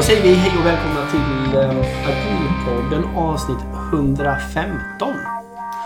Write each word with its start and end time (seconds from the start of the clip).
Då 0.00 0.04
säger 0.04 0.22
vi 0.22 0.34
hej 0.34 0.58
och 0.58 0.66
välkomna 0.66 1.10
till 1.10 1.58
eh, 1.58 2.08
Agilpodden 2.08 3.04
avsnitt 3.16 3.58
115. 3.92 5.14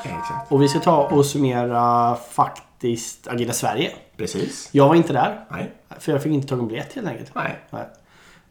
Exakt. 0.04 0.52
Och 0.52 0.62
vi 0.62 0.68
ska 0.68 0.78
ta 0.78 1.06
och 1.06 1.26
summera 1.26 2.16
faktiskt 2.30 3.28
Agila 3.28 3.52
Sverige. 3.52 3.90
Precis. 4.16 4.68
Jag 4.72 4.88
var 4.88 4.94
inte 4.94 5.12
där. 5.12 5.44
Nej. 5.50 5.72
För 5.98 6.12
jag 6.12 6.22
fick 6.22 6.32
inte 6.32 6.48
tag 6.48 6.58
i 6.58 6.62
en 6.62 6.68
biljett 6.68 6.92
helt 6.94 7.08
enkelt. 7.08 7.30
Nej. 7.34 7.58
Nej. 7.70 7.82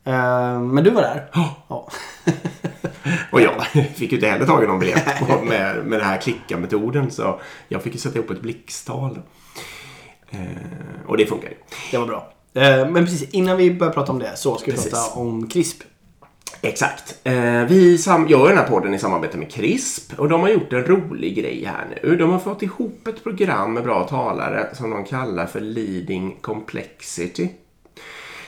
Eh, 0.03 0.59
Men 0.59 0.83
du 0.83 0.89
var 0.89 1.01
där. 1.01 1.29
Ja. 1.67 1.89
Och 3.31 3.41
jag 3.41 3.65
fick 3.95 4.11
ju 4.11 4.17
inte 4.17 4.27
heller 4.27 4.45
tag 4.45 4.63
i 4.63 4.67
någon 4.67 4.79
biljett 4.79 5.21
med, 5.43 5.85
med 5.85 5.99
den 5.99 6.07
här 6.07 6.17
klicka-metoden. 6.17 7.11
Så 7.11 7.39
jag 7.67 7.83
fick 7.83 7.93
ju 7.93 7.99
sätta 7.99 8.19
ihop 8.19 8.31
ett 8.31 8.41
blixttal. 8.41 9.19
Eh, 10.29 10.39
och 11.07 11.17
det 11.17 11.25
funkar 11.25 11.49
ju. 11.49 11.55
Det 11.91 11.97
var 11.97 12.07
bra. 12.07 12.33
Eh, 12.53 12.89
Men 12.89 13.05
precis 13.05 13.29
innan 13.29 13.57
vi 13.57 13.73
börjar 13.73 13.93
prata 13.93 14.11
om 14.11 14.19
det 14.19 14.35
så 14.35 14.55
ska 14.55 14.65
vi 14.65 14.77
Precis. 14.77 14.91
prata 14.91 15.19
om 15.19 15.47
CRISP. 15.47 15.83
Exakt. 16.61 17.15
Eh, 17.23 17.33
vi 17.63 17.95
gör 18.27 18.47
den 18.49 18.57
här 18.57 18.67
podden 18.67 18.93
i 18.93 18.99
samarbete 18.99 19.37
med 19.37 19.51
CRISP 19.51 20.19
och 20.19 20.29
de 20.29 20.41
har 20.41 20.49
gjort 20.49 20.73
en 20.73 20.83
rolig 20.83 21.35
grej 21.35 21.65
här 21.65 21.99
nu. 22.03 22.15
De 22.15 22.31
har 22.31 22.39
fått 22.39 22.61
ihop 22.61 23.07
ett 23.07 23.23
program 23.23 23.73
med 23.73 23.83
bra 23.83 24.03
talare 24.07 24.67
som 24.73 24.89
de 24.89 25.05
kallar 25.05 25.45
för 25.45 25.59
Leading 25.59 26.37
Complexity. 26.41 27.49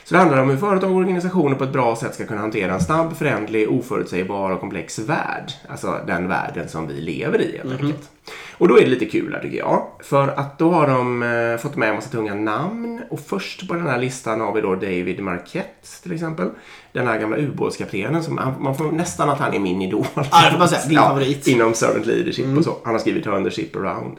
Så 0.04 0.13
det 0.13 0.20
handlar 0.20 0.41
om 0.41 0.49
hur 0.49 0.58
företag 0.58 0.91
och 0.91 0.98
organisationer 0.98 1.55
på 1.55 1.63
ett 1.63 1.74
bra 1.74 1.96
sätt 1.96 2.16
ska 2.16 2.26
kunna 2.26 2.41
hantera 2.41 2.74
en 2.74 2.82
snabb, 2.82 3.18
förändlig, 3.18 3.71
oförutsägbar 3.71 4.52
och 4.52 4.60
komplex 4.60 4.99
värld. 4.99 5.52
Alltså 5.70 5.99
den 6.08 6.27
världen 6.27 6.70
som 6.70 6.87
vi 6.87 6.93
lever 6.93 7.41
i 7.41 7.58
helt 7.58 7.71
enkelt. 7.71 8.10
Och 8.57 8.68
då 8.68 8.77
är 8.77 8.81
det 8.81 8.87
lite 8.87 9.05
kul 9.05 9.34
här 9.34 9.41
tycker 9.41 9.57
jag. 9.57 9.87
För 9.99 10.27
att 10.27 10.59
då 10.59 10.71
har 10.71 10.87
de 10.87 11.23
eh, 11.23 11.57
fått 11.57 11.76
med 11.76 11.90
en 11.90 11.95
massa 11.95 12.09
tunga 12.09 12.35
namn. 12.35 13.01
Och 13.09 13.20
först 13.20 13.68
på 13.68 13.73
den 13.73 13.87
här 13.87 13.99
listan 13.99 14.41
har 14.41 14.54
vi 14.54 14.62
då 14.62 14.76
David 14.76 15.20
Marquette 15.20 16.01
till 16.04 16.13
exempel. 16.13 16.49
Den 16.91 17.07
här 17.07 17.20
gamla 17.20 17.37
ubåtskaptenen 17.37 18.23
som 18.23 18.35
man 18.59 18.76
får 18.76 18.91
nästan 18.91 19.29
att 19.29 19.40
han 19.40 19.53
är 19.53 19.59
min 19.59 19.81
idol. 19.81 20.05
Ja, 20.15 20.46
det 20.46 20.51
får 20.51 20.59
man 20.59 20.70
säga. 20.70 20.85
Din 20.87 20.98
favorit. 20.98 21.48
Inom 21.48 21.73
servant 21.73 22.05
leadership 22.05 22.57
och 22.57 22.63
så. 22.63 22.77
Han 22.84 22.93
har 22.93 22.99
skrivit 22.99 23.23
Turn 23.23 23.43
the 23.43 23.51
ship 23.51 23.76
around. 23.76 24.18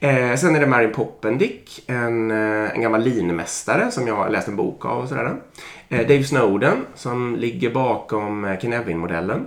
Eh, 0.00 0.36
sen 0.36 0.56
är 0.56 0.60
det 0.60 0.66
Mary 0.66 0.88
Poppendick, 0.88 1.84
en, 1.86 2.30
eh, 2.30 2.74
en 2.74 2.82
gammal 2.82 3.02
linmästare 3.02 3.90
som 3.90 4.06
jag 4.06 4.14
har 4.14 4.30
läst 4.30 4.48
en 4.48 4.56
bok 4.56 4.84
av 4.84 5.02
och 5.02 5.08
sådär. 5.08 5.34
Eh, 5.92 5.98
Dave 5.98 6.24
Snowden 6.24 6.76
som 6.94 7.36
ligger 7.36 7.70
bakom 7.70 8.44
eh, 8.44 8.58
Kinevin-modellen. 8.58 9.46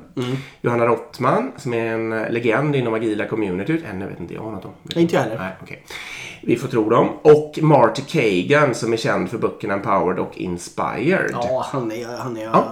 Johanna 0.61 0.85
Rottman 0.85 1.51
som 1.57 1.73
är 1.73 1.85
en 1.85 2.13
eh, 2.13 2.31
legend 2.31 2.75
inom 2.75 2.93
agila 2.93 3.25
communityt. 3.27 3.83
Henne 3.85 4.07
vet 4.07 4.19
inte 4.19 4.33
jag 4.33 4.43
något 4.43 4.65
om. 4.65 4.71
Inte 4.95 5.15
jag 5.15 5.21
heller. 5.21 5.37
Nej, 5.37 5.51
okej. 5.63 5.83
Vi 6.41 6.55
får 6.55 6.67
tro 6.67 6.89
dem. 6.89 7.09
Och 7.21 7.59
Marty 7.61 8.01
Kagan 8.01 8.75
som 8.75 8.93
är 8.93 8.97
känd 8.97 9.29
för 9.29 9.37
böckerna 9.37 9.73
Empowered 9.73 10.19
och 10.19 10.37
Inspired. 10.37 11.29
Ja, 11.31 11.65
han 11.71 11.91
är... 11.91 12.17
Han 12.17 12.37
är 12.37 12.43
Ja. 12.43 12.65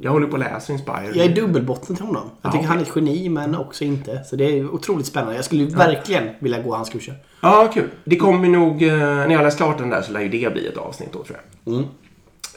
Jag 0.00 0.10
håller 0.10 0.26
på 0.26 0.36
att 0.36 0.40
läsa 0.40 0.72
Inspired. 0.72 1.16
Jag 1.16 1.26
är 1.26 1.34
dubbelbotten 1.34 1.96
till 1.96 2.04
honom. 2.04 2.30
Jag 2.42 2.48
Ja, 2.48 2.52
tycker 2.52 2.66
han 2.66 2.78
är 2.78 2.82
ett 2.82 2.92
geni 2.96 3.28
men 3.28 3.54
också 3.54 3.84
inte. 3.84 4.24
Så 4.24 4.36
det 4.36 4.44
är 4.58 4.74
otroligt 4.74 5.06
spännande. 5.06 5.34
Jag 5.36 5.44
skulle 5.44 5.64
verkligen 5.64 6.28
vilja 6.38 6.62
gå 6.62 6.74
hans 6.74 6.90
kurser. 6.90 7.14
Ja, 7.40 7.70
kul. 7.74 7.88
Det 8.04 8.16
kommer 8.16 8.48
nog, 8.48 8.82
när 8.82 9.30
jag 9.30 9.42
läst 9.42 9.56
klart 9.56 9.78
den 9.78 9.90
där 9.90 10.02
så 10.02 10.12
lär 10.12 10.20
ju 10.20 10.28
det 10.28 10.52
bli 10.52 10.66
ett 10.66 10.76
avsnitt 10.76 11.12
då 11.12 11.24
tror 11.24 11.38
jag. 11.64 11.74
Mm. 11.74 11.86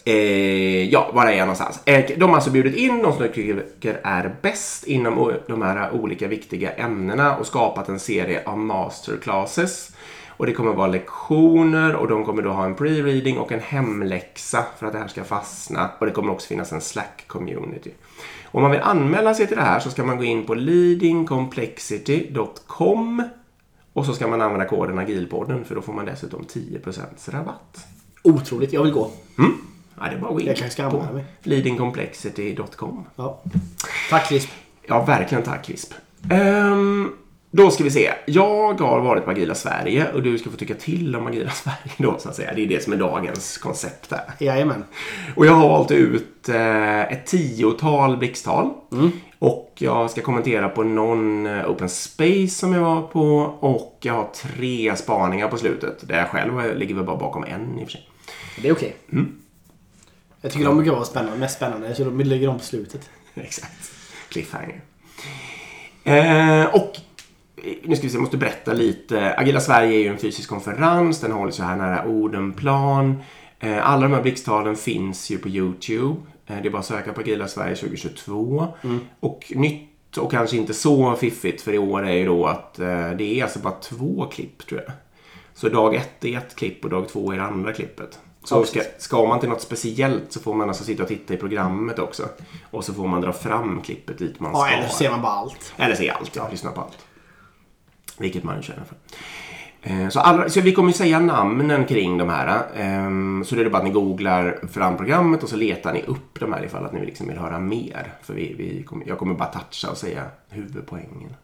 Eh, 0.07 0.89
ja, 0.89 1.09
var 1.13 1.25
är 1.25 1.31
jag 1.31 1.39
någonstans? 1.39 1.79
Eh, 1.85 2.05
De 2.17 2.29
har 2.29 2.35
alltså 2.35 2.51
bjudit 2.51 2.75
in 2.75 3.01
de 3.01 3.13
som 3.13 3.21
de 3.21 3.27
tycker 3.29 3.65
är 4.03 4.35
bäst 4.41 4.83
inom 4.83 5.33
de 5.47 5.61
här 5.61 5.91
olika 5.91 6.27
viktiga 6.27 6.71
ämnena 6.71 7.37
och 7.37 7.47
skapat 7.47 7.89
en 7.89 7.99
serie 7.99 8.43
av 8.45 8.57
masterclasses. 8.57 9.91
Och 10.27 10.45
det 10.45 10.53
kommer 10.53 10.73
vara 10.73 10.87
lektioner 10.87 11.95
och 11.95 12.07
de 12.07 12.25
kommer 12.25 12.41
då 12.41 12.49
ha 12.49 12.65
en 12.65 12.75
pre-reading 12.75 13.37
och 13.37 13.51
en 13.51 13.59
hemläxa 13.59 14.65
för 14.79 14.87
att 14.87 14.93
det 14.93 14.99
här 14.99 15.07
ska 15.07 15.23
fastna. 15.23 15.89
Och 15.99 16.05
det 16.05 16.11
kommer 16.11 16.31
också 16.31 16.47
finnas 16.47 16.71
en 16.71 16.81
Slack-community. 16.81 17.89
Om 18.45 18.61
man 18.61 18.71
vill 18.71 18.81
anmäla 18.81 19.33
sig 19.33 19.47
till 19.47 19.57
det 19.57 19.63
här 19.63 19.79
så 19.79 19.89
ska 19.89 20.03
man 20.03 20.17
gå 20.17 20.23
in 20.23 20.45
på 20.45 20.53
leadingcomplexity.com 20.53 23.23
och 23.93 24.05
så 24.05 24.13
ska 24.13 24.27
man 24.27 24.41
använda 24.41 24.65
koden 24.65 24.99
agilpodden 24.99 25.65
för 25.65 25.75
då 25.75 25.81
får 25.81 25.93
man 25.93 26.05
dessutom 26.05 26.43
10% 26.43 27.31
rabatt. 27.31 27.85
Otroligt. 28.23 28.73
Jag 28.73 28.83
vill 28.83 28.93
gå. 28.93 29.11
Mm. 29.39 29.51
Ja, 29.99 30.05
det 30.09 30.15
är 30.15 30.19
bara 30.19 30.27
att 30.27 30.33
gå 30.33 30.41
in 30.41 30.55
Jag 30.77 30.91
på 30.91 31.13
mig. 31.13 31.25
leadingcomplexity.com. 31.41 33.05
Ja. 33.15 33.41
Tack 34.09 34.29
CRISP. 34.29 34.49
Ja, 34.87 35.05
verkligen 35.05 35.43
tack 35.43 35.65
Crisp. 35.65 35.93
Ehm, 36.31 37.11
då 37.51 37.71
ska 37.71 37.83
vi 37.83 37.91
se. 37.91 38.11
Jag 38.25 38.81
har 38.81 38.99
varit 39.01 39.25
på 39.25 39.31
Agila 39.31 39.55
Sverige 39.55 40.11
och 40.13 40.23
du 40.23 40.37
ska 40.37 40.49
få 40.49 40.57
tycka 40.57 40.73
till 40.73 41.15
om 41.15 41.27
Agila 41.27 41.49
Sverige 41.63 41.91
då 41.97 42.15
så 42.19 42.29
att 42.29 42.35
säga. 42.35 42.53
Det 42.55 42.61
är 42.63 42.67
det 42.67 42.83
som 42.83 42.93
är 42.93 42.97
dagens 42.97 43.57
koncept 43.57 44.11
här. 44.11 44.23
Jajamän. 44.39 44.83
Och 45.35 45.45
jag 45.45 45.53
har 45.53 45.69
valt 45.69 45.91
ut 45.91 46.49
eh, 46.49 47.01
ett 47.11 47.25
tiotal 47.25 48.17
blixttal. 48.17 48.73
Och 49.39 49.73
jag 49.77 50.11
ska 50.11 50.21
kommentera 50.21 50.69
på 50.69 50.83
någon 50.83 51.45
eh, 51.45 51.69
Open 51.69 51.89
Space 51.89 52.47
som 52.47 52.73
jag 52.73 52.81
var 52.81 53.01
på. 53.01 53.37
Och 53.59 53.97
jag 54.01 54.13
har 54.13 54.29
tre 54.33 54.95
spaningar 54.95 55.47
på 55.47 55.57
slutet. 55.57 56.07
Där 56.07 56.17
jag 56.17 56.27
själv 56.29 56.77
ligger 56.77 56.95
väl 56.95 57.03
bara 57.03 57.17
bakom 57.17 57.43
en 57.43 57.79
i 57.79 57.83
och 57.83 57.87
för 57.87 57.91
sig. 57.91 58.09
Det 58.61 58.67
är 58.67 58.73
okej. 58.73 58.95
Jag 60.47 60.53
tycker 60.53 60.65
de 60.65 60.77
brukar 60.77 60.91
vara 60.91 61.05
spännande, 61.05 61.37
mest 61.37 61.55
spännande. 61.55 61.95
Så 61.95 62.03
de 62.03 62.19
lägger 62.19 62.47
dem 62.47 62.57
på 62.57 62.63
slutet. 62.63 63.09
Exakt. 63.35 63.91
Cliffhanger. 64.29 64.81
Eh, 66.03 66.65
och 66.65 66.97
nu 67.83 67.95
ska 67.95 68.03
vi 68.03 68.09
se, 68.09 68.15
jag 68.15 68.21
måste 68.21 68.37
berätta 68.37 68.73
lite. 68.73 69.35
Agila 69.37 69.59
Sverige 69.59 69.97
är 69.97 69.99
ju 69.99 70.07
en 70.07 70.17
fysisk 70.17 70.49
konferens. 70.49 71.21
Den 71.21 71.31
hålls 71.31 71.59
ju 71.59 71.63
här 71.63 71.75
nära 71.75 72.05
Odenplan. 72.05 73.23
Eh, 73.59 73.89
alla 73.89 74.01
de 74.01 74.13
här 74.13 74.21
blixttalen 74.21 74.75
finns 74.75 75.29
ju 75.29 75.37
på 75.37 75.49
YouTube. 75.49 76.15
Eh, 76.45 76.57
det 76.61 76.67
är 76.67 76.71
bara 76.71 76.79
att 76.79 76.85
söka 76.85 77.13
på 77.13 77.21
Agila 77.21 77.47
Sverige 77.47 77.75
2022. 77.75 78.67
Och 79.19 79.53
nytt 79.55 80.17
och 80.17 80.31
kanske 80.31 80.57
inte 80.57 80.73
så 80.73 81.15
fiffigt 81.15 81.61
för 81.61 81.73
i 81.73 81.77
år 81.77 82.07
är 82.07 82.15
ju 82.15 82.25
då 82.25 82.45
att 82.45 82.79
eh, 82.79 83.11
det 83.11 83.39
är 83.39 83.43
alltså 83.43 83.59
bara 83.59 83.73
två 83.73 84.27
klipp 84.31 84.67
tror 84.67 84.81
jag. 84.85 84.93
Så 85.53 85.69
dag 85.69 85.95
ett 85.95 86.25
är 86.25 86.37
ett 86.37 86.55
klipp 86.55 86.83
och 86.83 86.89
dag 86.89 87.09
två 87.09 87.31
är 87.31 87.37
det 87.37 87.43
andra 87.43 87.73
klippet. 87.73 88.19
Så 88.47 88.55
Ja, 88.55 88.65
ska, 88.65 88.81
ska 88.97 89.25
man 89.27 89.39
till 89.39 89.49
något 89.49 89.61
speciellt 89.61 90.31
så 90.33 90.39
får 90.39 90.53
man 90.53 90.67
alltså 90.67 90.83
sitta 90.83 91.03
och 91.03 91.09
titta 91.09 91.33
i 91.33 91.37
programmet 91.37 91.99
också. 91.99 92.23
Och 92.71 92.83
så 92.85 92.93
får 92.93 93.07
man 93.07 93.21
dra 93.21 93.33
fram 93.33 93.81
klippet 93.81 94.17
dit 94.17 94.39
man 94.39 94.51
Ja, 94.53 94.65
ska. 94.65 94.75
eller 94.75 94.87
så 94.87 94.95
ser 94.97 95.11
man 95.11 95.21
bara 95.21 95.31
allt. 95.33 95.73
Eller 95.77 95.95
se 95.95 96.09
allt, 96.09 96.35
ja. 96.35 96.47
Lyssna 96.51 96.71
på 96.71 96.81
allt. 96.81 96.97
Vilket 98.17 98.43
man 98.43 98.61
känner 98.61 98.83
för. 98.83 98.95
Eh, 99.81 100.09
Så, 100.09 100.19
alla, 100.19 100.49
så 100.49 100.61
vi 100.61 100.73
kommer 100.73 100.91
säga 100.91 101.19
namnen 101.19 101.85
kring 101.85 102.17
de 102.17 102.29
här. 102.29 102.61
ehm, 102.75 103.43
Så 103.45 103.55
det 103.55 103.61
är 103.61 103.69
bara 103.69 103.77
att 103.77 103.83
ni 103.83 103.89
googlar 103.89 104.59
fram 104.71 104.97
programmet 104.97 105.43
och 105.43 105.49
så 105.49 105.55
letar 105.55 105.93
ni 105.93 106.01
upp 106.07 106.39
de 106.39 106.53
här 106.53 106.65
ifall 106.65 106.85
att 106.85 106.93
ni 106.93 107.05
liksom 107.05 107.27
vill 107.27 107.37
höra 107.37 107.59
mer. 107.59 108.13
För 108.21 108.33
vi, 108.33 108.53
vi 108.57 108.83
kommer, 108.83 109.07
jag 109.07 109.17
kommer 109.17 109.33
bara 109.35 109.49
toucha 109.49 109.91
och 109.91 109.97
säga 109.97 110.25
huvudpoängen. 110.49 111.35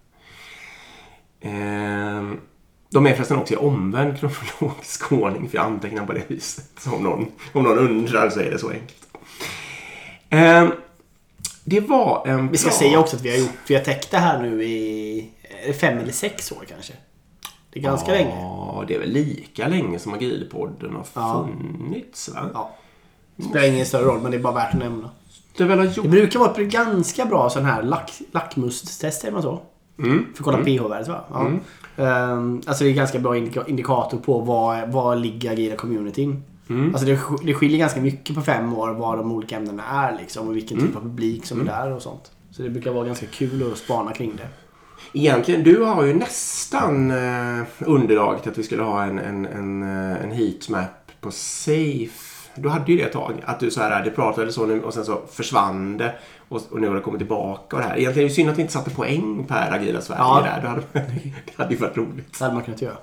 De 2.93 3.05
är 3.07 3.13
förresten 3.13 3.37
också 3.37 3.53
i 3.53 3.57
omvänd 3.57 4.19
kronologisk 4.19 5.11
ordning 5.11 5.49
för 5.49 5.57
jag 5.57 5.65
antecknar 5.65 6.05
på 6.05 6.13
det 6.13 6.21
viset. 6.29 6.69
Så 6.77 6.91
om 6.95 7.03
någon, 7.03 7.25
om 7.53 7.63
någon 7.63 7.77
undrar 7.77 8.29
så 8.29 8.39
är 8.39 8.51
det 8.51 8.59
så 8.59 8.69
enkelt. 8.69 9.07
Ehm, 10.29 10.71
Det 11.63 11.79
var 11.79 12.27
en 12.27 12.51
Vi 12.51 12.57
ska 12.57 12.69
bra- 12.69 12.77
säga 12.77 12.99
också 12.99 13.15
att 13.15 13.21
vi 13.21 13.29
har 13.31 13.37
gjort, 13.37 13.49
vi 13.67 13.75
har 13.75 13.81
täckt 13.83 14.11
det 14.11 14.17
här 14.17 14.41
nu 14.41 14.63
i 14.63 15.29
eh, 15.67 15.73
fem 15.73 15.97
eller 15.97 16.11
sex 16.11 16.51
år 16.51 16.65
kanske. 16.69 16.93
Det 17.73 17.79
är 17.79 17.83
ganska 17.83 18.11
länge. 18.11 18.35
Ja, 18.41 18.83
det 18.87 18.95
är 18.95 18.99
väl 18.99 19.09
lika 19.09 19.67
länge 19.67 19.99
som 19.99 20.13
Agilpodden 20.13 20.95
har 20.95 21.05
Ja. 21.13 21.47
funnits 21.79 22.29
va? 22.29 22.49
Ja. 22.53 22.75
Det 23.35 23.43
spelar 23.43 23.67
ingen 23.67 23.85
större 23.85 24.03
roll, 24.05 24.21
men 24.21 24.31
det 24.31 24.37
är 24.37 24.41
bara 24.41 24.53
värt 24.53 24.73
att 24.73 24.79
nämna. 24.79 25.09
Det 25.57 25.63
väl 25.63 25.79
har 25.79 25.85
Det 25.85 25.97
gjort... 25.97 26.05
brukar 26.05 26.39
vara 26.39 26.51
ett 26.51 26.57
ganska 26.57 27.25
bra 27.25 27.49
sån 27.49 27.65
här 27.65 27.83
lack, 27.83 28.11
lackmustest, 28.31 29.21
säger 29.21 29.31
man 29.33 29.41
så? 29.41 29.61
Mm. 29.99 30.25
För 30.35 30.41
att 30.41 30.45
kolla 30.45 30.57
pH-värdet 30.63 31.07
va? 31.07 31.23
Ja. 31.33 31.41
Ehm, 31.45 31.59
alltså 32.65 32.83
det 32.83 32.89
är 32.89 32.93
ganska 32.93 33.19
bra 33.19 33.37
indika- 33.37 33.67
indikator 33.67 34.17
på 34.17 34.39
var, 34.39 34.85
var 34.87 35.15
ligger 35.15 35.51
agila 35.51 35.75
communityn. 35.75 36.43
Mm. 36.69 36.89
Alltså 36.95 37.05
det, 37.05 37.19
det 37.43 37.53
skiljer 37.53 37.77
ganska 37.79 38.01
mycket 38.01 38.35
på 38.35 38.41
fem 38.41 38.73
år 38.73 38.89
vad 38.93 39.17
de 39.17 39.31
olika 39.31 39.55
ämnena 39.57 39.83
är 39.83 40.17
liksom 40.17 40.47
och 40.47 40.55
vilken 40.55 40.77
Mm. 40.77 40.87
typ 40.89 40.97
av 40.97 41.01
publik 41.01 41.45
som 41.45 41.61
är 41.61 41.65
där 41.65 41.91
och 41.91 42.01
sånt. 42.01 42.31
Så 42.51 42.61
det 42.61 42.69
brukar 42.69 42.91
vara 42.91 43.05
ganska 43.05 43.25
kul 43.25 43.71
att 43.71 43.77
spana 43.77 44.11
kring 44.11 44.33
det. 44.37 44.47
Egentligen, 45.19 45.63
du 45.63 45.83
har 45.83 46.03
ju 46.03 46.13
nästan 46.13 47.11
eh, 47.11 47.63
underlag 47.79 48.41
till 48.41 48.51
att 48.51 48.57
vi 48.57 48.63
skulle 48.63 48.83
ha 48.83 49.03
en, 49.03 49.19
en, 49.19 49.45
en, 49.45 49.83
eh, 49.83 50.23
en 50.23 50.31
heatmap 50.31 50.89
på 51.21 51.31
Safe. 51.31 52.22
Du 52.55 52.69
hade 52.69 52.91
ju 52.91 52.97
det 52.97 53.03
ett 53.03 53.11
tag. 53.13 53.33
Att 53.45 53.59
du 53.59 53.71
så 53.71 53.81
här, 53.81 54.03
det 54.03 54.11
pratade 54.11 54.51
så 54.51 54.65
nu 54.65 54.81
och 54.83 54.93
sen 54.93 55.05
så 55.05 55.21
försvann 55.31 55.97
det. 55.97 56.15
Och, 56.49 56.61
och 56.71 56.81
nu 56.81 56.87
har 56.87 56.95
det 56.95 57.01
kommit 57.01 57.19
tillbaka 57.19 57.75
och 57.75 57.81
det 57.81 57.87
här. 57.87 57.97
Egentligen 57.97 58.25
är 58.25 58.29
det 58.29 58.35
synd 58.35 58.49
att 58.49 58.57
vi 58.57 58.61
inte 58.61 58.73
satte 58.73 58.89
poäng 58.89 59.45
per 59.47 59.71
Agila 59.73 60.01
Sverige 60.01 60.21
Ja. 60.21 60.41
där. 60.45 60.61
Det 60.61 60.67
hade, 60.67 60.81
det 61.45 61.57
hade 61.63 61.73
ju 61.73 61.79
varit 61.79 61.97
roligt. 61.97 62.39
Det 62.39 62.43
hade 62.45 62.53
man 62.55 62.63
kunnat 62.63 62.81
göra. 62.81 62.95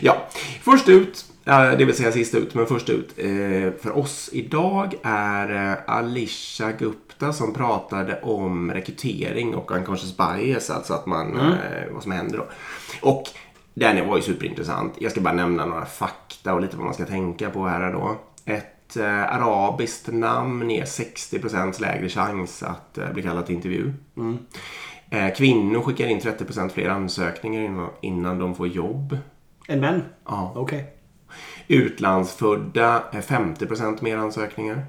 Ja, 0.00 0.16
först 0.62 0.88
ut, 0.88 1.24
eh, 1.44 1.70
det 1.70 1.84
vill 1.84 1.94
säga 1.94 2.12
sist 2.12 2.34
ut, 2.34 2.54
men 2.54 2.66
först 2.66 2.88
ut 2.90 3.14
eh, 3.16 3.72
för 3.82 3.96
oss 3.96 4.30
idag 4.32 4.94
är 5.02 5.70
eh, 5.70 5.78
Alisha 5.96 6.72
Gupta 6.72 7.32
som 7.32 7.54
pratade 7.54 8.20
om 8.22 8.72
rekrytering 8.72 9.54
och 9.54 9.70
unconscious 9.70 10.16
bias, 10.16 10.70
alltså 10.70 10.94
att 10.94 11.06
man, 11.06 11.36
eh, 11.36 11.92
vad 11.92 12.02
som 12.02 12.12
händer 12.12 12.38
då. 12.38 12.44
Och 13.08 13.22
den 13.80 14.08
var 14.08 14.16
ju 14.16 14.22
superintressant. 14.22 14.94
Jag 14.98 15.12
ska 15.12 15.20
bara 15.20 15.34
nämna 15.34 15.66
några 15.66 15.86
fakta 15.86 16.54
och 16.54 16.60
lite 16.60 16.76
vad 16.76 16.84
man 16.84 16.94
ska 16.94 17.06
tänka 17.06 17.50
på 17.50 17.66
här 17.66 17.92
då. 17.92 18.16
Ett 18.44 18.96
eh, 18.96 19.34
arabiskt 19.34 20.08
namn 20.12 20.70
ger 20.70 20.84
60% 20.84 21.80
lägre 21.80 22.08
chans 22.08 22.62
att 22.62 22.98
eh, 22.98 23.12
bli 23.12 23.22
kallad 23.22 23.46
till 23.46 23.54
intervju. 23.54 23.92
Eh, 25.10 25.34
kvinnor 25.34 25.82
skickar 25.82 26.06
in 26.06 26.20
30% 26.20 26.68
fler 26.68 26.88
ansökningar 26.88 27.62
innan, 27.62 27.90
innan 28.00 28.38
de 28.38 28.54
får 28.54 28.68
jobb. 28.68 29.18
En 29.68 29.80
män? 29.80 30.02
Ja. 30.24 30.52
Okej. 30.56 30.92
Utlandsfödda 31.68 33.02
är 33.12 33.20
50% 33.20 33.98
mer 34.00 34.16
ansökningar. 34.16 34.86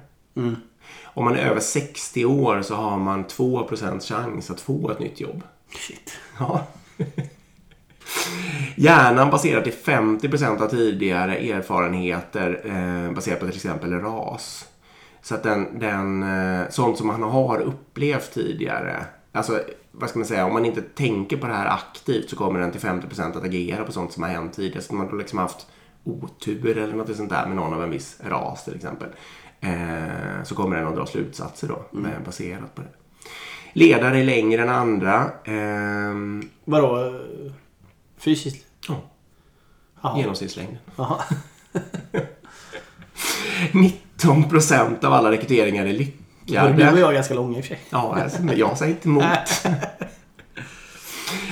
Om 1.04 1.24
man 1.24 1.36
är 1.36 1.46
över 1.46 1.60
60 1.60 2.24
år 2.24 2.62
så 2.62 2.74
har 2.74 2.98
man 2.98 3.24
2% 3.24 4.00
chans 4.00 4.50
att 4.50 4.60
få 4.60 4.90
ett 4.90 4.98
nytt 4.98 5.20
jobb. 5.20 5.42
Shit. 5.70 6.12
Ja. 6.38 6.66
Hjärnan 8.76 9.30
baserar 9.30 9.62
till 9.62 9.72
50% 9.72 10.62
av 10.62 10.68
tidigare 10.68 11.36
erfarenheter 11.36 12.60
eh, 12.64 13.14
baserat 13.14 13.40
på 13.40 13.46
till 13.46 13.54
exempel 13.54 13.92
ras. 13.92 14.64
Så 15.22 15.34
att 15.34 15.42
den, 15.42 15.78
den, 15.78 16.22
eh, 16.22 16.68
sånt 16.70 16.98
som 16.98 17.06
man 17.06 17.22
har 17.22 17.60
upplevt 17.60 18.34
tidigare. 18.34 19.04
Alltså, 19.32 19.60
vad 19.92 20.10
ska 20.10 20.18
man 20.18 20.28
säga, 20.28 20.46
om 20.46 20.52
man 20.52 20.64
inte 20.64 20.82
tänker 20.82 21.36
på 21.36 21.46
det 21.46 21.52
här 21.52 21.66
aktivt 21.66 22.30
så 22.30 22.36
kommer 22.36 22.60
den 22.60 22.70
till 22.72 22.80
50% 22.80 23.36
att 23.36 23.44
agera 23.44 23.84
på 23.84 23.92
sånt 23.92 24.12
som 24.12 24.22
har 24.22 24.30
hänt 24.30 24.52
tidigare. 24.52 24.82
Så 24.82 24.94
man 24.94 25.08
har 25.08 25.18
liksom 25.18 25.38
haft 25.38 25.66
otur 26.04 26.78
eller 26.78 26.94
något 26.94 27.16
sånt 27.16 27.30
där 27.30 27.46
med 27.46 27.56
någon 27.56 27.74
av 27.74 27.82
en 27.82 27.90
viss 27.90 28.20
ras 28.24 28.64
till 28.64 28.74
exempel. 28.74 29.08
Eh, 29.60 30.42
så 30.44 30.54
kommer 30.54 30.76
den 30.76 30.86
att 30.86 30.96
dra 30.96 31.06
slutsatser 31.06 31.68
då, 31.68 31.82
med, 31.90 32.22
baserat 32.24 32.74
på 32.74 32.82
det. 32.82 32.88
Ledare 33.72 34.18
är 34.18 34.24
längre 34.24 34.62
än 34.62 34.68
andra. 34.68 35.30
ehm, 35.44 36.48
Vadå? 36.64 37.20
Fysiskt? 38.18 38.66
Ja. 38.88 38.94
Jaha. 40.02 40.18
Genomsnittslängden. 40.18 40.78
Jaha. 40.96 41.22
19 43.72 44.48
procent 44.48 45.04
av 45.04 45.12
alla 45.12 45.30
rekryteringar 45.30 45.86
är 45.86 45.88
Du 45.88 45.94
och 45.94 45.98
lyckade. 45.98 47.00
jag 47.00 47.10
är 47.10 47.14
ganska 47.14 47.34
långa 47.34 47.58
i 47.58 47.60
och 47.60 47.64
för 47.64 47.68
sig. 47.68 47.80
Ja, 47.90 48.16
alltså, 48.22 48.42
men 48.42 48.58
jag 48.58 48.78
säger 48.78 48.94
inte 48.94 49.08
emot. 49.08 49.22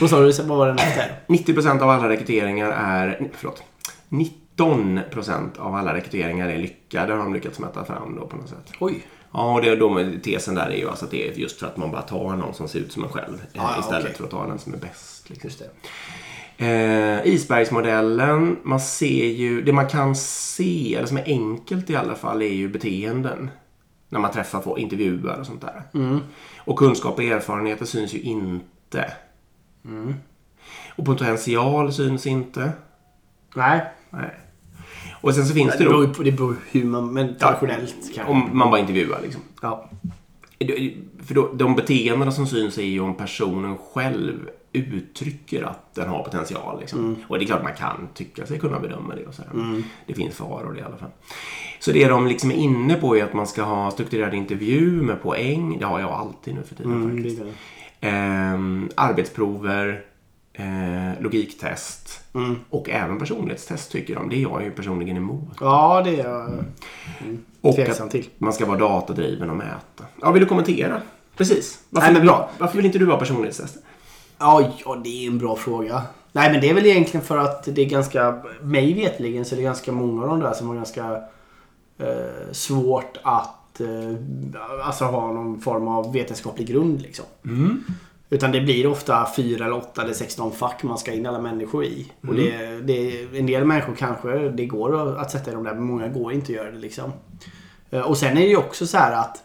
Vad 0.00 0.10
sa 0.10 0.20
du? 0.20 0.32
Vad 0.32 0.58
var 0.58 0.66
den 0.66 0.78
efter? 0.78 1.20
90 1.26 1.54
procent 1.54 1.82
av 1.82 1.90
alla 1.90 2.08
rekryteringar 2.08 2.70
är... 2.70 3.28
Förlåt. 3.32 3.62
19 4.08 5.00
procent 5.10 5.58
av 5.58 5.74
alla 5.74 5.94
rekryteringar 5.94 6.48
är 6.48 6.58
lyckade 6.58 7.12
har 7.12 7.18
de 7.18 7.34
lyckats 7.34 7.58
mäta 7.58 7.84
fram 7.84 8.16
då 8.16 8.26
på 8.26 8.36
något 8.36 8.48
sätt. 8.48 8.72
Oj. 8.80 9.06
Ja, 9.32 9.52
och 9.52 9.62
det, 9.62 9.76
då, 9.76 10.04
tesen 10.24 10.54
där 10.54 10.66
är 10.66 10.76
ju 10.76 10.88
alltså 10.88 11.04
att 11.04 11.10
det 11.10 11.28
är 11.28 11.32
just 11.32 11.58
för 11.58 11.66
att 11.66 11.76
man 11.76 11.90
bara 11.90 12.02
tar 12.02 12.36
någon 12.36 12.54
som 12.54 12.68
ser 12.68 12.78
ut 12.78 12.92
som 12.92 13.04
en 13.04 13.10
själv 13.10 13.42
ja, 13.52 13.76
istället 13.80 14.04
okej. 14.04 14.16
för 14.16 14.24
att 14.24 14.30
ta 14.30 14.46
den 14.46 14.58
som 14.58 14.74
är 14.74 14.78
bäst. 14.78 15.30
Liksom. 15.30 15.48
Just 15.48 15.58
det. 15.58 15.70
Eh, 16.58 17.26
isbergsmodellen, 17.26 18.56
man 18.62 18.80
ser 18.80 19.26
ju, 19.26 19.62
det 19.62 19.72
man 19.72 19.88
kan 19.88 20.16
se, 20.16 20.94
eller 20.94 21.06
som 21.06 21.16
är 21.16 21.24
enkelt 21.26 21.90
i 21.90 21.96
alla 21.96 22.14
fall, 22.14 22.42
är 22.42 22.52
ju 22.52 22.68
beteenden. 22.68 23.50
När 24.08 24.20
man 24.20 24.32
träffar 24.32 24.60
folk, 24.60 24.80
intervjuar 24.80 25.40
och 25.40 25.46
sånt 25.46 25.60
där. 25.60 25.82
Och 26.58 26.78
kunskap 26.78 27.18
och 27.18 27.24
erfarenheter 27.24 27.84
syns 27.84 28.14
ju 28.14 28.20
inte. 28.20 29.12
Och 30.96 31.04
potential 31.04 31.92
syns 31.92 32.26
inte. 32.26 32.72
Nej. 33.54 33.84
Nej. 34.10 34.30
Och 35.20 35.34
sen 35.34 35.46
så 35.46 35.54
finns 35.54 35.72
Det 35.72 35.78
det 35.78 35.90
beror 35.90 36.06
på, 36.06 36.22
det 36.22 36.32
beror 36.32 36.56
hur 36.70 36.84
man... 36.84 37.12
Men 37.12 37.36
traditionellt 37.36 37.94
kanske. 38.14 38.32
om 38.32 38.50
man 38.52 38.70
bara 38.70 38.80
intervjuar 38.80 39.20
liksom. 39.22 39.42
Ja. 39.62 39.90
För 41.26 41.34
då, 41.34 41.52
de 41.52 41.76
beteendena 41.76 42.32
som 42.32 42.46
syns 42.46 42.78
är 42.78 42.82
ju 42.82 43.00
om 43.00 43.14
personen 43.14 43.76
själv 43.78 44.48
uttrycker 44.76 45.62
att 45.62 45.94
den 45.94 46.08
har 46.08 46.22
potential. 46.24 46.80
Liksom. 46.80 47.16
Och 47.28 47.38
det 47.38 47.44
är 47.44 47.46
klart 47.46 47.62
man 47.62 47.74
kan 47.74 48.08
tycka 48.14 48.46
sig 48.46 48.58
kunna 48.58 48.80
bedöma 48.80 49.14
det. 49.14 49.26
Och 49.26 49.34
så 49.34 49.42
här. 49.42 49.82
Det 50.06 50.14
finns 50.14 50.34
faror 50.34 50.78
i 50.78 50.82
alla 50.82 50.96
fall. 50.96 51.10
Så 51.80 51.92
det 51.92 52.08
de 52.08 52.26
liksom 52.26 52.50
är 52.50 52.54
inne 52.54 52.94
på 52.94 53.16
är 53.16 53.24
att 53.24 53.34
man 53.34 53.46
ska 53.46 53.62
ha 53.62 53.90
strukturerad 53.90 54.34
intervju 54.34 55.02
med 55.02 55.22
poäng. 55.22 55.76
Det 55.78 55.86
har 55.86 56.00
jag 56.00 56.10
alltid 56.10 56.54
nu 56.54 56.62
för 56.62 56.74
tiden 56.74 56.92
Mm, 56.92 57.16
faktiskt. 57.16 57.42
Ehm, 58.00 58.88
arbetsprover, 58.94 60.04
eh, 60.52 61.22
logiktest 61.22 62.20
Mm. 62.34 62.56
och 62.70 62.90
även 62.90 63.18
personlighetstest 63.18 63.92
tycker 63.92 64.14
de. 64.14 64.28
Det 64.28 64.36
är 64.36 64.40
jag 64.40 64.64
ju 64.64 64.70
personligen 64.70 65.16
emot. 65.16 65.56
Ja, 65.60 66.02
det 66.04 66.20
är 66.20 66.24
jag 66.28 66.64
Och 67.60 67.74
tveksam 67.74 68.06
att 68.06 68.12
till. 68.12 68.28
man 68.38 68.52
ska 68.52 68.66
vara 68.66 68.78
datadriven 68.78 69.50
och 69.50 69.56
mäta. 69.56 70.04
Ja, 70.22 70.30
vill 70.32 70.42
du 70.42 70.48
kommentera? 70.48 71.02
Precis. 71.36 71.80
Varför, 71.90 72.06
Nej, 72.06 72.18
men 72.18 72.26
bra. 72.26 72.50
varför 72.58 72.76
vill 72.76 72.86
inte 72.86 72.98
du 72.98 73.06
ha 73.06 73.18
personlighetstester? 73.18 73.82
Ja, 74.38 74.70
ja, 74.84 75.00
det 75.04 75.24
är 75.24 75.26
en 75.30 75.38
bra 75.38 75.56
fråga. 75.56 76.02
Nej, 76.32 76.52
men 76.52 76.60
det 76.60 76.70
är 76.70 76.74
väl 76.74 76.86
egentligen 76.86 77.26
för 77.26 77.38
att 77.38 77.64
det 77.64 77.80
är 77.82 77.86
ganska... 77.88 78.42
Mig 78.62 78.94
vetligen 78.94 79.44
så 79.44 79.54
är 79.54 79.56
det 79.56 79.62
ganska 79.62 79.92
många 79.92 80.22
av 80.22 80.28
de 80.28 80.40
där 80.40 80.52
som 80.52 80.68
har 80.68 80.74
ganska 80.74 81.12
eh, 81.98 82.52
svårt 82.52 83.18
att 83.22 83.80
eh, 83.80 83.86
alltså 84.86 85.04
ha 85.04 85.32
någon 85.32 85.60
form 85.60 85.88
av 85.88 86.12
vetenskaplig 86.12 86.66
grund 86.68 87.02
liksom. 87.02 87.24
Utan 88.30 88.52
det 88.52 88.60
blir 88.60 88.86
ofta 88.86 89.28
fyra 89.36 89.64
eller 89.66 89.76
åtta 89.76 90.02
eller 90.02 90.12
16 90.14 90.52
fack 90.52 90.82
man 90.82 90.98
ska 90.98 91.12
in 91.12 91.26
alla 91.26 91.40
människor 91.40 91.84
i. 91.84 92.12
Och 92.28 92.34
det, 92.34 92.80
det, 92.80 93.22
en 93.38 93.46
del 93.46 93.64
människor 93.64 93.94
kanske 93.94 94.48
det 94.48 94.66
går 94.66 95.08
att- 95.12 95.18
att 95.18 95.30
sätta 95.30 95.50
i 95.50 95.54
de 95.54 95.64
där, 95.64 95.74
men 95.74 95.84
många 95.84 96.08
går 96.08 96.32
inte 96.32 96.44
att 96.52 96.56
göra 96.56 96.70
det 96.70 96.78
liksom. 96.78 97.12
Eh, 97.90 98.00
Och 98.00 98.18
sen 98.18 98.36
är 98.36 98.40
det 98.40 98.46
ju 98.48 98.56
också 98.56 98.86
så 98.86 98.98
här 98.98 99.12
att 99.12 99.42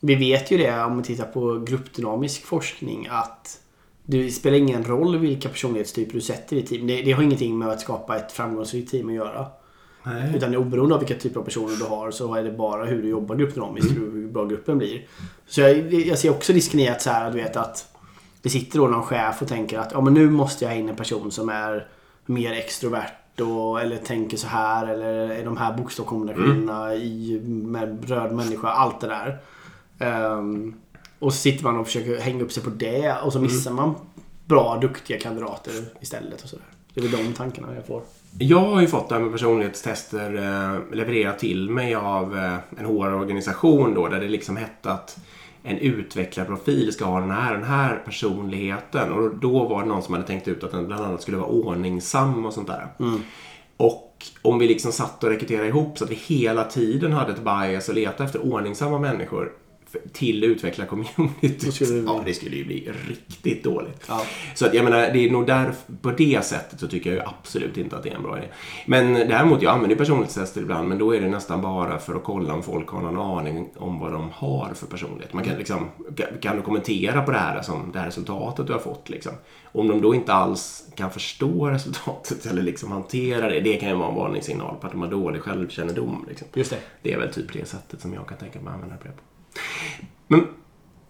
vi 0.00 0.14
vet 0.14 0.50
ju 0.50 0.58
det 0.58 0.82
om 0.84 0.96
vi 0.98 1.02
tittar 1.04 1.24
på 1.24 1.58
gruppdynamisk 1.66 2.44
forskning 2.46 3.08
att 3.10 3.58
det 4.06 4.30
spelar 4.30 4.58
ingen 4.58 4.84
roll 4.84 5.18
vilka 5.18 5.48
personlighetstyper 5.48 6.12
du 6.12 6.20
sätter 6.20 6.56
i 6.56 6.62
team. 6.62 6.86
Det, 6.86 7.02
det 7.02 7.12
har 7.12 7.22
ingenting 7.22 7.58
med 7.58 7.68
att 7.68 7.80
skapa 7.80 8.16
ett 8.16 8.32
framgångsrikt 8.32 8.90
team 8.90 9.08
att 9.08 9.14
göra. 9.14 9.46
Nej. 10.02 10.32
Utan 10.36 10.56
oberoende 10.56 10.94
av 10.94 11.00
vilka 11.00 11.14
typer 11.14 11.40
av 11.40 11.44
personer 11.44 11.76
du 11.76 11.84
har 11.84 12.10
så 12.10 12.34
är 12.34 12.42
det 12.42 12.50
bara 12.50 12.84
hur 12.84 13.02
du 13.02 13.08
jobbar 13.08 13.36
gruppdynamiskt 13.36 13.90
hur 13.90 14.12
hur 14.12 14.28
bra 14.28 14.44
gruppen 14.44 14.78
blir. 14.78 15.06
Så 15.46 15.60
jag, 15.60 15.92
jag 15.92 16.18
ser 16.18 16.30
också 16.30 16.52
risken 16.52 16.80
i 16.80 16.88
att, 16.88 17.02
så 17.02 17.10
här, 17.10 17.30
du 17.30 17.36
vet, 17.36 17.56
att 17.56 17.88
det 18.42 18.50
sitter 18.50 18.78
då 18.78 18.86
någon 18.86 19.02
chef 19.02 19.42
och 19.42 19.48
tänker 19.48 19.78
att 19.78 19.92
ja, 19.92 20.00
men 20.00 20.14
nu 20.14 20.30
måste 20.30 20.64
jag 20.64 20.72
ha 20.72 20.78
in 20.78 20.88
en 20.88 20.96
person 20.96 21.30
som 21.30 21.48
är 21.48 21.88
mer 22.26 22.52
extrovert 22.52 23.40
och, 23.40 23.80
eller 23.80 23.96
tänker 23.96 24.36
så 24.36 24.46
här 24.46 24.86
eller 24.86 25.30
är 25.30 25.44
de 25.44 25.56
här 25.56 25.76
bokstavskombinationerna 25.76 26.94
i, 26.94 27.40
med 27.46 28.08
röd 28.10 28.32
människa. 28.32 28.68
Allt 28.68 29.00
det 29.00 29.06
där. 29.06 29.38
Ehm, 29.98 30.74
och 31.18 31.32
så 31.32 31.38
sitter 31.38 31.64
man 31.64 31.78
och 31.78 31.86
försöker 31.86 32.20
hänga 32.20 32.44
upp 32.44 32.52
sig 32.52 32.62
på 32.62 32.70
det 32.70 33.16
och 33.24 33.32
så 33.32 33.40
missar 33.40 33.72
man 33.72 33.94
bra, 34.44 34.78
duktiga 34.80 35.20
kandidater 35.20 35.72
istället. 36.00 36.42
och 36.42 36.48
så 36.48 36.56
där. 36.56 36.66
Det 36.94 37.00
är 37.00 37.08
väl 37.08 37.24
de 37.24 37.32
tankarna 37.32 37.74
jag 37.74 37.86
får. 37.86 38.02
Jag 38.38 38.60
har 38.60 38.80
ju 38.80 38.86
fått 38.86 39.08
det 39.08 39.14
här 39.14 39.22
med 39.22 39.32
personlighetstester 39.32 40.34
eh, 40.34 40.96
levererat 40.96 41.38
till 41.38 41.70
mig 41.70 41.94
av 41.94 42.36
eh, 42.36 42.54
en 42.78 42.86
HR-organisation 42.86 43.94
då 43.94 44.08
där 44.08 44.20
det 44.20 44.28
liksom 44.28 44.56
hette 44.56 44.90
att 44.90 45.18
en 45.62 45.78
utvecklarprofil 45.78 46.92
ska 46.92 47.04
ha 47.04 47.20
den 47.20 47.30
här, 47.30 47.54
den 47.54 47.64
här 47.64 48.02
personligheten. 48.04 49.12
Och 49.12 49.36
då 49.36 49.68
var 49.68 49.82
det 49.82 49.88
någon 49.88 50.02
som 50.02 50.14
hade 50.14 50.26
tänkt 50.26 50.48
ut 50.48 50.64
att 50.64 50.70
den 50.70 50.86
bland 50.86 51.04
annat 51.04 51.22
skulle 51.22 51.36
vara 51.36 51.48
ordningsam 51.48 52.46
och 52.46 52.52
sånt 52.52 52.68
där. 52.68 52.88
Och 53.76 54.26
om 54.42 54.58
vi 54.58 54.68
liksom 54.68 54.92
satt 54.92 55.24
och 55.24 55.30
rekryterade 55.30 55.68
ihop 55.68 55.98
så 55.98 56.04
att 56.04 56.10
vi 56.10 56.14
hela 56.14 56.64
tiden 56.64 57.12
hade 57.12 57.32
ett 57.32 57.44
bias 57.44 57.88
och 57.88 57.94
letade 57.94 58.24
efter 58.24 58.52
ordningsamma 58.52 58.98
människor 58.98 59.52
till 60.12 60.44
utvecklarcommunityt. 60.44 61.74
Skulle 61.74 61.98
Ja, 62.06 62.22
det 62.26 62.34
skulle 62.34 62.56
ju 62.56 62.64
bli 62.64 62.92
riktigt 63.08 63.64
dåligt. 63.64 64.04
Ja. 64.08 64.22
Så 64.54 64.66
att 64.66 64.74
jag 64.74 64.84
menar, 64.84 64.98
det 65.12 65.18
är 65.18 65.30
nog 65.30 65.46
där, 65.46 65.72
på 66.02 66.10
det 66.10 66.44
sättet 66.44 66.80
så 66.80 66.88
tycker 66.88 67.10
jag 67.10 67.16
ju 67.16 67.22
absolut 67.28 67.76
inte 67.76 67.96
att 67.96 68.02
det 68.02 68.10
är 68.10 68.14
en 68.14 68.22
bra 68.22 68.38
idé. 68.38 68.46
Men 68.86 69.14
däremot, 69.14 69.62
jag 69.62 69.72
använder 69.74 69.96
personlighetstester 69.96 70.60
ibland, 70.60 70.88
men 70.88 70.98
då 70.98 71.14
är 71.14 71.20
det 71.20 71.28
nästan 71.28 71.62
bara 71.62 71.98
för 71.98 72.14
att 72.14 72.24
kolla 72.24 72.54
om 72.54 72.62
folk 72.62 72.88
har 72.88 73.00
någon 73.00 73.38
aning 73.38 73.68
om 73.76 73.98
vad 73.98 74.12
de 74.12 74.30
har 74.32 74.72
för 74.74 74.86
personlighet. 74.86 75.32
Man 75.32 75.44
kan 75.44 75.58
liksom, 75.58 75.88
kan- 76.40 76.56
du 76.56 76.62
kommentera 76.62 77.22
på 77.22 77.30
det 77.30 77.38
här, 77.38 77.62
som 77.62 77.90
det 77.92 77.98
här 77.98 78.06
resultatet 78.06 78.66
du 78.66 78.72
har 78.72 78.80
fått 78.80 79.08
liksom. 79.08 79.32
Om 79.72 79.88
de 79.88 80.00
då 80.00 80.14
inte 80.14 80.32
alls 80.32 80.84
kan 80.94 81.10
förstå 81.10 81.66
resultatet 81.70 82.46
eller 82.46 82.62
liksom 82.62 82.92
hantera 82.92 83.48
det, 83.48 83.60
det 83.60 83.76
kan 83.76 83.88
ju 83.88 83.94
vara 83.94 84.08
en 84.08 84.14
varningssignal 84.14 84.76
på 84.80 84.86
att 84.86 84.92
de 84.92 85.02
har 85.02 85.08
dålig 85.10 85.42
självkännedom. 85.42 86.24
Liksom. 86.28 86.48
Just 86.54 86.70
det. 86.70 86.78
Det 87.02 87.12
är 87.12 87.18
väl 87.18 87.32
typ 87.32 87.52
det 87.52 87.68
sättet 87.68 88.00
som 88.00 88.14
jag 88.14 88.26
kan 88.26 88.38
tänka 88.38 88.60
mig 88.60 88.68
att 88.68 88.74
använda 88.74 88.96
det 89.02 89.08
på. 89.10 89.22
Men 90.28 90.46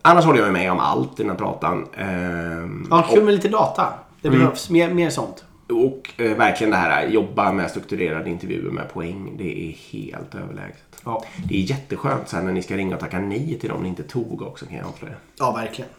annars 0.03 0.25
håller 0.25 0.41
jag 0.41 0.53
med 0.53 0.73
om 0.73 0.79
allt 0.79 1.21
i 1.21 1.23
den 1.23 1.31
här 1.31 1.39
pratan. 1.39 1.87
Ehm, 1.97 2.87
Ja, 2.91 3.07
kul 3.11 3.25
med 3.25 3.35
lite 3.35 3.49
data. 3.49 3.93
Det 4.21 4.31
behövs 4.31 4.71
mer, 4.71 4.95
mer 4.95 5.11
sånt. 5.11 5.45
och 5.69 6.11
eh, 6.21 6.37
verkligen 6.37 6.71
det 6.71 6.77
här 6.77 7.07
jobba 7.09 7.53
med 7.53 7.71
strukturerade 7.71 8.31
intervjuer 8.31 8.71
med 8.71 8.93
poäng. 8.93 9.35
Det 9.39 9.69
är 9.69 9.73
helt 9.93 10.35
överlägset. 10.35 10.83
Ja. 11.05 11.25
Det 11.49 11.55
är 11.55 11.61
jätteskönt 11.61 12.29
sen 12.29 12.45
när 12.45 12.53
ni 12.53 12.63
ska 12.63 12.77
ringa 12.77 12.95
och 12.95 13.01
tacka 13.01 13.19
nej 13.19 13.59
till 13.61 13.69
dem 13.69 13.83
ni 13.83 13.89
inte 13.89 14.03
tog 14.03 14.43
också 14.43 14.67
kan 14.67 14.77
jag 14.77 14.87
avslöja. 14.87 15.15
Ja, 15.39 15.53
verkligen. 15.53 15.91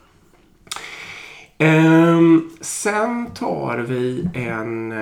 Ehm, 1.57 2.49
sen 2.61 3.27
tar 3.35 3.77
vi 3.77 4.29
en... 4.33 4.93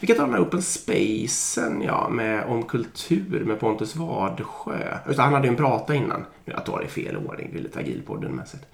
Vi 0.00 0.06
kan 0.06 0.16
ta 0.16 0.22
den 0.22 0.34
här 0.34 0.42
Open 0.42 0.62
Spacen 0.62 1.82
ja, 1.82 2.08
med, 2.08 2.44
om 2.44 2.62
kultur 2.62 3.44
med 3.44 3.60
Pontus 3.60 3.96
Wadsjö. 3.96 4.98
Det, 5.06 5.18
han 5.18 5.32
hade 5.32 5.46
ju 5.46 5.50
en 5.50 5.56
prata 5.56 5.94
innan. 5.94 6.24
Jag 6.44 6.64
tar 6.64 6.78
det 6.78 6.84
i 6.84 6.88
fel 6.88 7.16
ordning, 7.16 7.54
lite 7.54 7.78
agilpodden-mässigt. 7.78 8.66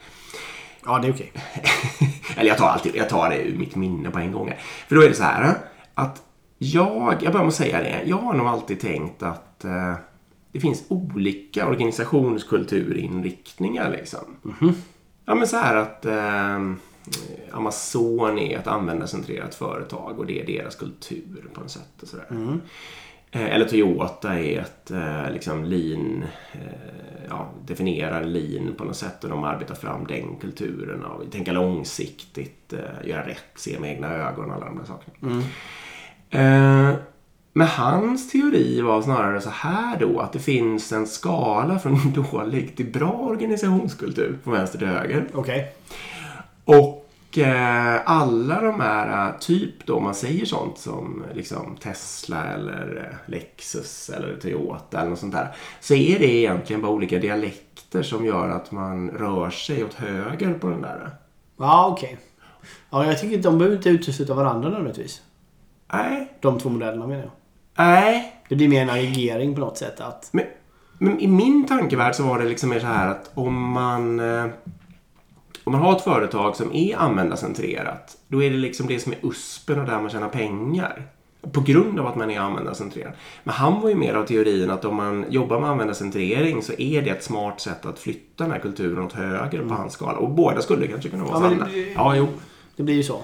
Ja, 0.84 0.98
det 0.98 1.08
är 1.08 1.12
okej. 1.12 1.32
Eller 2.36 2.48
jag 2.48 2.58
tar 2.58 2.68
alltid, 2.68 2.96
jag 2.96 3.08
tar 3.08 3.30
det 3.30 3.42
ur 3.42 3.58
mitt 3.58 3.76
minne 3.76 4.10
på 4.10 4.18
en 4.18 4.32
gång. 4.32 4.52
För 4.88 4.96
då 4.96 5.02
är 5.02 5.08
det 5.08 5.14
så 5.14 5.22
här 5.22 5.54
att 5.94 6.22
jag, 6.58 7.14
jag 7.20 7.32
börjar 7.32 7.44
med 7.44 7.48
att 7.48 7.54
säga 7.54 7.82
det, 7.82 8.02
jag 8.04 8.16
har 8.16 8.34
nog 8.34 8.46
alltid 8.46 8.80
tänkt 8.80 9.22
att 9.22 9.64
eh, 9.64 9.94
det 10.52 10.60
finns 10.60 10.84
olika 10.88 11.68
organisationskulturinriktningar 11.68 13.90
liksom. 13.90 14.36
Ja 15.24 15.34
men 15.34 15.46
så 15.46 15.56
här 15.56 15.76
att 15.76 16.04
eh, 16.04 16.58
Amazon 17.52 18.38
är 18.38 18.58
ett 18.58 18.66
användarcentrerat 18.66 19.54
företag 19.54 20.18
och 20.18 20.26
det 20.26 20.40
är 20.42 20.46
deras 20.46 20.74
kultur 20.74 21.48
på 21.54 21.60
något 21.60 21.70
sätt. 21.70 22.02
Och 22.02 22.08
sådär. 22.08 22.26
Eh, 23.30 23.54
Eller 23.54 23.68
Toyota 23.68 24.38
är 24.38 24.60
ett 24.60 24.90
eh, 24.90 25.30
liksom 25.32 25.64
lean, 25.64 26.24
eh, 26.52 26.60
ja, 27.28 27.48
definierar 27.66 28.24
lean 28.24 28.74
på 28.78 28.84
något 28.84 28.96
sätt 28.96 29.24
och 29.24 29.30
de 29.30 29.44
arbetar 29.44 29.74
fram 29.74 30.06
den 30.06 30.36
kulturen 30.40 31.04
och 31.04 31.32
tänka 31.32 31.52
långsiktigt, 31.52 32.74
göra 33.04 33.26
rätt, 33.26 33.44
se 33.54 33.78
med 33.80 33.90
egna 33.90 34.12
ögon 34.14 34.50
och 34.50 34.56
alla 34.56 34.66
de 34.66 34.78
där 34.78 34.84
sakerna. 34.84 35.42
Eh, 36.30 36.94
men 37.52 37.66
hans 37.66 38.30
teori 38.30 38.80
var 38.80 39.02
snarare 39.02 39.40
så 39.40 39.50
här 39.50 39.98
då 40.00 40.20
att 40.20 40.32
det 40.32 40.38
finns 40.38 40.92
en 40.92 41.06
skala 41.06 41.78
från 41.78 42.12
dålig 42.30 42.76
till 42.76 42.86
bra 42.86 43.12
organisationskultur 43.12 44.38
från 44.44 44.52
vänster 44.54 44.78
till 44.78 44.88
höger. 44.88 45.26
Okej. 45.34 45.72
Och 46.66 47.38
eh, 47.38 48.00
alla 48.04 48.60
de 48.60 48.80
här, 48.80 49.28
eh, 49.28 49.38
typ 49.38 49.86
då 49.86 50.00
man 50.00 50.14
säger 50.14 50.44
sånt 50.44 50.78
som 50.78 51.24
liksom 51.34 51.76
Tesla 51.82 52.44
eller 52.44 53.08
eh, 53.10 53.30
Lexus 53.32 54.08
eller 54.10 54.36
Toyota 54.36 55.00
eller 55.00 55.10
något 55.10 55.18
sånt 55.18 55.32
där. 55.34 55.56
Så 55.80 55.94
är 55.94 56.18
det 56.18 56.26
egentligen 56.34 56.82
bara 56.82 56.92
olika 56.92 57.18
dialekter 57.18 58.02
som 58.02 58.24
gör 58.26 58.48
att 58.48 58.72
man 58.72 59.10
rör 59.10 59.50
sig 59.50 59.84
åt 59.84 59.94
höger 59.94 60.54
på 60.54 60.68
den 60.68 60.82
där. 60.82 61.10
Ja, 61.58 61.88
okej. 61.92 62.18
Ja, 62.90 63.06
jag 63.06 63.20
tycker 63.20 63.36
att 63.36 63.42
de 63.42 63.58
behöver 63.58 63.76
inte 63.76 63.88
utesluta 63.88 64.34
varandra 64.34 64.68
nödvändigtvis. 64.68 65.22
Nej, 65.92 66.32
De 66.40 66.58
två 66.58 66.68
modellerna 66.68 67.06
menar 67.06 67.22
jag. 67.22 67.30
nej. 67.86 68.32
Det 68.48 68.56
blir 68.56 68.68
mer 68.68 68.82
en 68.82 68.90
aggregering 68.90 69.54
på 69.54 69.60
något 69.60 69.78
sätt. 69.78 70.00
Att, 70.00 70.28
Men, 70.32 70.44
men 70.98 71.20
i 71.20 71.26
min 71.26 71.66
tankevärld 71.66 72.14
så 72.14 72.22
var 72.22 72.38
det 72.38 72.44
liksom 72.44 72.70
mer 72.70 72.80
så 72.80 72.86
här 72.86 73.08
att 73.08 73.30
om 73.34 73.70
man 73.72 74.20
eh, 74.20 74.46
om 75.66 75.72
man 75.72 75.80
har 75.82 75.96
ett 75.96 76.02
företag 76.02 76.56
som 76.56 76.72
är 76.74 76.96
användarcentrerat 76.96 78.16
då 78.28 78.42
är 78.42 78.50
det 78.50 78.56
liksom 78.56 78.86
det 78.86 78.98
som 79.00 79.12
är 79.12 79.18
USPen 79.22 79.80
och 79.80 79.86
där 79.86 80.00
man 80.00 80.10
tjänar 80.10 80.28
pengar. 80.28 81.02
På 81.52 81.60
grund 81.60 82.00
av 82.00 82.06
att 82.06 82.16
man 82.16 82.30
är 82.30 82.40
användarcentrerad. 82.40 83.12
Men 83.44 83.54
han 83.54 83.80
var 83.80 83.88
ju 83.88 83.94
mer 83.94 84.14
av 84.14 84.26
teorin 84.26 84.70
att 84.70 84.84
om 84.84 84.94
man 84.96 85.24
jobbar 85.30 85.60
med 85.60 85.70
användarcentrering 85.70 86.62
så 86.62 86.72
är 86.78 87.02
det 87.02 87.10
ett 87.10 87.24
smart 87.24 87.60
sätt 87.60 87.86
att 87.86 87.98
flytta 87.98 88.44
den 88.44 88.52
här 88.52 88.58
kulturen 88.58 89.04
åt 89.04 89.12
höger 89.12 89.62
på 89.68 89.74
hans 89.74 89.92
skala. 89.92 90.18
Och 90.18 90.30
båda 90.30 90.62
skulle 90.62 90.86
kanske 90.86 91.08
kunna 91.08 91.24
vara 91.24 91.34
Ja, 91.34 91.40
men 91.40 91.58
sanna. 91.58 91.70
det- 91.72 91.92
Ja, 91.92 92.16
jo. 92.16 92.26
det 92.76 92.82
blir 92.82 92.94
ju 92.94 93.02
så. 93.02 93.18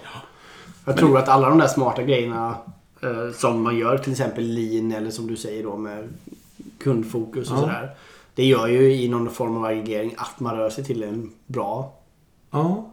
Jag 0.84 0.96
tror 0.96 1.18
att 1.18 1.28
alla 1.28 1.48
de 1.48 1.58
där 1.58 1.66
smarta 1.66 2.02
grejerna 2.02 2.54
eh, 3.02 3.30
som 3.34 3.62
man 3.62 3.78
gör, 3.78 3.98
till 3.98 4.12
exempel 4.12 4.44
lean 4.44 4.92
eller 4.92 5.10
som 5.10 5.26
du 5.26 5.36
säger 5.36 5.62
då 5.62 5.76
med 5.76 6.08
kundfokus 6.78 7.50
och 7.50 7.56
Ja. 7.56 7.60
sådär. 7.60 7.90
Det 8.34 8.44
gör 8.44 8.66
ju 8.68 8.92
i 8.94 9.08
någon 9.08 9.30
form 9.30 9.56
av 9.56 9.64
aggregering 9.64 10.14
att 10.16 10.40
man 10.40 10.56
rör 10.56 10.70
sig 10.70 10.84
till 10.84 11.02
en 11.02 11.30
bra, 11.46 11.92
Ja. 12.52 12.90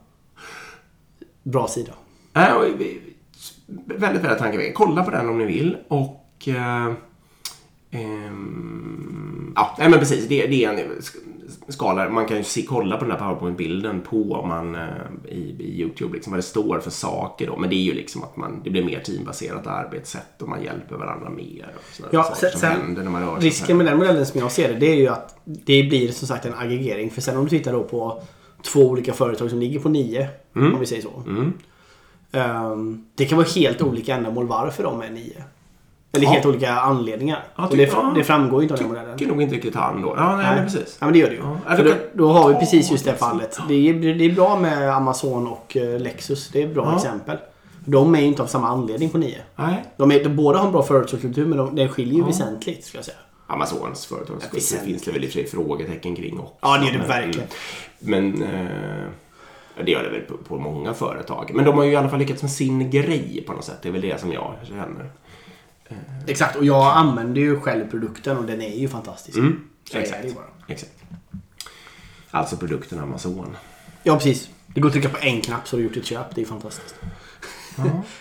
bra 1.44 1.68
sida. 1.68 1.92
Äh, 2.34 2.58
väldigt, 2.58 3.04
väldigt 3.98 4.22
tankeväckande. 4.40 4.72
Kolla 4.74 5.04
på 5.04 5.12
den 5.12 5.30
om 5.30 5.38
ni 5.38 5.46
vill. 5.46 5.78
Och... 5.88 6.48
Eh, 6.48 6.94
ehm, 7.92 9.54
ja, 9.56 9.76
nej 9.80 9.90
men 9.90 10.00
precis. 10.00 10.28
Det, 10.28 10.48
det 10.48 10.64
är 10.66 10.70
en 10.70 10.78
sk- 10.80 11.16
skala. 11.68 12.10
Man 12.10 12.26
kan 12.26 12.38
ju 12.38 12.44
se, 12.44 12.62
kolla 12.66 12.98
på 12.98 13.04
den 13.06 13.12
här 13.12 13.20
powerpoint-bilden 13.20 14.02
på 14.02 14.34
om 14.34 14.48
man 14.48 14.76
eh, 14.76 14.82
i, 15.26 15.56
i 15.60 15.82
YouTube, 15.82 16.14
liksom, 16.14 16.32
vad 16.32 16.38
det 16.38 16.44
står 16.44 16.80
för 16.80 16.92
saker. 16.92 17.48
Då. 17.48 17.58
Men 17.58 17.70
det 17.70 17.76
är 17.76 17.84
ju 17.84 17.94
liksom 17.94 18.24
att 18.24 18.38
man, 18.38 18.62
det 18.64 18.70
blir 18.70 18.84
mer 18.86 19.00
teambaserat 19.00 19.68
arbetssätt 19.68 20.42
och 20.42 20.50
man 20.50 20.64
hjälper 20.64 20.96
varandra 20.96 21.30
mer. 21.30 21.74
Och 22.00 22.08
Ja, 22.12 22.34
sen- 22.36 22.50
sen- 22.60 22.96
Risken 23.40 23.78
med 23.78 23.86
den 23.86 23.98
modellen 23.98 24.26
som 24.26 24.40
jag 24.40 24.52
ser 24.52 24.74
det, 24.74 24.80
det 24.80 24.92
är 24.92 24.96
ju 24.96 25.08
att 25.08 25.36
det 25.44 25.84
blir 25.84 26.12
som 26.12 26.28
sagt 26.28 26.46
en 26.46 26.54
aggregering. 26.54 27.10
För 27.12 27.22
sen 27.22 27.38
om 27.38 27.44
du 27.44 27.50
tittar 27.50 27.72
då 27.74 27.84
på 27.84 28.22
två 28.62 28.80
olika 28.80 29.14
företag 29.14 29.50
som 29.50 29.60
ligger 29.60 29.80
på 29.80 29.90
nio, 29.90 30.28
om 30.56 30.80
vi 30.80 30.86
säger 30.86 31.02
så. 31.02 31.24
Mm. 31.28 31.54
Ehm, 32.32 33.06
det 33.16 33.26
kan 33.26 33.38
vara 33.38 33.48
helt 33.56 33.82
olika 33.82 34.16
ändamål 34.16 34.48
varför 34.48 34.84
de 34.84 35.02
är 35.02 35.10
nio. 35.10 35.44
Eller 36.12 36.26
Ja. 36.26 36.32
helt 36.32 36.46
olika 36.46 36.72
anledningar. 36.74 37.44
Ja, 37.56 37.68
det, 37.72 37.84
ja. 37.84 38.12
det 38.16 38.24
framgår 38.24 38.60
ju 38.60 38.64
inte 38.64 38.74
av 38.74 38.80
den 38.80 38.88
modellen. 38.90 39.18
Tycker 39.18 39.32
nog 39.32 39.42
inte 39.42 39.56
riktigt 39.56 39.76
han 39.76 40.02
då. 40.02 40.14
Ja, 40.18 40.36
nej, 40.38 40.56
men 40.56 40.66
precis. 40.66 40.98
Ja, 41.00 41.06
men 41.06 41.14
det 41.14 41.20
gör 41.20 41.30
det 41.30 41.36
ju. 41.36 41.42
Ja, 41.68 41.76
För 41.76 41.84
du 41.84 41.90
då, 41.90 41.96
då 42.14 42.32
har 42.32 42.50
vi 42.50 42.56
precis 42.56 42.92
just 42.92 43.06
det 43.06 43.14
fallet. 43.14 43.58
Det 43.68 43.90
är, 43.90 43.94
det 43.94 44.26
är 44.26 44.36
bra 44.36 44.60
med 44.60 44.90
Amazon 44.96 45.48
och 45.48 45.78
eh, 45.78 46.00
Lexus. 46.00 46.50
Det 46.50 46.62
är 46.64 46.68
ett 46.68 46.74
bra 46.74 46.96
exempel. 46.96 47.38
De 47.86 48.16
är 48.16 48.20
ju 48.20 48.26
inte 48.26 48.44
av 48.44 48.48
samma 48.48 48.68
anledning 48.68 49.10
på 49.10 49.18
nio. 49.18 49.38
Nej. 49.56 49.84
De, 49.98 50.12
är, 50.12 50.24
de 50.24 50.36
båda 50.36 50.58
har 50.60 50.66
en 50.66 50.72
bra 50.72 50.84
företagskultur 50.84 51.46
men 51.46 51.58
de, 51.58 51.76
den 51.76 51.90
skiljer 51.90 52.16
ju 52.16 52.24
väsentligt 52.24 52.86
skulle 52.86 52.98
jag 52.98 53.06
säga. 53.06 53.18
Amazons 53.48 54.06
företagskultur 54.06 54.78
finns 54.86 55.02
det 55.02 55.12
väl 55.12 55.24
i 55.24 55.28
och 55.28 55.32
för 55.32 55.40
sig 55.40 55.48
frågetecken 55.48 56.16
kring 56.16 56.40
också. 56.40 56.54
Ja, 56.62 56.78
det 56.78 56.90
är 56.90 57.00
det 57.00 57.08
verkligen. 57.08 57.48
Men 58.00 58.44
eh, 58.44 59.06
ja, 59.78 59.84
det 59.84 59.92
gör 59.92 60.04
det 60.04 60.10
väl 60.10 60.22
på, 60.22 60.38
på 60.38 60.58
många 60.58 60.94
företag. 60.94 61.52
Men 61.54 61.66
de 61.66 61.78
har 61.78 61.84
ju 61.84 61.92
i 61.92 61.96
alla 61.96 62.10
fall 62.10 62.20
lyckats 62.20 62.42
med 62.42 62.52
sin 62.52 62.90
grej 62.90 63.44
på 63.48 63.54
något 63.54 63.66
sätt. 63.66 63.78
Det 63.82 63.90
är 63.90 63.94
väl 63.94 64.02
det 64.02 64.20
som 64.20 64.32
jag 64.32 64.56
känner. 64.64 65.12
Exakt, 66.28 66.56
och 66.56 66.66
jag 66.66 66.98
använder 66.98 67.42
ju 67.42 67.60
själv 67.60 67.90
produkten 67.90 68.38
och 68.38 68.46
den 68.46 68.62
är 68.62 68.76
ju 68.76 68.88
fantastisk. 68.88 69.38
Mm, 69.38 69.60
exakt. 69.94 70.36
exakt. 70.68 70.92
Alltså 72.32 72.58
produkten 72.58 73.00
Amazon. 73.00 73.58
Ja, 74.04 74.16
precis. 74.16 74.50
Det 74.68 74.82
går 74.82 74.88
att 74.88 74.94
trycka 74.94 75.10
på 75.10 75.18
en 75.22 75.42
knapp 75.42 75.68
så 75.68 75.76
har 75.76 75.80
du 75.80 75.88
gjort 75.88 75.98
ett 75.98 76.06
köp. 76.06 76.36
Det 76.36 76.42
är 76.42 76.46
fantastiskt. 76.46 76.96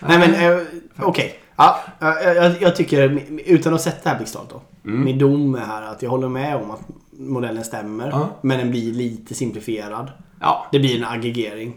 Nej 0.00 0.18
men 0.18 0.34
eh, 0.34 0.66
okej. 0.96 1.40
Ja, 1.58 1.80
jag, 2.00 2.62
jag, 2.62 2.76
tycker, 2.76 3.22
utan 3.46 3.74
att 3.74 3.80
sätta 3.82 4.10
här 4.10 4.16
blixtalt 4.16 4.50
då. 4.50 4.60
Min 4.82 5.18
dom 5.18 5.54
är 5.54 5.58
här 5.60 5.82
att 5.82 6.02
jag 6.02 6.10
håller 6.10 6.28
med 6.28 6.56
om 6.56 6.70
att 6.70 6.80
modellen 7.18 7.64
stämmer. 7.64 8.08
Ja. 8.08 8.28
Men 8.40 8.58
den 8.58 8.70
blir 8.70 8.92
lite 8.92 9.34
simplifierad. 9.34 10.10
Ja, 10.40 10.66
Det 10.72 10.78
blir 10.78 10.96
en 10.96 11.04
aggregering. 11.04 11.74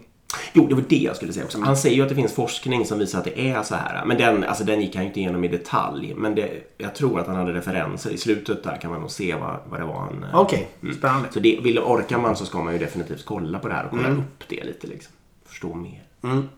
jo, 0.52 0.66
det 0.66 0.74
var 0.74 0.84
det 0.88 0.96
jag 0.96 1.16
skulle 1.16 1.32
säga 1.32 1.44
också. 1.44 1.60
Han 1.60 1.76
säger 1.76 1.96
ju 1.96 2.02
att 2.02 2.08
det 2.08 2.14
finns 2.14 2.32
forskning 2.32 2.84
som 2.86 2.98
visar 2.98 3.18
att 3.18 3.24
det 3.24 3.40
är 3.50 3.62
så 3.62 3.74
här. 3.74 4.04
Men 4.04 4.18
den, 4.18 4.44
alltså, 4.44 4.64
den 4.64 4.80
gick 4.80 4.94
han 4.94 5.04
ju 5.04 5.08
inte 5.08 5.20
igenom 5.20 5.44
i 5.44 5.48
detalj. 5.48 6.14
Men 6.16 6.34
det, 6.34 6.50
jag 6.78 6.94
tror 6.94 7.20
att 7.20 7.26
han 7.26 7.36
hade 7.36 7.52
referenser. 7.52 8.10
I 8.10 8.18
slutet 8.18 8.64
där 8.64 8.76
kan 8.76 8.90
man 8.90 9.00
nog 9.00 9.10
se 9.10 9.34
vad, 9.34 9.56
vad 9.70 9.80
det 9.80 9.86
var 9.86 9.98
han... 10.00 10.24
eh, 10.24 10.40
Okej, 10.40 10.68
spännande. 10.98 11.28
Så 11.32 11.40
det, 11.40 11.58
vill, 11.62 11.78
orkar 11.78 12.18
man 12.18 12.36
så 12.36 12.44
ska 12.46 12.62
man 12.62 12.72
ju 12.72 12.78
definitivt 12.78 13.24
kolla 13.24 13.58
på 13.58 13.68
det 13.68 13.74
här 13.74 13.84
och 13.84 13.90
kolla 13.90 14.08
upp 14.08 14.44
det 14.48 14.64
lite. 14.64 14.86
Liksom. 14.86 15.12
Förstå 15.46 15.74
mer. 15.74 16.02
Mm. 16.24 16.48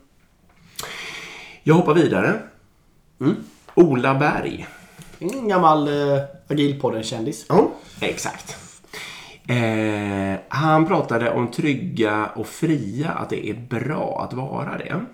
Jag 1.62 1.74
hoppar 1.74 1.94
vidare. 1.94 2.38
Ola 3.74 4.14
Berg. 4.14 4.66
En 5.18 5.48
gammal 5.48 5.88
eh, 5.88 6.22
agilpodden-kändis. 6.48 7.46
Ja, 7.48 7.70
exakt. 8.00 8.56
Eh, 9.48 10.40
han 10.48 10.86
pratade 10.86 11.30
om 11.30 11.50
trygga 11.50 12.26
och 12.26 12.46
fria, 12.46 13.10
att 13.10 13.30
det 13.30 13.48
är 13.48 13.54
bra 13.54 14.20
att 14.24 14.32
vara 14.32 14.78
det. 14.78 15.04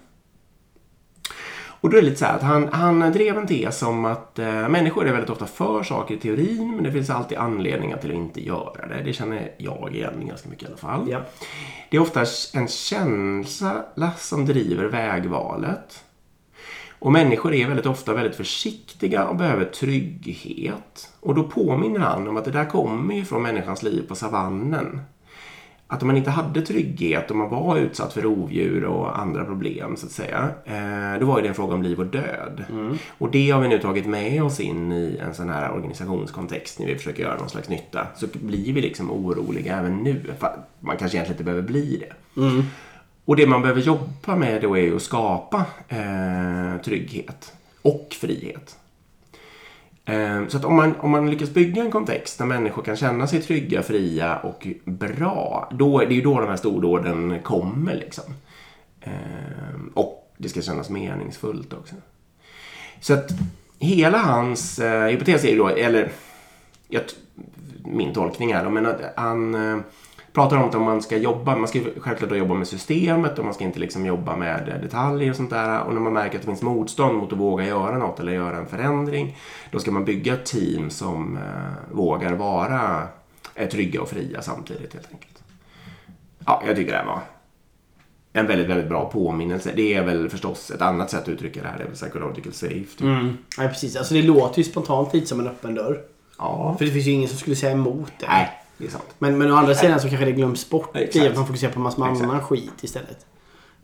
Och 1.80 1.90
då 1.90 1.96
är 1.96 2.00
det 2.00 2.08
lite 2.08 2.18
så 2.18 2.24
här 2.24 2.36
att 2.36 2.42
han, 2.42 2.68
han 2.72 3.12
drev 3.12 3.38
en 3.38 3.46
tes 3.46 3.82
om 3.82 4.04
att 4.04 4.38
eh, 4.38 4.68
människor 4.68 5.08
är 5.08 5.12
väldigt 5.12 5.30
ofta 5.30 5.46
för 5.46 5.82
saker 5.82 6.14
i 6.14 6.18
teorin 6.18 6.74
men 6.74 6.84
det 6.84 6.92
finns 6.92 7.10
alltid 7.10 7.38
anledningar 7.38 7.96
till 7.96 8.10
att 8.10 8.16
inte 8.16 8.46
göra 8.46 8.86
det. 8.88 9.02
Det 9.04 9.12
känner 9.12 9.52
jag 9.58 9.94
igen 9.94 10.26
ganska 10.26 10.48
mycket 10.48 10.64
i 10.64 10.66
alla 10.66 10.76
fall. 10.76 11.10
Ja. 11.10 11.20
Det 11.90 11.96
är 11.96 12.00
ofta 12.00 12.24
en 12.54 12.68
känsla 12.68 14.12
som 14.16 14.46
driver 14.46 14.84
vägvalet. 14.84 16.04
Och 17.00 17.12
människor 17.12 17.54
är 17.54 17.66
väldigt 17.66 17.86
ofta 17.86 18.14
väldigt 18.14 18.36
försiktiga 18.36 19.28
och 19.28 19.36
behöver 19.36 19.64
trygghet. 19.64 21.12
Och 21.20 21.34
då 21.34 21.42
påminner 21.42 22.00
han 22.00 22.28
om 22.28 22.36
att 22.36 22.44
det 22.44 22.50
där 22.50 22.64
kommer 22.64 23.14
ju 23.14 23.24
från 23.24 23.42
människans 23.42 23.82
liv 23.82 24.04
på 24.08 24.14
savannen. 24.14 25.00
Att 25.86 26.02
om 26.02 26.06
man 26.06 26.16
inte 26.16 26.30
hade 26.30 26.62
trygghet 26.62 27.30
och 27.30 27.36
man 27.36 27.50
var 27.50 27.76
utsatt 27.76 28.12
för 28.12 28.22
rovdjur 28.22 28.84
och 28.84 29.18
andra 29.18 29.44
problem 29.44 29.96
så 29.96 30.06
att 30.06 30.12
säga. 30.12 30.48
Eh, 30.64 31.20
då 31.20 31.26
var 31.26 31.42
det 31.42 31.48
en 31.48 31.54
fråga 31.54 31.74
om 31.74 31.82
liv 31.82 32.00
och 32.00 32.06
död. 32.06 32.64
Och 33.18 33.30
det 33.30 33.50
har 33.50 33.60
vi 33.60 33.68
nu 33.68 33.78
tagit 33.78 34.06
med 34.06 34.42
oss 34.42 34.60
in 34.60 34.92
i 34.92 35.18
en 35.20 35.34
sån 35.34 35.48
här 35.48 35.72
organisationskontext 35.72 36.78
när 36.78 36.86
vi 36.86 36.96
försöker 36.96 37.22
göra 37.22 37.38
någon 37.38 37.48
slags 37.48 37.68
nytta. 37.68 38.06
Så 38.16 38.26
blir 38.32 38.72
vi 38.72 38.80
liksom 38.80 39.10
oroliga 39.10 39.78
även 39.78 39.96
nu. 39.96 40.20
Man 40.80 40.96
kanske 40.96 41.16
egentligen 41.16 41.34
inte 41.34 41.44
behöver 41.44 41.68
bli 41.68 41.96
det. 41.96 42.40
Och 43.30 43.36
det 43.36 43.46
man 43.46 43.62
behöver 43.62 43.80
jobba 43.80 44.36
med 44.36 44.62
då 44.62 44.76
är 44.76 44.80
ju 44.80 44.96
att 44.96 45.02
skapa 45.02 45.64
eh, 45.88 46.82
trygghet 46.84 47.52
och 47.82 48.16
frihet. 48.20 48.76
Eh, 50.04 50.46
så 50.48 50.56
att 50.56 50.64
om 50.64 50.76
man, 50.76 50.94
om 51.00 51.10
man 51.10 51.30
lyckas 51.30 51.50
bygga 51.50 51.82
en 51.82 51.90
kontext 51.90 52.38
där 52.38 52.44
människor 52.44 52.82
kan 52.82 52.96
känna 52.96 53.26
sig 53.26 53.42
trygga, 53.42 53.82
fria 53.82 54.36
och 54.36 54.66
bra, 54.84 55.68
då, 55.72 55.98
det 55.98 56.04
är 56.04 56.12
ju 56.12 56.22
då 56.22 56.40
de 56.40 56.48
här 56.48 56.56
stordåden 56.56 57.42
kommer. 57.42 57.94
Liksom. 57.94 58.24
Eh, 59.00 59.12
och 59.94 60.34
det 60.36 60.48
ska 60.48 60.62
kännas 60.62 60.90
meningsfullt 60.90 61.72
också. 61.72 61.94
Så 63.00 63.14
att 63.14 63.30
hela 63.78 64.18
hans 64.18 64.78
eh, 64.78 65.06
hypotes 65.06 65.44
är 65.44 65.50
ju 65.50 65.58
då, 65.58 65.68
eller 65.68 66.12
jag, 66.88 67.02
min 67.84 68.14
tolkning 68.14 68.50
är 68.50 68.64
då, 68.64 68.70
men 68.70 68.86
att 68.86 69.00
han 69.16 69.54
eh, 69.54 69.78
pratar 70.32 70.56
om 70.56 70.62
att 70.62 70.80
man 70.80 71.02
ska 71.02 71.16
jobba, 71.16 71.56
man 71.56 71.68
ska 71.68 71.80
självklart 72.00 72.32
jobba 72.32 72.54
med 72.54 72.68
systemet 72.68 73.38
och 73.38 73.44
man 73.44 73.54
ska 73.54 73.64
inte 73.64 73.78
liksom 73.78 74.06
jobba 74.06 74.36
med 74.36 74.78
detaljer 74.82 75.30
och 75.30 75.36
sånt 75.36 75.50
där. 75.50 75.82
Och 75.82 75.94
när 75.94 76.00
man 76.00 76.12
märker 76.12 76.34
att 76.34 76.42
det 76.42 76.46
finns 76.46 76.62
motstånd 76.62 77.18
mot 77.18 77.32
att 77.32 77.38
våga 77.38 77.66
göra 77.66 77.98
något 77.98 78.20
eller 78.20 78.32
göra 78.32 78.56
en 78.56 78.66
förändring, 78.66 79.36
då 79.70 79.78
ska 79.78 79.90
man 79.90 80.04
bygga 80.04 80.34
ett 80.34 80.46
team 80.46 80.90
som 80.90 81.36
eh, 81.36 81.96
vågar 81.96 82.32
vara 82.32 83.08
eh, 83.54 83.68
trygga 83.68 84.02
och 84.02 84.08
fria 84.08 84.42
samtidigt 84.42 84.94
helt 84.94 85.08
enkelt. 85.12 85.42
Ja, 86.46 86.62
jag 86.66 86.76
tycker 86.76 86.92
det 86.92 86.98
här 86.98 87.06
var 87.06 87.20
en 88.32 88.46
väldigt, 88.46 88.68
väldigt 88.68 88.88
bra 88.88 89.10
påminnelse. 89.10 89.72
Det 89.76 89.94
är 89.94 90.04
väl 90.04 90.30
förstås 90.30 90.70
ett 90.70 90.82
annat 90.82 91.10
sätt 91.10 91.22
att 91.22 91.28
uttrycka 91.28 91.62
det 91.62 91.68
här. 91.68 91.78
Det 91.78 91.82
är 91.82 91.86
väl 91.86 91.96
psychological 91.96 92.52
safety. 92.52 93.04
Mm. 93.04 93.38
Ja, 93.58 93.68
precis. 93.68 93.96
Alltså 93.96 94.14
det 94.14 94.22
låter 94.22 94.58
ju 94.58 94.64
spontant 94.64 95.14
lite 95.14 95.26
som 95.26 95.40
en 95.40 95.46
öppen 95.46 95.74
dörr. 95.74 96.00
Ja. 96.38 96.74
För 96.78 96.84
det 96.84 96.90
finns 96.90 97.06
ju 97.06 97.10
ingen 97.10 97.28
som 97.28 97.38
skulle 97.38 97.56
säga 97.56 97.72
emot 97.72 98.12
det. 98.18 98.26
Nej, 98.28 98.59
det 98.80 98.86
är 98.86 98.90
sant. 98.90 99.14
Men, 99.18 99.38
men 99.38 99.52
å 99.52 99.56
andra 99.56 99.74
sidan 99.74 100.00
så 100.00 100.08
kanske 100.08 100.24
det 100.24 100.32
glöms 100.32 100.70
bort 100.70 100.96
i 100.96 101.02
Exakt. 101.04 101.26
att 101.30 101.36
man 101.36 101.46
fokuserar 101.46 101.72
på 101.72 101.80
massor 101.80 102.00
med 102.02 102.12
Exakt. 102.12 102.30
annan 102.30 102.42
skit 102.44 102.72
istället. 102.84 103.26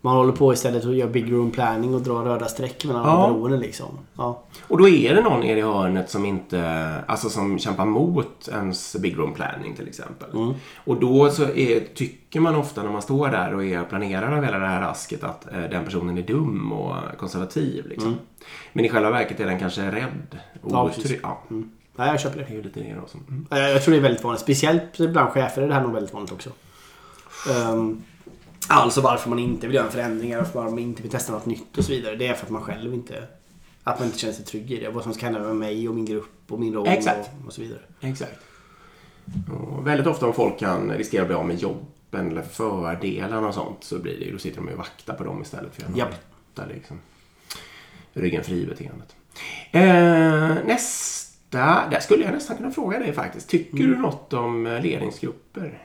Man 0.01 0.15
håller 0.15 0.33
på 0.33 0.53
istället 0.53 0.85
och 0.85 0.95
gör 0.95 1.07
big 1.07 1.31
room 1.31 1.51
planning 1.51 1.95
och 1.95 2.01
drar 2.01 2.23
röda 2.23 2.45
streck 2.45 2.85
mellan 2.85 3.03
Ja. 3.03 3.09
alla 3.11 3.33
beroenden 3.33 3.59
liksom. 3.59 3.87
Ja. 4.17 4.43
Och 4.67 4.77
då 4.77 4.89
är 4.89 5.15
det 5.15 5.21
någon 5.21 5.39
nere 5.39 5.59
i 5.59 5.61
hörnet 5.61 6.09
som 6.09 6.25
inte, 6.25 6.93
alltså 7.07 7.29
som 7.29 7.59
kämpar 7.59 7.85
mot 7.85 8.47
ens 8.51 8.95
big 8.95 9.17
room 9.17 9.33
planning 9.33 9.75
till 9.75 9.87
exempel. 9.87 10.29
Mm. 10.33 10.53
Och 10.85 10.99
då 10.99 11.29
så 11.29 11.43
är, 11.43 11.93
tycker 11.95 12.39
man 12.39 12.55
ofta 12.55 12.83
när 12.83 12.91
man 12.91 13.01
står 13.01 13.27
där 13.29 13.55
och 13.55 13.63
är 13.65 13.83
planerare 13.83 14.37
av 14.37 14.43
hela 14.43 14.59
det 14.59 14.67
här 14.67 14.81
rasket 14.81 15.23
att 15.23 15.53
eh, 15.53 15.59
den 15.71 15.85
personen 15.85 16.17
är 16.17 16.21
dum 16.21 16.71
och 16.71 16.95
konservativ. 17.17 17.87
Liksom. 17.87 18.15
Men 18.73 18.85
i 18.85 18.89
själva 18.89 19.09
verket 19.09 19.39
är 19.39 19.45
den 19.45 19.59
kanske 19.59 19.91
rädd. 19.91 20.39
Och 20.61 20.71
Ja, 20.71 20.83
otrygg. 20.83 21.19
ja, 21.23 21.43
Mm. 21.49 21.69
Ja, 21.97 22.07
jag 22.07 22.19
köper 22.19 22.37
det. 22.37 22.43
det 22.43 22.51
är 22.51 22.55
ju 22.55 22.63
lite 22.63 22.95
då 23.01 23.07
som... 23.07 23.23
Mm. 23.29 23.47
Jag, 23.49 23.71
jag 23.71 23.83
tror 23.83 23.91
det 23.91 23.99
är 23.99 24.01
väldigt 24.01 24.23
vanligt. 24.23 24.41
Speciellt 24.41 24.97
bland 24.97 25.29
chefer 25.29 25.61
är 25.61 25.67
det 25.67 25.73
här 25.73 25.81
nog 25.81 25.93
väldigt 25.93 26.13
vanligt 26.13 26.31
också. 26.31 26.49
Um, 27.69 28.03
alltså 28.67 29.01
varför 29.01 29.29
man 29.29 29.39
inte 29.39 29.67
vill 29.67 29.75
göra 29.75 29.85
en 29.85 29.91
förändring, 29.91 30.37
varför 30.37 30.63
man 30.63 30.79
inte 30.79 31.01
vill 31.01 31.11
testa 31.11 31.33
något 31.33 31.45
nytt 31.45 31.77
och 31.77 31.83
så 31.83 31.91
vidare. 31.91 32.15
Det 32.15 32.27
är 32.27 32.33
för 32.33 32.45
att 32.45 32.51
man 32.51 32.61
själv 32.61 32.93
inte... 32.93 33.23
Att 33.83 33.99
man 33.99 34.05
inte 34.05 34.19
känner 34.19 34.33
sig 34.33 34.45
trygg 34.45 34.71
i 34.71 34.79
det. 34.79 34.89
Vad 34.89 35.03
som 35.03 35.13
ska 35.13 35.25
hända 35.25 35.39
med 35.39 35.55
mig 35.55 35.89
och 35.89 35.95
min 35.95 36.05
grupp 36.05 36.51
och 36.51 36.59
min 36.59 36.73
roll 36.73 36.87
och, 36.87 37.47
och 37.47 37.53
så 37.53 37.61
vidare. 37.61 37.79
Exakt. 38.01 38.39
Och 39.49 39.87
väldigt 39.87 40.07
ofta 40.07 40.25
om 40.25 40.33
folk 40.33 40.59
kan 40.59 40.91
riskera 40.91 41.21
att 41.21 41.27
bli 41.27 41.35
av 41.35 41.45
med 41.45 41.55
jobben 41.55 42.31
eller 42.31 42.41
fördelarna 42.41 43.47
och 43.47 43.53
sånt 43.53 43.83
så 43.83 43.99
blir 43.99 44.19
det 44.19 44.31
då 44.31 44.37
sitter 44.37 44.61
de 44.61 44.69
och 44.69 44.77
vaktar 44.77 45.13
på 45.13 45.23
dem 45.23 45.41
istället 45.41 45.75
för 45.75 45.83
att 45.83 45.97
Japp. 45.97 46.13
hitta 46.49 46.65
liksom 46.65 46.99
ryggen 48.13 48.43
fri-beteendet. 48.43 49.15
Eh, 49.71 50.65
nästa, 50.65 51.26
där 51.49 51.99
skulle 51.99 52.23
jag 52.23 52.33
nästan 52.33 52.57
kunna 52.57 52.71
fråga 52.71 52.99
dig 52.99 53.13
faktiskt. 53.13 53.49
Tycker 53.49 53.77
Mm. 53.77 53.91
du 53.91 53.97
något 53.97 54.33
om 54.33 54.67
eh, 54.67 54.81
ledningsgrupper? 54.81 55.81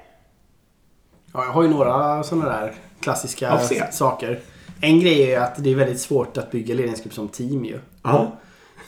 Ja, 1.32 1.44
jag 1.44 1.52
har 1.52 1.62
ju 1.62 1.68
några 1.68 2.22
sådana 2.22 2.48
där 2.48 2.72
klassiska 3.00 3.58
saker. 3.92 4.40
En 4.80 5.00
grej 5.00 5.32
är 5.32 5.40
att 5.40 5.64
det 5.64 5.70
är 5.70 5.74
väldigt 5.74 6.00
svårt 6.00 6.36
att 6.36 6.50
bygga 6.50 6.74
ledningsgrupp 6.74 7.14
som 7.14 7.28
team 7.28 7.64
ju. 7.64 7.78
Ja. 8.02 8.32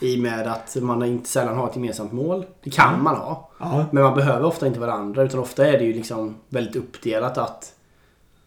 I 0.01 0.15
och 0.15 0.19
med 0.19 0.47
att 0.47 0.75
man 0.81 1.03
inte 1.03 1.29
sällan 1.29 1.57
har 1.57 1.69
ett 1.69 1.75
gemensamt 1.75 2.11
mål. 2.11 2.45
Det 2.63 2.69
kan 2.69 3.03
man 3.03 3.15
ha. 3.15 3.49
Ja. 3.59 3.85
Men 3.91 4.03
man 4.03 4.15
behöver 4.15 4.45
ofta 4.45 4.67
inte 4.67 4.79
varandra. 4.79 5.23
Utan 5.23 5.39
ofta 5.39 5.67
är 5.67 5.77
det 5.79 5.85
ju 5.85 5.93
liksom 5.93 6.35
väldigt 6.49 6.75
uppdelat 6.75 7.37
att 7.37 7.73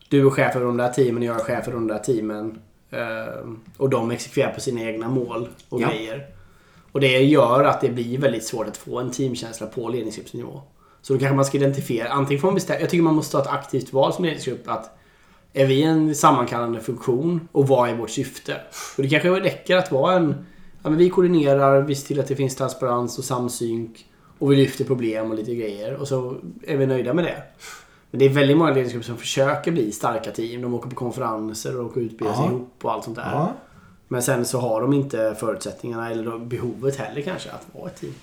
du 0.08 0.26
är 0.26 0.30
chef 0.30 0.52
för 0.52 0.64
de 0.64 0.76
där 0.76 0.88
teamen 0.92 1.16
och 1.18 1.24
jag 1.24 1.36
är 1.40 1.44
chef 1.44 1.64
för 1.64 1.72
de 1.72 1.86
där 1.86 1.98
teamen. 1.98 2.58
Eh, 2.90 3.50
Och 3.76 3.90
de 3.90 4.10
exekverar 4.10 4.52
på 4.52 4.60
sina 4.60 4.80
egna 4.80 5.08
mål 5.08 5.48
och 5.68 5.80
Ja. 5.80 5.88
grejer. 5.88 6.26
Och 6.98 7.02
det 7.02 7.18
gör 7.22 7.64
att 7.64 7.80
det 7.80 7.88
blir 7.88 8.18
väldigt 8.18 8.44
svårt 8.44 8.66
att 8.66 8.76
få 8.76 8.98
en 8.98 9.10
teamkänsla 9.10 9.66
på 9.66 9.88
ledningsgruppsnivå. 9.88 10.60
Så 11.02 11.12
då 11.12 11.18
kanske 11.18 11.36
man 11.36 11.44
ska 11.44 11.56
identifiera, 11.58 12.08
antingen 12.08 12.40
får 12.40 12.48
man 12.48 12.54
bestämma, 12.54 12.80
jag 12.80 12.90
tycker 12.90 13.02
man 13.02 13.14
måste 13.14 13.36
ha 13.36 13.44
ett 13.44 13.50
aktivt 13.50 13.92
val 13.92 14.12
som 14.12 14.24
ledningsgrupp 14.24 14.68
att 14.68 14.98
är 15.52 15.66
vi 15.66 15.82
en 15.82 16.14
sammankallande 16.14 16.80
funktion 16.80 17.48
och 17.52 17.68
vad 17.68 17.88
är 17.90 17.94
vårt 17.94 18.10
syfte? 18.10 18.56
Och 18.96 19.02
det 19.02 19.08
kanske 19.08 19.30
räcker 19.30 19.76
att 19.76 19.92
vara 19.92 20.12
en, 20.14 20.46
ja 20.82 20.90
men 20.90 20.98
vi 20.98 21.10
koordinerar, 21.10 21.82
vi 21.82 21.94
ser 21.94 22.06
till 22.06 22.20
att 22.20 22.28
det 22.28 22.36
finns 22.36 22.56
transparens 22.56 23.18
och 23.18 23.24
samsynk 23.24 24.06
och 24.38 24.52
vi 24.52 24.56
lyfter 24.56 24.84
problem 24.84 25.30
och 25.30 25.36
lite 25.36 25.54
grejer 25.54 25.94
och 25.94 26.08
så 26.08 26.36
är 26.66 26.76
vi 26.76 26.86
nöjda 26.86 27.14
med 27.14 27.24
det. 27.24 27.42
Men 28.10 28.18
det 28.18 28.24
är 28.24 28.30
väldigt 28.30 28.56
många 28.56 28.70
ledningsgrupper 28.70 29.06
som 29.06 29.16
försöker 29.16 29.72
bli 29.72 29.92
starka 29.92 30.30
team. 30.30 30.62
De 30.62 30.74
åker 30.74 30.90
på 30.90 30.96
konferenser 30.96 31.80
och 31.80 31.86
åker 31.86 32.00
utbildar 32.00 32.34
sig 32.34 32.44
Ja. 32.44 32.50
ihop 32.50 32.74
och 32.82 32.92
allt 32.92 33.04
sånt 33.04 33.16
där. 33.16 33.30
Ja. 33.32 33.52
Men 34.08 34.22
sen 34.22 34.44
så 34.44 34.60
har 34.60 34.80
de 34.80 34.92
inte 34.92 35.36
förutsättningarna 35.40 36.10
eller 36.10 36.38
behovet 36.38 36.96
heller 36.96 37.22
kanske 37.22 37.50
att 37.50 37.66
vara 37.72 37.86
ett 37.86 38.00
team. 38.00 38.14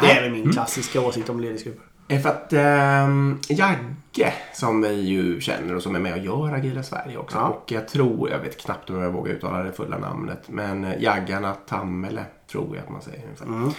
Det 0.00 0.10
är 0.10 0.22
väl 0.22 0.30
min 0.30 0.52
klassiska 0.52 1.00
åsikt 1.00 1.28
om 1.28 1.40
ledningsgrupper. 1.40 1.84
är 2.08 2.18
för 2.18 2.28
att 2.28 2.52
ähm, 2.52 3.40
Jagge, 3.48 4.32
som 4.54 4.82
vi 4.82 5.00
ju 5.00 5.40
känner 5.40 5.76
och 5.76 5.82
som 5.82 5.94
är 5.94 6.00
med 6.00 6.12
och 6.12 6.18
gör 6.18 6.52
Agila 6.52 6.82
Sverige 6.82 7.16
också. 7.16 7.38
Ja. 7.38 7.48
Och 7.48 7.72
jag 7.72 7.88
tror, 7.88 8.30
jag 8.30 8.38
vet 8.38 8.60
knappt 8.60 8.90
om 8.90 9.00
jag 9.00 9.10
vågar 9.10 9.32
uttala 9.32 9.62
det 9.62 9.72
fulla 9.72 9.98
namnet, 9.98 10.42
men 10.46 10.84
eh, 10.84 11.02
Jaggarna 11.02 11.54
Tammele 11.54 12.24
tror 12.50 12.76
jag 12.76 12.84
att 12.84 12.90
man 12.90 13.02
säger 13.02 13.22
ungefär. 13.24 13.74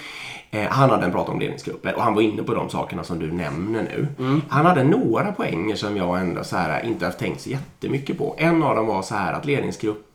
Eh, 0.51 0.69
han 0.69 0.89
hade 0.89 1.05
en 1.05 1.11
prat 1.11 1.29
om 1.29 1.39
ledningsgrupper 1.39 1.95
och 1.95 2.03
han 2.03 2.13
var 2.15 2.21
inne 2.21 2.43
på 2.43 2.53
de 2.53 2.69
sakerna 2.69 3.03
som 3.03 3.19
du 3.19 3.31
nämner 3.31 3.83
nu. 3.83 4.07
Han 4.49 4.65
hade 4.65 4.83
några 4.83 5.31
poänger 5.31 5.75
som 5.75 5.97
jag 5.97 6.19
ändå 6.19 6.43
så 6.43 6.57
här, 6.57 6.85
inte 6.85 7.05
har 7.05 7.11
tänkt 7.11 7.41
så 7.41 7.49
jättemycket 7.49 8.17
på. 8.17 8.35
En 8.37 8.63
av 8.63 8.75
dem 8.75 8.87
var 8.87 9.01
så 9.01 9.15
här 9.15 9.33
att 9.33 9.45
ledningsgrupper 9.45 10.14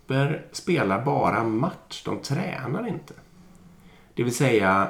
spelar 0.52 1.04
bara 1.04 1.44
match, 1.44 2.02
de 2.04 2.18
tränar 2.18 2.88
inte. 2.88 3.14
Det 4.14 4.22
vill 4.22 4.34
säga, 4.34 4.88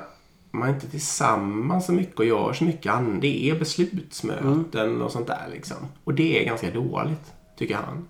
man 0.51 0.69
är 0.69 0.75
inte 0.75 0.91
tillsammans 0.91 1.87
så 1.87 1.93
mycket 1.93 2.19
och 2.19 2.25
gör 2.25 2.53
så 2.53 2.65
mycket. 2.65 2.93
Det 3.21 3.51
är 3.51 3.59
beslutsmöten 3.59 5.03
och 5.03 5.13
sånt 5.13 5.27
där 5.27 5.49
liksom. 5.53 5.77
Och 6.05 6.15
det 6.15 6.41
är 6.41 6.45
ganska 6.45 6.71
dåligt, 6.71 7.33
tycker 7.59 7.75
han. 7.75 8.09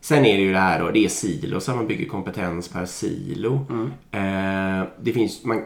Sen 0.00 0.24
är 0.24 0.36
det 0.36 0.42
ju 0.42 0.52
det 0.52 0.58
här 0.58 0.80
då, 0.80 0.90
det 0.90 1.04
är 1.04 1.08
silos, 1.08 1.68
man 1.68 1.86
bygger 1.86 2.06
kompetens 2.08 2.68
per 2.68 2.86
silo. 2.86 3.66
Eh, 4.10 4.88
det 5.00 5.12
finns, 5.12 5.44
man 5.44 5.62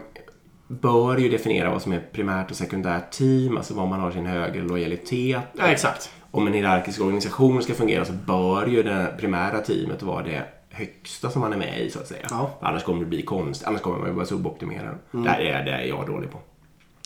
bör 0.67 1.17
ju 1.17 1.29
definiera 1.29 1.69
vad 1.69 1.81
som 1.81 1.91
är 1.91 1.99
primärt 2.11 2.51
och 2.51 2.57
sekundärt 2.57 3.11
team, 3.11 3.57
alltså 3.57 3.73
vad 3.73 3.87
man 3.87 3.99
har 3.99 4.11
sin 4.11 4.25
högre 4.25 4.61
lojalitet. 4.61 5.43
Ja, 5.53 5.67
exakt. 5.67 6.11
Om 6.35 6.47
en 6.47 6.53
hierarkisk 6.53 7.01
organisation 7.01 7.63
ska 7.63 7.73
fungera 7.73 8.05
så 8.05 8.13
bör 8.13 8.67
ju 8.67 8.83
det 8.83 9.15
primära 9.19 9.59
teamet 9.59 10.03
vara 10.03 10.23
det 10.23 10.43
högsta 10.69 11.29
som 11.29 11.41
man 11.41 11.53
är 11.53 11.57
med 11.57 11.81
i 11.81 11.89
så 11.89 11.99
att 11.99 12.07
säga. 12.07 12.27
Ja. 12.29 12.49
Annars 12.61 12.83
kommer 12.83 12.99
det 12.99 13.05
bli 13.05 13.21
konst, 13.21 13.63
annars 13.63 13.81
kommer 13.81 13.97
man 13.97 14.07
ju 14.07 14.13
vara 14.13 14.25
suboptimerad. 14.25 14.95
Det 15.11 15.29
här 15.29 15.39
är 15.39 15.65
det 15.65 15.71
är 15.71 15.85
jag 15.85 16.07
dålig 16.07 16.31
på. 16.31 16.39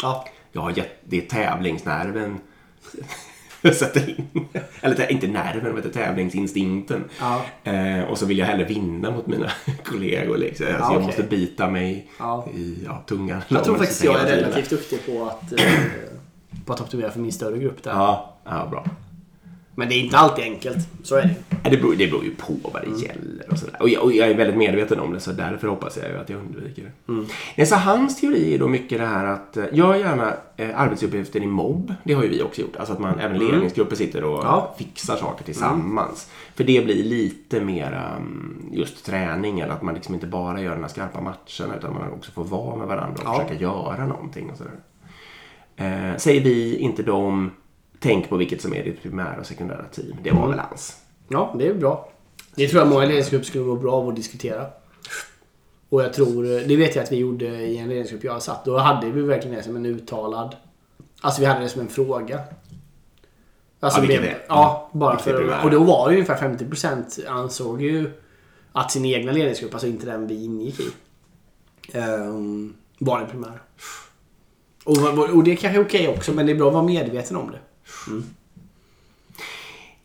Ja. 0.01 0.25
Jag 0.51 0.61
har 0.61 0.71
gett, 0.77 0.95
det 1.03 1.17
är 1.17 1.21
tävlingsnerven 1.21 2.39
sätter 3.73 4.09
in. 4.09 4.47
Eller 4.81 5.11
inte 5.11 5.27
nerven, 5.27 5.73
men 5.73 5.83
är 5.83 5.89
tävlingsinstinkten. 5.89 7.03
Ja. 7.19 7.41
Eh, 7.71 8.03
och 8.03 8.17
så 8.17 8.25
vill 8.25 8.37
jag 8.37 8.45
hellre 8.45 8.65
vinna 8.65 9.11
mot 9.11 9.27
mina 9.27 9.49
kollegor. 9.85 10.37
Liksom. 10.37 10.65
alltså, 10.67 10.83
okej. 10.83 10.93
Jag 10.95 11.03
måste 11.03 11.23
bita 11.23 11.69
mig 11.69 12.09
Ja. 12.19 12.47
i 12.53 12.83
ja, 12.85 13.03
tungan. 13.07 13.41
Jag 13.47 13.63
tror 13.63 13.77
faktiskt 13.77 14.03
jag 14.03 14.19
är 14.21 14.25
relativt 14.25 14.69
duktig 14.69 15.05
på 15.05 15.25
att, 15.25 15.51
eh, 15.51 15.73
på 16.65 16.73
att 16.73 16.81
optimera 16.81 17.11
för 17.11 17.19
min 17.19 17.31
större 17.31 17.57
grupp 17.57 17.83
där. 17.83 17.91
Ja, 17.91 18.37
ja, 18.45 18.67
bra. 18.71 18.85
Men 19.75 19.89
det 19.89 19.95
är 19.95 19.99
inte 19.99 20.17
alltid 20.17 20.43
enkelt. 20.45 20.77
Så 21.03 21.15
är 21.15 21.21
det. 21.21 21.69
Det 21.69 21.77
beror, 21.77 21.95
det 21.95 22.07
beror 22.07 22.23
ju 22.23 22.35
på 22.35 22.53
vad 22.63 22.81
det 22.81 22.87
Mm. 22.87 22.99
gäller 22.99 23.51
och 23.51 23.57
sådär. 23.59 23.75
Och 23.81 23.89
jag, 23.89 24.03
och 24.03 24.11
jag 24.13 24.29
är 24.29 24.33
väldigt 24.37 24.57
medveten 24.57 24.99
om 24.99 25.13
det 25.13 25.19
så 25.19 25.31
därför 25.31 25.67
hoppas 25.67 25.97
jag 25.97 26.09
ju 26.09 26.17
att 26.17 26.29
jag 26.29 26.39
undviker 26.39 26.81
det. 26.83 27.11
Mm. 27.13 27.25
Nej, 27.57 27.67
så 27.67 27.75
hans 27.75 28.21
teori 28.21 28.53
är 28.55 28.59
då 28.59 28.67
mycket 28.67 28.97
det 28.99 29.05
här 29.05 29.25
att 29.25 29.57
eh, 29.57 29.65
gör 29.71 29.95
gärna 29.95 30.33
eh, 30.57 30.79
arbetsuppgifter 30.79 31.39
i 31.43 31.47
mobb. 31.47 31.93
Det 32.03 32.13
har 32.13 32.23
ju 32.23 32.29
vi 32.29 32.41
också 32.43 32.61
gjort. 32.61 32.75
Alltså 32.75 32.93
att 32.93 32.99
man 32.99 33.19
även 33.19 33.37
ledningsgrupper 33.39 33.95
sitter 33.95 34.23
och 34.23 34.39
Mm. 34.39 34.45
Ja. 34.51 34.75
fixar 34.77 35.15
saker 35.15 35.43
tillsammans. 35.45 36.29
För 36.55 36.63
det 36.63 36.85
blir 36.85 37.03
lite 37.03 37.59
mer 37.61 38.15
um, 38.17 38.69
just 38.71 39.05
träning 39.05 39.59
eller 39.59 39.73
att 39.73 39.81
man 39.81 39.93
liksom 39.93 40.13
inte 40.15 40.27
bara 40.27 40.61
gör 40.61 40.75
de 40.75 40.81
här 40.81 40.89
skarpa 40.89 41.21
matcherna 41.21 41.75
utan 41.77 41.93
man 41.93 42.11
också 42.13 42.31
får 42.31 42.43
vara 42.43 42.75
med 42.75 42.87
varandra 42.87 43.13
och 43.23 43.27
Ja. 43.29 43.33
försöka 43.33 43.61
göra 43.63 44.05
någonting 44.07 44.49
och 44.49 44.57
sådär. 44.57 44.73
Eh, 45.75 46.17
säger 46.17 46.41
vi, 46.41 46.77
inte 46.77 47.03
de. 47.03 47.51
Tänk 47.99 48.29
på 48.29 48.37
vilket 48.37 48.61
som 48.61 48.73
är 48.73 48.83
ditt 48.83 49.01
primära 49.01 49.39
och 49.39 49.45
sekundära 49.45 49.85
team. 49.91 50.15
Det 50.23 50.29
Mm. 50.29 50.41
var 50.41 50.49
väl 50.49 50.59
hans. 50.59 50.97
Ja, 51.27 51.55
det 51.59 51.67
är 51.67 51.73
bra. 51.73 52.11
Det 52.55 52.67
tror 52.67 52.81
jag 52.81 52.89
många 52.89 53.05
ledningsgrupper 53.05 53.45
skulle 53.45 53.63
må 53.65 53.75
bra 53.75 53.91
av 53.93 54.09
att 54.09 54.15
diskutera. 54.15 54.65
Och 55.89 56.01
jag 56.03 56.13
tror, 56.13 56.43
det 56.67 56.75
vet 56.75 56.95
jag 56.95 57.03
att 57.03 57.11
vi 57.11 57.15
gjorde 57.15 57.45
i 57.45 57.77
en 57.77 57.89
ledningsgrupp 57.89 58.23
jag 58.23 58.41
satt. 58.41 58.65
Då 58.65 58.77
hade 58.77 59.11
vi 59.11 59.21
verkligen 59.21 59.57
det 59.57 59.63
som 59.63 59.75
en 59.75 59.85
uttalad... 59.85 60.55
Alltså 61.21 61.41
vi 61.41 61.47
hade 61.47 61.59
det 61.59 61.69
som 61.69 61.81
en 61.81 61.87
fråga. 61.87 62.39
Alltså 63.79 63.99
Ja, 63.99 64.01
vilket 64.07 64.21
det- 64.21 64.29
är- 64.29 64.45
Ja, 64.49 64.89
bara 64.93 65.13
är 65.13 65.17
för... 65.17 65.63
Och 65.63 65.71
då 65.71 65.83
var 65.83 66.07
det 66.09 66.13
ungefär 66.15 66.35
50% 66.35 67.27
ansåg 67.27 67.81
ju 67.81 68.11
att 68.71 68.91
sin 68.91 69.05
egna 69.05 69.31
ledningsgrupp, 69.31 69.73
alltså 69.73 69.87
inte 69.87 70.05
den 70.05 70.27
vi 70.27 70.43
ingick 70.43 70.79
i, 70.79 70.87
ehm, 71.93 72.73
var 72.99 73.19
den 73.19 73.29
primära. 73.29 73.59
Och, 74.85 75.29
och 75.35 75.43
det 75.43 75.55
kanske 75.55 75.79
är 75.79 75.85
okej 75.85 76.07
också, 76.07 76.33
men 76.33 76.45
det 76.45 76.51
är 76.51 76.55
bra 76.55 76.67
att 76.67 76.73
vara 76.73 76.83
medveten 76.83 77.37
om 77.37 77.51
det. 77.51 77.59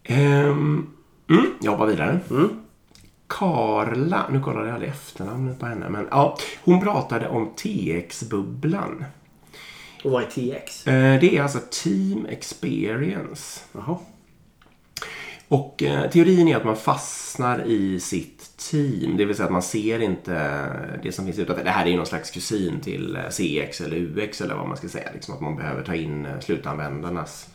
Ehm, 0.04 0.86
mm, 1.30 1.46
jag 1.60 1.70
hoppar 1.70 1.86
vidare. 1.86 2.20
Mm. 2.30 2.60
Karla, 3.26 4.28
nu 4.30 4.40
kollade 4.40 4.66
jag 4.66 4.74
aldrig 4.74 4.90
efternamnet 4.90 5.60
på 5.60 5.66
henne, 5.66 5.88
men 5.88 6.08
ja, 6.10 6.38
hon 6.64 6.80
pratade 6.80 7.28
om 7.28 7.50
TX-bubblan. 7.56 9.04
Och 10.04 10.10
vad 10.10 10.22
är 10.22 10.26
TX? 10.26 10.86
Eh, 10.86 11.20
det 11.20 11.36
är 11.36 11.42
alltså 11.42 11.58
Team 11.70 12.26
Experience. 12.26 13.60
Jaha. 13.72 13.98
Och 15.48 15.82
eh, 15.82 16.10
teorin 16.10 16.48
är 16.48 16.56
att 16.56 16.64
man 16.64 16.76
fastnar 16.76 17.64
i 17.66 18.00
sitt 18.00 18.56
team. 18.56 19.16
Det 19.16 19.24
vill 19.24 19.36
säga 19.36 19.46
att 19.46 19.52
man 19.52 19.62
ser 19.62 20.02
inte 20.02 20.70
det 21.02 21.12
som 21.12 21.24
finns 21.24 21.38
utanför. 21.38 21.64
Det 21.64 21.70
här 21.70 21.86
är 21.86 21.90
ju 21.90 21.96
någon 21.96 22.06
slags 22.06 22.30
kusin 22.30 22.80
till 22.80 23.16
eh, 23.16 23.28
CX 23.30 23.80
eller 23.80 23.96
UX 23.96 24.40
eller 24.40 24.54
vad 24.54 24.68
man 24.68 24.76
ska 24.76 24.88
säga. 24.88 25.08
Liksom 25.14 25.34
att 25.34 25.40
man 25.40 25.56
behöver 25.56 25.82
ta 25.82 25.94
in 25.94 26.28
slutanvändarnas 26.40 27.53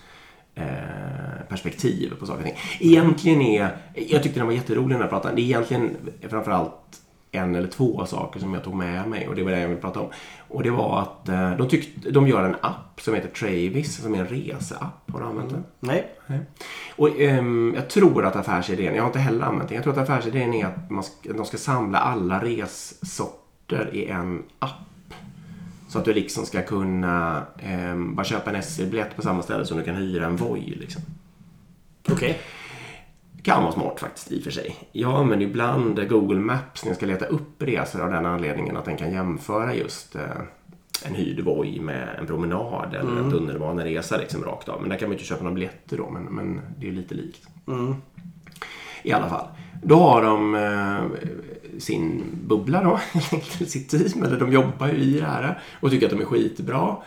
perspektiv 1.50 2.14
på 2.20 2.26
saker 2.26 2.40
och 2.40 2.46
ting. 2.46 2.58
Egentligen 2.80 3.42
är, 3.42 3.78
jag 3.94 4.24
tyckte 4.24 4.40
den 4.40 4.48
var 4.48 4.54
jätterolig 4.54 4.96
när 4.96 5.02
jag 5.02 5.10
pratade. 5.10 5.36
Det 5.36 5.42
är 5.42 5.44
egentligen 5.44 5.98
framförallt 6.30 7.02
en 7.32 7.56
eller 7.56 7.68
två 7.68 8.06
saker 8.06 8.40
som 8.40 8.54
jag 8.54 8.64
tog 8.64 8.76
med 8.76 9.08
mig 9.08 9.28
och 9.28 9.36
det 9.36 9.44
var 9.44 9.52
det 9.52 9.60
jag 9.60 9.68
ville 9.68 9.82
prata 9.82 10.00
om. 10.00 10.10
Och 10.48 10.64
det 10.64 10.72
var 10.72 11.02
att 11.02 11.30
eh, 11.30 11.58
de, 11.58 11.68
tyckte, 11.68 12.12
de 12.12 12.28
gör 12.28 12.44
en 12.44 12.56
app 12.62 13.02
som 13.02 13.14
heter 13.14 13.30
Travis 13.30 14.02
som 14.02 14.16
är 14.16 14.20
en 14.20 14.28
reseapp. 14.28 15.12
Har 15.12 15.20
du 15.20 15.26
använt 15.26 15.50
den? 15.50 15.64
Nej. 15.80 16.08
Nej. 16.28 16.40
Och 16.96 17.20
ehm, 17.20 17.74
jag 17.76 17.90
tror 17.90 18.26
att 18.26 18.36
affärsidén, 18.36 18.96
jag 18.96 19.04
har 19.04 19.08
inte 19.08 19.20
heller 19.20 19.46
använt 19.46 19.70
den, 19.70 19.76
jag 19.76 19.84
tror 19.84 19.94
att 19.94 20.10
affärsidén 20.10 20.54
är 20.54 20.66
att 20.66 20.90
man 20.90 21.00
att 21.00 21.38
de 21.38 21.46
ska 21.46 21.58
samla 21.58 21.98
alla 21.98 22.44
ressorter 22.46 23.90
i 23.94 24.06
en 24.06 24.44
app. 24.60 24.89
Så 25.90 26.00
att 26.00 26.06
du 26.06 26.14
liksom 26.14 26.46
ska 26.46 26.62
kunna 26.62 27.46
ehm, 27.60 28.16
bara 28.16 28.24
köpa 28.24 28.52
en 28.52 28.64
SL-biljett 28.64 29.16
på 29.16 29.22
samma 29.22 29.42
ställe 29.42 29.66
som 29.66 29.78
du 29.78 29.84
kan 29.84 29.96
hyra 29.96 30.26
en 30.26 30.36
Voi. 30.36 30.76
Liksom. 30.80 31.02
Okej. 32.12 32.40
Kan 33.44 33.64
vara 33.64 33.74
smart 33.74 34.00
faktiskt 34.00 34.32
i 34.32 34.40
och 34.40 34.44
för 34.44 34.52
sig. 34.52 34.76
Jag 34.92 35.14
använder 35.14 35.46
ibland 35.46 36.10
Google 36.10 36.40
Maps 36.40 36.84
när 36.84 36.90
jag 36.90 36.98
ska 36.98 37.06
leta 37.06 37.26
upp 37.26 37.64
resor 37.64 38.02
av 38.02 38.12
den 38.12 38.26
anledningen 38.26 38.78
att 38.78 38.86
den 38.86 38.98
kan 38.98 39.12
jämföra 39.12 39.76
just 39.76 40.16
eh, 40.16 40.22
en 41.06 41.16
hyrd 41.16 41.40
Voi 41.40 41.80
med 41.80 42.16
en 42.20 42.28
promenad 42.28 42.94
eller 42.94 43.18
en 43.18 43.32
tunnelbaneresa 43.32 44.18
liksom 44.18 44.44
rakt 44.44 44.70
av. 44.70 44.82
Men 44.82 44.90
där 44.90 44.98
kan 44.98 45.10
man 45.10 45.12
ju 45.12 45.16
inte 45.16 45.28
köpa 45.28 45.44
några 45.44 45.56
biljetter 45.56 45.98
då, 45.98 46.10
men, 46.10 46.24
men 46.24 46.62
det 46.78 46.88
är 46.88 46.92
lite 46.92 47.16
likt. 47.16 47.48
I 49.04 49.12
alla 49.12 49.30
fall. 49.30 49.48
Då 49.84 49.96
har 49.96 50.22
de 50.22 50.56
eh, 50.56 51.30
sin 51.78 52.24
bubbla 52.48 52.84
då, 52.84 53.00
sitt 53.66 53.90
team, 53.90 54.24
eller 54.24 54.40
de 54.40 54.52
jobbar 54.52 54.88
ju 54.88 54.94
i 54.94 55.20
det 55.20 55.26
här 55.26 55.60
och 55.80 55.90
tycker 55.90 56.06
att 56.06 56.12
de 56.12 56.22
är 56.22 56.26
skitbra. 56.26 56.98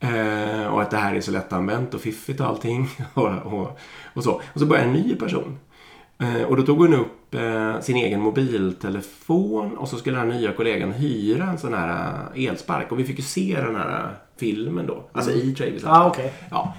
Eh, 0.00 0.66
och 0.66 0.82
att 0.82 0.90
det 0.90 0.96
här 0.96 1.14
är 1.14 1.20
så 1.20 1.30
lättanvänt 1.30 1.94
och 1.94 2.00
fiffigt 2.00 2.40
och 2.40 2.46
allting. 2.46 2.88
och, 3.14 3.28
och, 3.28 3.78
och 4.14 4.24
så. 4.24 4.42
Och 4.52 4.60
så 4.60 4.66
börjar 4.66 4.84
en 4.84 4.92
ny 4.92 5.14
person. 5.14 5.58
Eh, 6.18 6.42
och 6.42 6.56
då 6.56 6.62
tog 6.62 6.78
hon 6.78 6.94
upp 6.94 7.34
eh, 7.34 7.80
sin 7.80 7.96
egen 7.96 8.20
mobiltelefon 8.20 9.76
och 9.76 9.88
så 9.88 9.96
skulle 9.96 10.18
den 10.18 10.30
här 10.30 10.38
nya 10.38 10.52
kollegan 10.52 10.92
hyra 10.92 11.44
en 11.44 11.58
sån 11.58 11.74
här 11.74 12.12
eh, 12.34 12.44
elspark. 12.44 12.92
Och 12.92 12.98
vi 12.98 13.04
fick 13.04 13.18
ju 13.18 13.24
se 13.24 13.60
den 13.60 13.76
här 13.76 14.04
eh, 14.04 14.10
filmen 14.36 14.86
då. 14.86 15.04
Alltså 15.12 15.32
i 15.32 15.54
Travis. 15.54 15.82
Ja, 15.82 16.06
okej. 16.06 16.32
Ja. 16.50 16.74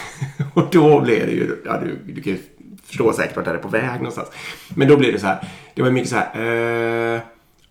och 0.54 0.68
då 0.72 1.00
blev 1.00 1.26
det 1.26 1.32
ju, 1.32 1.62
ja 1.64 1.80
du, 1.80 2.12
du 2.12 2.22
kan 2.22 2.32
ju 2.32 2.38
förstå 2.90 3.12
säkert 3.12 3.36
vart 3.36 3.44
det 3.44 3.50
är 3.50 3.58
på 3.58 3.68
väg 3.68 3.96
någonstans. 3.96 4.28
Men 4.74 4.88
då 4.88 4.96
blev 4.96 5.12
det 5.12 5.18
så 5.18 5.26
här, 5.26 5.48
det 5.74 5.82
var 5.82 5.90
mycket 5.90 6.10
så 6.10 6.16
här, 6.16 7.14
eh, 7.14 7.20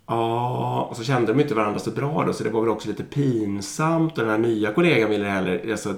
ja, 0.07 0.87
och 0.89 0.97
så 0.97 1.03
kände 1.03 1.33
de 1.33 1.41
inte 1.41 1.55
varandra 1.55 1.79
så 1.79 1.91
bra 1.91 2.23
då 2.25 2.33
så 2.33 2.43
det 2.43 2.49
var 2.49 2.61
väl 2.61 2.69
också 2.69 2.87
lite 2.87 3.03
pinsamt 3.03 4.17
och 4.17 4.23
den 4.23 4.29
här 4.29 4.37
nya 4.37 4.73
kollegan 4.73 5.09
ville 5.09 5.25
heller, 5.25 5.71
alltså, 5.71 5.95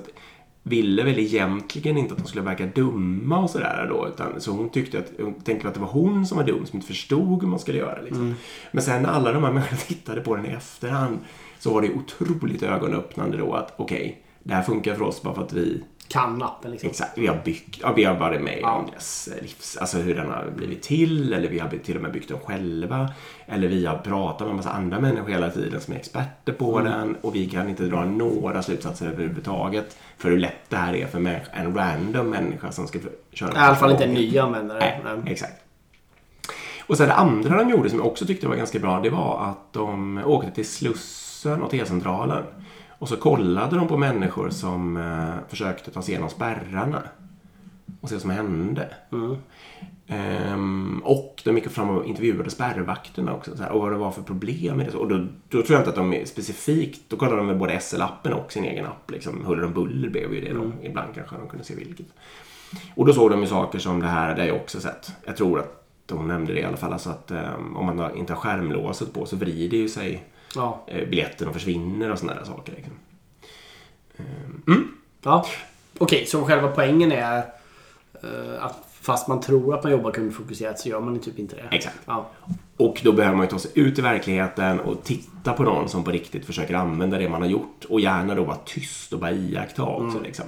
ville 0.64 1.04
väl 1.04 1.20
egentligen 1.20 1.98
inte 1.98 2.14
att 2.14 2.20
de 2.20 2.28
skulle 2.28 2.44
verka 2.44 2.66
dumma 2.66 3.40
och 3.40 3.50
sådär 3.50 3.88
då. 3.90 4.08
Utan, 4.08 4.42
så 4.42 4.52
hon 4.52 4.70
tyckte 4.70 5.00
att, 5.00 5.12
hon 5.20 5.34
tänkte 5.34 5.68
att 5.68 5.74
det 5.74 5.80
var 5.80 5.88
hon 5.88 6.26
som 6.26 6.38
var 6.38 6.46
dum 6.46 6.66
som 6.66 6.78
inte 6.78 6.88
förstod 6.88 7.42
hur 7.42 7.48
man 7.48 7.60
skulle 7.60 7.78
göra. 7.78 8.02
Liksom. 8.02 8.36
Men 8.72 8.84
sen 8.84 9.02
när 9.02 9.10
alla 9.10 9.32
de 9.32 9.44
här 9.44 9.52
människorna 9.52 9.82
tittade 9.88 10.22
på 10.22 10.36
den 10.36 10.46
i 10.46 10.50
efterhand 10.50 11.20
så 11.60 11.74
var 11.74 11.82
det 11.82 11.90
otroligt 11.94 12.64
ögonöppnande 12.64 13.38
då 13.38 13.54
att 13.54 13.74
okej, 13.78 14.22
det 14.44 14.54
här 14.54 14.64
funkar 14.64 14.96
för 14.96 15.04
oss 15.04 15.22
bara 15.22 15.36
för 15.36 15.44
att 15.44 15.54
vi 15.54 15.84
Kan 16.12 16.44
appen 16.44 16.72
liksom. 16.72 16.90
Exakt, 16.90 17.18
vi 17.18 17.28
har 17.28 17.42
byggt, 17.46 17.80
ja, 17.82 17.94
vi 17.96 18.04
har 18.04 18.16
varit 18.16 18.42
med 18.42 18.64
om 18.64 18.90
dess 18.94 19.30
livs, 19.42 19.78
alltså 19.78 19.98
hur 19.98 20.16
den 20.16 20.30
har 20.30 20.52
blivit 20.56 20.82
till 20.82 21.34
eller 21.34 21.50
vi 21.50 21.60
har 21.60 21.70
till 21.70 21.96
och 21.96 22.02
med 22.02 22.12
byggt 22.12 22.28
den 22.28 22.40
själva. 22.40 23.10
Eller 23.46 23.68
vi 23.68 23.86
har 23.86 23.98
pratat 23.98 24.42
med 24.42 24.50
en 24.50 24.56
massa 24.56 24.70
andra 24.70 25.00
människor 25.00 25.30
hela 25.30 25.50
tiden 25.50 25.82
som 25.82 25.94
är 25.94 25.98
experter 25.98 26.54
på 26.54 26.80
Mm. 26.80 26.92
den 26.92 27.16
och 27.22 27.36
vi 27.36 27.50
kan 27.50 27.70
inte 27.70 27.84
dra 27.84 28.06
några 28.06 28.62
slutsatser 28.62 29.08
överhuvudtaget 29.08 29.98
för 30.18 30.30
hur 30.30 30.38
lätt 30.40 30.70
det 30.70 30.76
här 30.76 30.94
är 30.96 31.08
för 31.08 31.40
en 31.54 31.76
random 31.76 32.30
människa 32.30 32.72
som 32.72 32.88
ska 32.88 33.00
köra 33.34 33.54
I 33.54 33.58
alla 33.58 33.76
fall 33.76 33.92
inte 33.92 34.04
en 34.04 34.14
ny 34.14 34.38
användare. 34.38 34.80
Nej, 34.80 35.02
Nej. 35.04 35.34
exakt. 35.34 35.62
Och 36.88 36.98
sen 36.98 37.08
det 37.08 37.14
andra 37.14 37.58
de 37.58 37.70
gjorde 37.70 37.90
som 37.90 38.00
jag 38.00 38.08
också 38.08 38.26
tyckte 38.26 38.48
var 38.48 38.56
ganska 38.56 38.80
bra, 38.80 39.00
det 39.00 39.10
var 39.10 39.46
att 39.46 39.74
de 39.74 40.22
åkte 40.26 40.52
till 40.52 40.68
Slussen 40.68 41.62
och 41.62 41.72
T-centralen. 41.72 42.44
Och 43.02 43.10
så 43.10 43.18
kollade 43.18 43.76
de 43.76 43.88
på 43.88 43.98
människor 43.98 44.50
som 44.50 44.98
eh, 44.98 45.50
försökte 45.50 45.92
ta 45.92 46.02
sig 46.02 46.12
igenom 46.12 46.30
spärrarna. 46.30 47.02
Och 48.02 48.10
se 48.10 48.16
vad 48.16 48.22
som 48.22 48.32
hände. 48.32 48.90
Ehm, 50.08 51.02
och 51.04 51.42
de 51.46 51.56
gick 51.56 51.70
fram 51.70 51.90
och 51.90 52.06
intervjuade 52.06 52.50
spärrvakterna 52.50 53.34
också. 53.34 53.58
Så 53.58 53.64
här, 53.64 53.72
och 53.72 53.82
vad 53.82 53.92
det 53.92 53.98
var 53.98 54.12
för 54.12 54.22
problem 54.22 54.78
med 54.78 54.86
det. 54.86 54.98
Och 54.98 55.08
då, 55.08 55.18
då 55.50 55.62
tror 55.62 55.72
jag 55.72 55.80
inte 55.80 55.90
att 55.90 55.96
de 55.96 56.26
specifikt, 56.26 57.02
då 57.08 57.18
kollade 57.18 57.38
de 57.38 57.48
med 57.48 57.58
både 57.58 57.80
SL-appen 57.80 58.34
och 58.34 58.52
sin 58.52 58.64
egen 58.64 58.86
app. 58.86 59.12
Liksom, 59.12 59.46
Huller 59.46 59.66
om 59.66 59.74
buller 59.74 60.10
blev 60.10 60.34
ju 60.34 60.42
det 60.42 60.54
då. 60.54 60.72
Ibland 60.84 61.16
kanske 61.16 61.36
de 61.36 61.48
kunde 61.48 61.66
se 61.66 61.76
vilket. 61.76 62.08
Och 62.96 63.06
då 63.06 63.14
såg 63.14 63.32
de 63.32 63.42
ju 63.42 63.48
saker 63.48 63.80
som 63.80 64.00
det 64.00 64.08
här, 64.08 64.36
det 64.36 64.42
har 64.42 64.48
jag 64.48 64.58
också 64.58 64.80
sett. 64.80 65.12
Jag 65.26 65.38
tror 65.38 65.60
att 65.60 65.86
de 66.06 66.28
nämnde 66.28 66.54
det 66.54 66.60
i 66.60 66.64
alla 66.64 66.78
fall. 66.78 66.94
Alltså 66.94 67.10
att 67.10 67.32
ehm, 67.32 67.78
om 67.78 67.86
man 67.86 68.16
inte 68.16 68.34
har 68.34 68.40
skärmlåset 68.40 69.14
på 69.14 69.26
så 69.26 69.36
vrider 69.36 69.78
ju 69.78 69.90
sig 69.90 70.24
Ja. 70.56 70.84
eh, 70.88 71.08
biljetten 71.10 71.48
och 71.48 71.54
försvinner 71.54 72.12
och 72.12 72.20
sådana 72.20 72.40
där 72.40 72.46
saker. 72.46 72.74
Liksom. 72.76 72.94
ja. 75.24 75.46
Okej, 75.98 76.26
så 76.26 76.46
själva 76.46 76.68
poängen 76.68 77.12
är 77.12 77.38
eh, 78.24 78.64
att 78.64 78.88
fast 79.02 79.28
man 79.28 79.42
tror 79.42 79.76
att 79.76 79.84
man 79.84 79.92
jobbar 79.92 80.12
kundfokuserat 80.12 80.80
så 80.80 80.90
gör 80.90 81.00
man 81.00 81.20
typ 81.20 81.40
inte 81.40 81.56
det. 81.56 81.76
Exakt. 81.76 82.00
Ja. 82.06 82.30
Och 82.78 83.02
då 83.04 83.12
behöver 83.12 83.38
man 83.38 83.46
ju 83.46 83.50
ta 83.50 83.60
sig 83.60 83.72
ut 83.76 84.00
i 84.00 84.02
verkligheten 84.02 84.80
och 84.80 85.04
titta 85.04 85.54
på 85.54 85.64
någon 85.64 85.90
som 85.90 86.04
på 86.04 86.12
riktigt 86.12 86.46
försöker 86.46 86.74
använda 86.74 87.18
det 87.18 87.30
man 87.30 87.42
har 87.42 87.50
gjort. 87.50 87.86
Och 87.90 88.00
gärna 88.02 88.36
då 88.36 88.44
vara 88.44 88.58
tyst 88.66 89.14
och 89.14 89.20
bara 89.20 89.32
iaktta 89.32 89.84
också. 89.84 90.20
Liksom. 90.20 90.46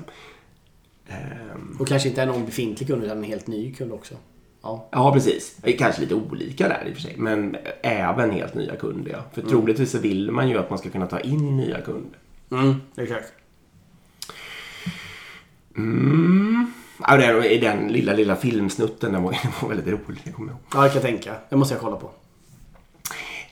Ehm, 1.08 1.78
Och 1.80 1.88
kanske 1.88 2.10
inte 2.10 2.22
är 2.22 2.26
någon 2.26 2.46
befintlig 2.46 2.88
kund 2.90 3.04
utan 3.04 3.18
en 3.18 3.24
helt 3.24 3.48
ny 3.48 3.74
kund 3.74 3.92
också. 3.94 4.16
Ja. 4.64 4.88
Ja, 4.92 5.14
precis. 5.14 5.58
Kanske 5.78 6.02
lite 6.02 6.16
olika 6.16 6.68
där 6.68 6.84
i 6.88 6.92
och 6.92 6.96
för 6.96 7.02
sig. 7.02 7.16
Men 7.18 7.58
även 7.82 8.32
helt 8.32 8.54
nya 8.54 8.76
kunder, 8.76 9.12
ja. 9.12 9.24
För 9.34 9.42
troligtvis 9.50 9.92
så 9.92 10.00
vill 10.00 10.32
man 10.32 10.50
ju 10.50 10.58
att 10.58 10.70
man 10.70 10.80
ska 10.80 10.90
kunna 10.90 11.08
ta 11.08 11.20
in 11.20 11.58
nya 11.58 11.82
kunder. 11.82 12.20
Mm, 12.52 12.82
exakt. 12.98 13.34
Mm. 15.78 16.74
Ja, 17.08 17.18
det 17.18 17.26
är 17.26 17.62
den 17.62 17.88
lilla, 17.88 18.14
lilla 18.14 18.36
filmsnutten, 18.36 19.14
den 19.14 19.24
var, 19.24 19.32
den 19.44 19.52
var 19.62 19.70
väldigt 19.70 19.88
rolig. 19.88 20.22
Jag 20.24 20.36
kommer 20.36 20.52
ihåg. 20.52 20.60
Ja, 20.74 20.82
det 20.82 20.90
kan 20.90 20.94
jag 20.94 21.04
tänka. 21.04 21.36
Det 21.50 21.56
måste 21.56 21.74
jag 21.74 21.82
kolla 21.82 21.98
på. 21.98 22.12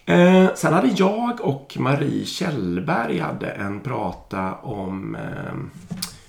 Eh, 0.06 0.54
sen 0.56 0.74
hade 0.74 0.88
jag 0.88 1.42
och 1.42 1.78
Marie 1.80 2.26
Kjellberg 2.26 3.20
hade 3.20 3.48
en 3.48 3.80
prata 3.80 4.54
om 4.56 5.16
eh, 5.16 5.54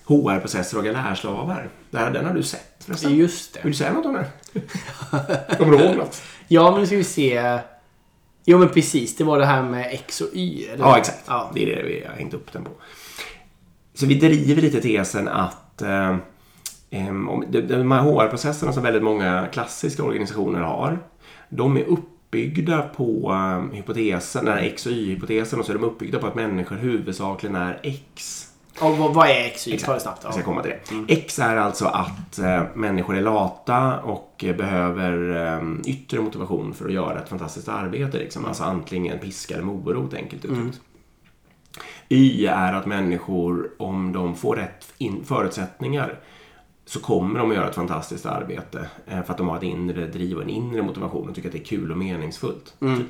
HR-processer 0.07 0.79
och 0.79 0.85
galärslavar. 0.85 1.69
Den 1.91 2.27
har 2.27 2.35
du 2.35 2.43
sett 2.43 2.72
förresten. 2.85 3.17
Just 3.17 3.57
Vill 3.57 3.63
det. 3.63 3.69
du 3.69 3.75
säga 3.75 3.93
något 3.93 4.07
om 4.07 4.13
den? 4.13 4.25
Kommer 5.59 5.79
du 5.79 5.85
ihåg 5.85 5.97
något? 5.97 6.23
Ja, 6.49 6.71
men 6.71 6.81
nu 6.81 6.87
ska 6.87 6.97
vi 6.97 7.05
se. 7.05 7.59
Jo, 8.45 8.59
men 8.59 8.69
precis. 8.69 9.17
Det 9.17 9.25
var 9.25 9.39
det 9.39 9.47
här 9.47 9.63
med 9.63 9.89
X 9.93 10.21
och 10.21 10.29
Y. 10.33 10.67
Eller? 10.67 10.85
Ja, 10.85 10.99
exakt. 10.99 11.25
Ja. 11.27 11.51
Det 11.55 11.63
är 11.63 11.77
det 11.77 11.83
vi 11.83 12.05
har 12.09 12.15
hängt 12.15 12.35
upp 12.35 12.53
den 12.53 12.65
på. 12.65 12.71
Så 13.95 14.07
vi 14.07 14.15
driver 14.15 14.63
lite 14.63 14.81
tesen 14.81 15.29
att 15.29 15.83
eh, 15.83 16.17
om- 17.29 17.45
de, 17.51 17.61
de 17.61 17.91
här 17.93 18.01
HR-processerna 18.03 18.73
som 18.73 18.83
väldigt 18.83 19.03
många 19.03 19.47
klassiska 19.53 20.03
organisationer 20.03 20.61
har, 20.61 20.99
de 21.49 21.77
är 21.77 21.85
uppbyggda 21.85 22.83
på 22.83 23.33
eh, 23.33 23.77
hypotesen, 23.77 24.45
den 24.45 24.55
här 24.55 24.63
X 24.63 24.87
och 24.87 24.93
Y-hypotesen 24.93 25.59
och 25.61 25.67
så 25.67 25.73
är 25.73 25.77
de 25.77 25.85
uppbyggda 25.85 26.19
på 26.19 26.27
att 26.27 26.35
människor 26.35 26.77
huvudsakligen 26.77 27.57
är 27.57 27.81
X. 27.83 28.49
Och 28.81 28.97
vad, 29.15 29.27
är 29.29 29.45
X 29.47 29.67
och 29.67 29.73
Y? 29.73 29.75
Exakt. 29.75 30.03
Snabbt. 30.03 30.25
Jag 30.25 30.35
ska 30.35 30.43
komma 30.43 30.63
till 30.63 30.73
det. 31.07 31.13
X 31.15 31.39
är 31.39 31.57
alltså 31.57 31.85
att 31.87 32.39
eh, 32.39 32.63
människor 32.75 33.17
är 33.17 33.21
lata 33.23 34.01
och 34.01 34.45
eh, 34.47 34.57
behöver 34.57 35.37
eh, 35.57 35.63
yttre 35.87 36.21
motivation 36.21 36.75
för 36.75 36.85
att 36.85 36.93
göra 36.93 37.19
ett 37.23 37.29
fantastiskt 37.29 37.69
arbete. 37.69 38.19
Liksom. 38.19 38.45
Alltså 38.45 38.65
antingen 38.65 39.19
piska 39.19 39.55
eller 39.55 39.65
morot 39.65 40.15
enkelt 40.15 40.45
uttryckt. 40.45 40.81
Y 42.09 42.47
är 42.47 42.73
att 42.73 42.87
människor, 42.87 43.71
om 43.79 44.13
de 44.13 44.35
får 44.37 44.57
rätt 44.57 44.93
in- 44.99 45.25
förutsättningar, 45.25 46.19
så 46.87 47.01
kommer 47.01 47.39
de 47.39 47.51
att 47.51 47.57
göra 47.57 47.69
ett 47.69 47.75
fantastiskt 47.75 48.27
arbete. 48.27 48.87
eh, 49.07 49.23
För 49.23 49.33
att 49.33 49.39
de 49.39 49.49
har 49.49 49.57
ett 49.57 49.63
inre 49.63 50.07
driv 50.07 50.37
och 50.37 50.43
en 50.43 50.49
inre 50.51 50.83
motivation 50.83 51.29
och 51.29 51.35
tycker 51.35 51.49
att 51.49 51.53
det 51.53 51.59
är 51.61 51.65
kul 51.65 51.91
och 51.91 51.99
meningsfullt. 51.99 52.75
Typ. 52.81 53.07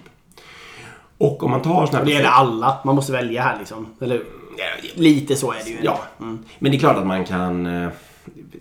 Och 1.19 1.43
om 1.43 1.51
man 1.51 1.63
tar 1.63 1.87
såna 1.87 1.99
här... 1.99 2.05
Det 2.07 2.13
gäller 2.13 2.29
alla. 2.29 2.79
Man 2.85 2.95
måste 2.95 3.13
välja 3.13 3.43
här 3.43 3.59
liksom. 3.59 3.87
Eller 4.01 4.23
lite 4.95 5.37
så 5.37 5.53
är 5.53 5.65
det 5.65 5.71
ju. 5.71 5.79
Ja, 5.83 6.01
men 6.59 6.73
det 6.73 6.77
är 6.77 6.79
klart 6.79 6.97
att 6.97 7.07
man 7.07 7.25
kan 7.25 7.67
eh, 7.67 7.89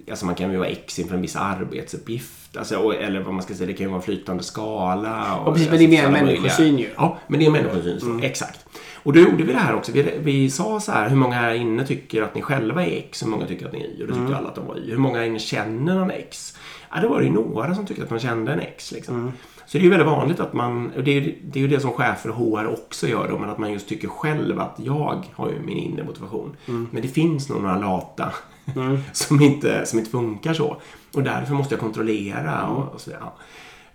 Alltså 0.09 0.25
man 0.25 0.35
kan 0.35 0.51
ju 0.51 0.57
vara 0.57 0.67
X 0.67 0.99
inför 0.99 1.15
en 1.15 1.21
viss 1.21 1.35
arbetsuppgift. 1.35 2.57
Alltså, 2.57 2.91
eller 2.93 3.19
vad 3.21 3.33
man 3.33 3.43
ska 3.43 3.53
säga, 3.53 3.67
det 3.67 3.73
kan 3.73 3.83
ju 3.85 3.87
vara 3.89 3.97
en 3.99 4.03
flytande 4.05 4.43
skala. 4.43 5.35
Och, 5.35 5.47
Ja, 5.49 5.53
precis, 5.53 5.69
men 5.69 5.77
det 5.79 5.83
är 5.83 5.87
mer 5.87 6.05
en 6.05 6.11
människosyn 6.11 6.77
ju. 6.79 6.89
Ja, 6.95 7.17
men 7.27 7.39
det 7.39 7.45
är 7.45 7.47
en 7.47 7.53
människosyn. 7.53 7.99
så- 7.99 8.19
Exakt. 8.23 8.65
Och 9.03 9.13
då 9.13 9.19
gjorde 9.19 9.43
vi 9.43 9.53
det 9.53 9.59
här 9.59 9.75
också. 9.75 9.91
Vi, 9.91 10.13
vi 10.19 10.49
sa 10.49 10.79
så 10.79 10.91
här, 10.91 11.09
hur 11.09 11.15
många 11.15 11.35
här 11.35 11.53
inne 11.53 11.85
tycker 11.87 12.21
att 12.21 12.35
ni 12.35 12.41
själva 12.41 12.85
är 12.85 12.97
X? 12.97 13.23
Hur 13.23 13.27
många 13.27 13.45
tycker 13.45 13.65
att 13.65 13.73
ni 13.73 13.79
är 13.79 13.85
Y? 13.99 14.01
Och 14.03 14.07
då 14.07 14.15
tyckte 14.15 14.35
alla 14.37 14.47
att 14.47 14.55
de 14.55 14.65
var 14.67 14.77
Y. 14.77 14.89
Hur 14.91 14.97
många 14.97 15.17
här 15.19 15.25
inne 15.25 15.39
känner 15.39 15.95
någon 15.95 16.11
X? 16.11 16.57
Ja, 16.93 17.01
det 17.01 17.07
var 17.07 17.19
det 17.19 17.25
ju 17.25 17.31
några 17.31 17.75
som 17.75 17.85
tyckte 17.85 18.03
att 18.03 18.09
man 18.09 18.19
kände 18.19 18.53
en 18.53 18.59
X. 18.59 18.91
Liksom. 18.91 19.31
Så 19.71 19.77
det 19.77 19.81
är 19.81 19.83
ju 19.83 19.89
väldigt 19.89 20.07
vanligt 20.07 20.39
att 20.39 20.53
man, 20.53 20.91
och 20.91 21.03
det 21.03 21.17
är, 21.17 21.35
det 21.43 21.59
är 21.59 21.61
ju 21.61 21.67
det 21.67 21.79
som 21.79 21.91
chefer 21.91 22.29
och 22.29 22.35
HR 22.35 22.65
också 22.65 23.07
gör 23.07 23.27
då, 23.29 23.37
men 23.37 23.49
att 23.49 23.57
man 23.57 23.71
just 23.73 23.87
tycker 23.87 24.07
själv 24.07 24.59
att 24.59 24.75
jag 24.77 25.25
har 25.33 25.49
ju 25.49 25.59
min 25.59 25.77
inre 25.77 26.03
motivation. 26.03 26.55
Men 26.91 27.01
det 27.01 27.07
finns 27.07 27.49
nog 27.49 27.61
några 27.61 27.77
lata 27.79 28.33
som, 29.11 29.41
inte, 29.41 29.85
som 29.85 29.99
inte 29.99 30.11
funkar 30.11 30.53
så. 30.53 30.77
Och 31.13 31.23
därför 31.23 31.53
måste 31.53 31.73
jag 31.73 31.79
kontrollera 31.79 32.67
och, 32.67 32.93
och 32.93 33.01
så. 33.01 33.11
Ja. 33.11 33.33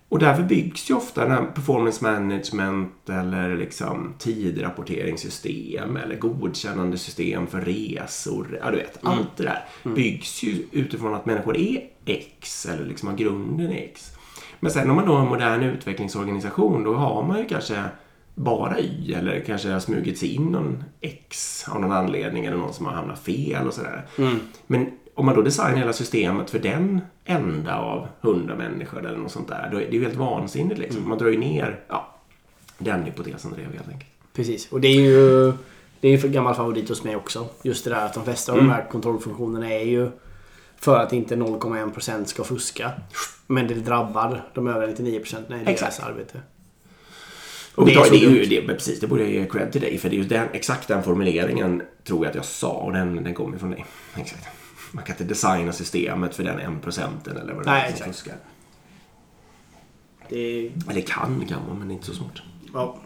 Och 0.09 0.19
därför 0.19 0.43
byggs 0.43 0.91
ju 0.91 0.95
ofta 0.95 1.23
den 1.23 1.31
här 1.31 1.45
performance 1.55 2.05
management 2.05 3.09
eller 3.09 3.57
liksom 3.57 4.15
tidrapporteringssystem 4.19 5.97
eller 5.97 6.17
godkännande 6.17 6.99
system 6.99 7.47
för 7.47 7.61
resor. 7.61 8.61
Ja, 8.63 8.71
du 8.71 8.77
vet, 8.77 8.99
allt 9.03 9.37
det 9.37 9.43
där 9.43 9.65
byggs 9.95 10.43
ju 10.43 10.67
utifrån 10.73 11.15
att 11.15 11.27
människor 11.27 11.57
är 11.57 11.81
X 12.05 12.67
eller 12.67 12.85
liksom 12.85 13.09
har 13.09 13.17
grunden 13.17 13.73
i 13.73 13.77
X. 13.77 14.16
Men 14.61 14.71
sen 14.73 14.91
om 14.91 14.97
man 14.97 15.07
då 15.07 15.13
har 15.13 15.23
en 15.23 15.29
modern 15.29 15.63
utvecklingsorganisation 15.63 16.85
då 16.85 16.95
har 16.95 17.23
man 17.23 17.39
ju 17.39 17.47
kanske 17.47 17.83
bara 18.35 18.81
Y 18.81 19.15
eller 19.15 19.41
kanske 19.41 19.71
har 19.71 19.81
smugit 19.81 20.19
sig 20.19 20.35
in 20.35 20.45
någon 20.45 20.85
X 21.01 21.65
av 21.69 21.81
någon 21.81 21.93
anledning 21.93 22.47
eller 22.47 22.57
någon 22.57 22.73
som 22.73 22.87
har 22.87 22.93
hamnat 22.93 23.19
fel 23.19 23.67
och 23.67 23.75
sådär. 23.75 24.07
Men 24.67 24.91
om 25.15 25.27
man 25.27 25.35
då 25.35 25.43
designar 25.43 25.77
hela 25.79 25.93
systemet 25.93 26.51
för 26.51 26.59
den 26.59 27.01
enda 27.25 27.79
av 27.79 28.07
hundra 28.21 28.57
människor 28.57 29.07
eller 29.07 29.19
något 29.19 29.33
sånt 29.33 29.49
där, 29.49 29.69
då 29.73 29.81
är 29.81 29.87
det 29.87 29.97
ju 29.97 30.03
helt 30.03 30.17
vansinnigt 30.17 30.79
liksom. 30.79 31.09
Man 31.09 31.19
drar 31.19 31.29
ju 31.29 31.39
ner, 31.39 31.81
ja, 31.89 32.15
den 32.79 33.03
hypotesen 33.03 33.53
drev 33.53 33.73
helt 33.73 33.89
enkelt. 33.89 34.11
Precis. 34.33 34.73
Och 34.73 34.81
det 34.81 34.89
är 34.89 35.01
ju 35.01 35.53
det 36.01 36.09
är 36.09 36.25
en 36.25 36.33
gammal 36.33 36.55
favorit 36.55 36.89
hos 36.89 37.05
mig 37.05 37.17
också. 37.17 37.47
Just 37.63 37.85
det 37.85 37.91
där 37.91 38.07
att 38.07 38.15
de 38.15 38.25
flesta 38.25 38.53
av 38.53 38.59
de 38.59 38.71
här 38.71 38.87
kontrollfunktionerna 38.91 39.73
är 39.73 39.85
ju 39.85 40.11
för 40.81 40.99
att 40.99 41.13
inte 41.13 41.37
0,1% 41.37 42.25
ska 42.25 42.45
fuska. 42.45 42.93
Men 43.47 43.67
det 43.69 43.75
drabbar 43.75 44.49
de 44.55 44.67
övriga 44.67 44.95
99% 44.95 45.35
när 45.49 45.57
det 45.57 45.63
är 45.63 45.65
deras 45.65 45.83
Exakt. 45.83 46.03
arbete. 46.09 46.41
Och 47.75 47.87
Det 47.87 47.93
är 47.95 48.11
det, 48.11 48.17
är 48.17 48.31
ju, 48.31 48.45
det, 48.45 48.63
precis, 48.67 49.01
det 49.01 49.07
borde 49.07 49.23
jag 49.23 49.33
ge 49.33 49.47
cred 49.47 49.73
till 49.73 49.81
dig 49.81 49.99
för 49.99 50.09
det 50.11 50.17
är 50.17 50.19
ju 50.19 50.25
den, 50.25 50.49
exakt 50.53 50.89
den 50.89 51.03
formuleringen 51.03 51.83
tror 52.05 52.25
jag 52.25 52.31
att 52.31 52.37
jag 52.37 52.45
sa 52.45 52.71
och 52.71 52.93
den, 52.93 53.25
den 53.25 53.35
kommer 53.35 53.59
från 53.59 53.71
dig. 53.71 53.85
Exakt. 54.17 54.47
Man 54.93 55.05
kan 55.05 55.15
inte 55.15 55.25
designa 55.25 55.73
systemet 55.73 56.35
för 56.35 56.45
den 56.45 56.59
en 56.61 56.81
procenten 56.81 57.37
eller 57.37 57.55
vad 57.55 57.65
det 57.65 57.71
är 57.71 57.93
som 57.93 58.07
fuskar. 58.07 58.35
Det 60.29 60.71
Eller 60.91 61.01
kan 61.01 61.47
kan 61.49 61.61
man, 61.69 61.79
men 61.79 61.89
det 61.89 61.93
är 61.93 61.95
inte 61.95 62.07
så 62.07 62.15
svårt. 62.15 62.43
ja. 62.75 62.97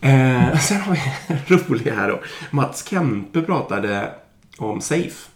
Eh, 0.00 0.58
sen 0.60 0.80
har 0.80 0.92
vi 0.92 1.00
en 1.26 1.58
rolig 1.68 1.90
här 1.90 2.08
då. 2.08 2.20
Mats 2.50 2.88
Kempe 2.88 3.42
pratade 3.42 4.14
om 4.58 4.80
Safe. 4.80 5.30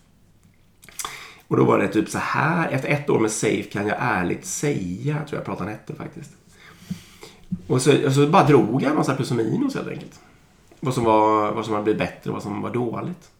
Och 1.53 1.59
då 1.59 1.65
var 1.65 1.79
det 1.79 1.88
typ 1.88 2.09
så 2.09 2.19
här. 2.19 2.69
Efter 2.69 2.88
ett 2.88 3.11
år 3.11 3.19
med 3.19 3.31
Safe 3.31 3.62
kan 3.62 3.87
jag 3.87 3.97
ärligt 4.01 4.45
säga, 4.47 5.15
tror 5.29 5.38
jag 5.38 5.45
pratan 5.45 5.69
hette 5.69 5.95
faktiskt. 5.95 6.31
Och 7.67 7.83
så, 7.83 8.07
och 8.07 8.12
så 8.12 8.27
bara 8.27 8.45
drog 8.45 8.83
han 8.83 8.97
massa 8.97 9.15
plus 9.15 9.31
och 9.31 9.37
minus 9.37 9.75
helt 9.75 9.88
enkelt. 9.88 10.21
Vad 10.81 10.95
som, 10.95 11.05
var, 11.05 11.53
vad 11.53 11.65
som 11.65 11.75
hade 11.75 11.85
blivit 11.85 11.99
bättre 11.99 12.31
och 12.31 12.35
vad 12.35 12.43
som 12.43 12.62
var 12.62 12.71
dåligt. 12.71 13.31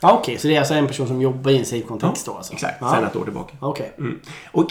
Ja, 0.00 0.18
Okej, 0.20 0.38
så 0.38 0.48
det 0.48 0.54
är 0.54 0.58
alltså 0.58 0.74
en 0.74 0.86
person 0.86 1.06
som 1.06 1.20
jobbar 1.20 1.50
i 1.50 1.58
en 1.58 1.64
safe-kontext 1.64 2.26
då 2.26 2.34
alltså? 2.34 2.52
Exakt, 2.52 2.76
Ja. 2.80 2.90
sen 2.90 3.04
ett 3.04 3.16
år 3.16 3.24
tillbaka. 3.24 3.56
Okej. 3.60 3.92
Mm. 3.98 4.20
Och, 4.52 4.70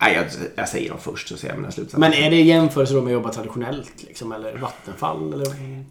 nej, 0.00 0.14
jag, 0.14 0.26
jag 0.54 0.68
säger 0.68 0.88
dem 0.90 0.98
först 1.00 1.28
så 1.28 1.36
ser 1.36 1.48
jag 1.48 1.56
mina 1.56 1.70
slutsatser. 1.70 1.98
Men 1.98 2.12
är 2.12 2.30
det 2.30 2.40
jämförelse 2.40 2.94
då 2.94 3.00
med 3.00 3.06
att 3.06 3.12
jobba 3.12 3.32
traditionellt? 3.32 4.02
Liksom, 4.06 4.32
eller 4.32 4.56
Vattenfall? 4.56 5.32
Eller? 5.32 5.46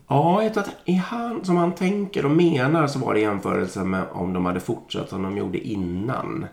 Ja, 0.07 0.43
jag 0.43 0.53
tror 0.53 0.63
att 0.63 0.69
i 0.85 0.93
han, 0.93 1.45
som 1.45 1.57
han 1.57 1.75
tänker 1.75 2.25
och 2.25 2.31
menar 2.31 2.87
så 2.87 2.99
var 2.99 3.13
det 3.13 3.19
jämförelse 3.19 3.83
med 3.83 4.03
om 4.11 4.33
de 4.33 4.45
hade 4.45 4.59
fortsatt 4.59 5.09
som 5.09 5.23
de 5.23 5.37
gjorde 5.37 5.57
innan. 5.67 6.45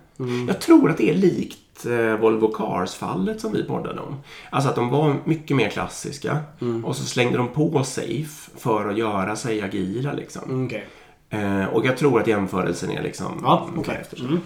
Jag 0.49 0.61
tror 0.61 0.91
att 0.91 0.99
det 0.99 1.11
är 1.11 1.15
likt 1.15 1.87
eh, 1.87 2.17
Volvo 2.21 2.53
Cars-fallet 2.53 3.41
som 3.41 3.53
vi 3.53 3.63
poddade 3.65 4.01
om. 4.01 4.17
Alltså 4.51 4.71
att 4.71 4.77
de 4.77 4.89
var 4.91 5.17
mycket 5.25 5.57
mer 5.57 5.69
klassiska 5.69 6.39
och 6.85 6.97
så 6.97 7.05
slängde 7.05 7.39
de 7.39 7.49
på 7.49 7.85
Safe 7.85 8.51
för 8.57 8.89
att 8.89 8.99
göra 8.99 9.37
sig 9.37 9.63
agila 9.63 10.13
liksom. 10.13 10.43
Mm, 10.51 10.67
Okej. 10.67 10.87
Eh, 11.31 11.65
och 11.65 11.87
jag 11.87 11.97
tror 11.97 12.21
att 12.21 12.27
jämförelsen 12.27 12.91
är 12.91 13.03
liksom 13.03 13.41
Ja, 13.45 13.69
så. 14.17 14.39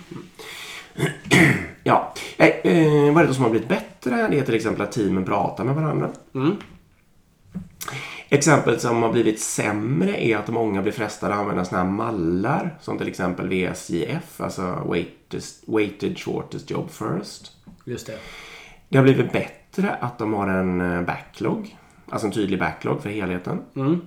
Ja, 1.90 2.12
eh, 2.36 2.46
eh, 2.46 3.14
vad 3.14 3.24
är 3.24 3.28
det 3.28 3.34
som 3.34 3.44
har 3.44 3.50
blivit 3.50 3.68
bättre? 3.68 4.28
Det 4.28 4.38
är 4.38 4.44
till 4.44 4.54
exempel 4.54 4.82
att 4.82 4.92
teamen 4.92 5.24
pratar 5.24 5.64
med 5.64 5.74
varandra. 5.74 6.10
Mm. 6.34 6.56
Exempel 8.28 8.80
som 8.80 9.02
har 9.02 9.12
blivit 9.12 9.40
sämre 9.40 10.24
är 10.24 10.36
att 10.36 10.48
många 10.48 10.82
blir 10.82 10.92
frestade 10.92 11.34
att 11.34 11.40
använda 11.40 11.64
såna 11.64 11.82
här 11.82 11.90
mallar 11.90 12.78
som 12.80 12.98
till 12.98 13.08
exempel 13.08 13.48
VSJF, 13.48 14.40
alltså 14.40 14.86
weighted, 14.90 15.42
weighted 15.66 16.18
shortest 16.18 16.70
job 16.70 16.90
first. 16.90 17.52
Just 17.84 18.06
det. 18.06 18.18
Det 18.88 18.96
har 18.96 19.04
blivit 19.04 19.32
bättre 19.32 19.94
att 20.00 20.18
de 20.18 20.34
har 20.34 20.48
en 20.48 20.80
eh, 20.80 21.02
backlog, 21.02 21.76
alltså 22.08 22.26
en 22.26 22.32
tydlig 22.32 22.58
backlog 22.58 23.02
för 23.02 23.10
helheten. 23.10 23.58
Mm. 23.76 24.00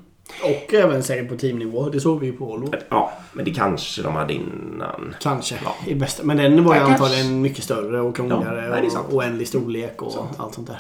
Och 0.43 0.73
även 0.73 1.03
säkert 1.03 1.29
på 1.29 1.35
teamnivå. 1.35 1.89
Det 1.89 1.99
såg 1.99 2.19
vi 2.19 2.25
ju 2.25 2.33
på 2.33 2.45
Volvo. 2.45 2.73
Ja, 2.89 3.11
men 3.33 3.45
det 3.45 3.51
kanske 3.53 4.01
de 4.01 4.15
hade 4.15 4.33
innan. 4.33 5.15
Kanske. 5.21 5.59
I 5.87 5.95
bästa. 5.95 6.23
Men 6.23 6.37
den 6.37 6.63
var 6.63 6.75
ju 6.75 6.79
Ja, 6.81 6.87
kanske. 6.87 7.03
antagligen 7.03 7.41
mycket 7.41 7.63
större 7.63 8.01
och 8.01 8.15
krångligare. 8.15 8.81
Ja, 8.83 8.89
sant. 8.89 9.07
och 9.09 9.15
oändlig 9.17 9.47
storlek 9.47 10.01
och 10.01 10.27
allt 10.37 10.53
sånt 10.53 10.67
där. 10.67 10.79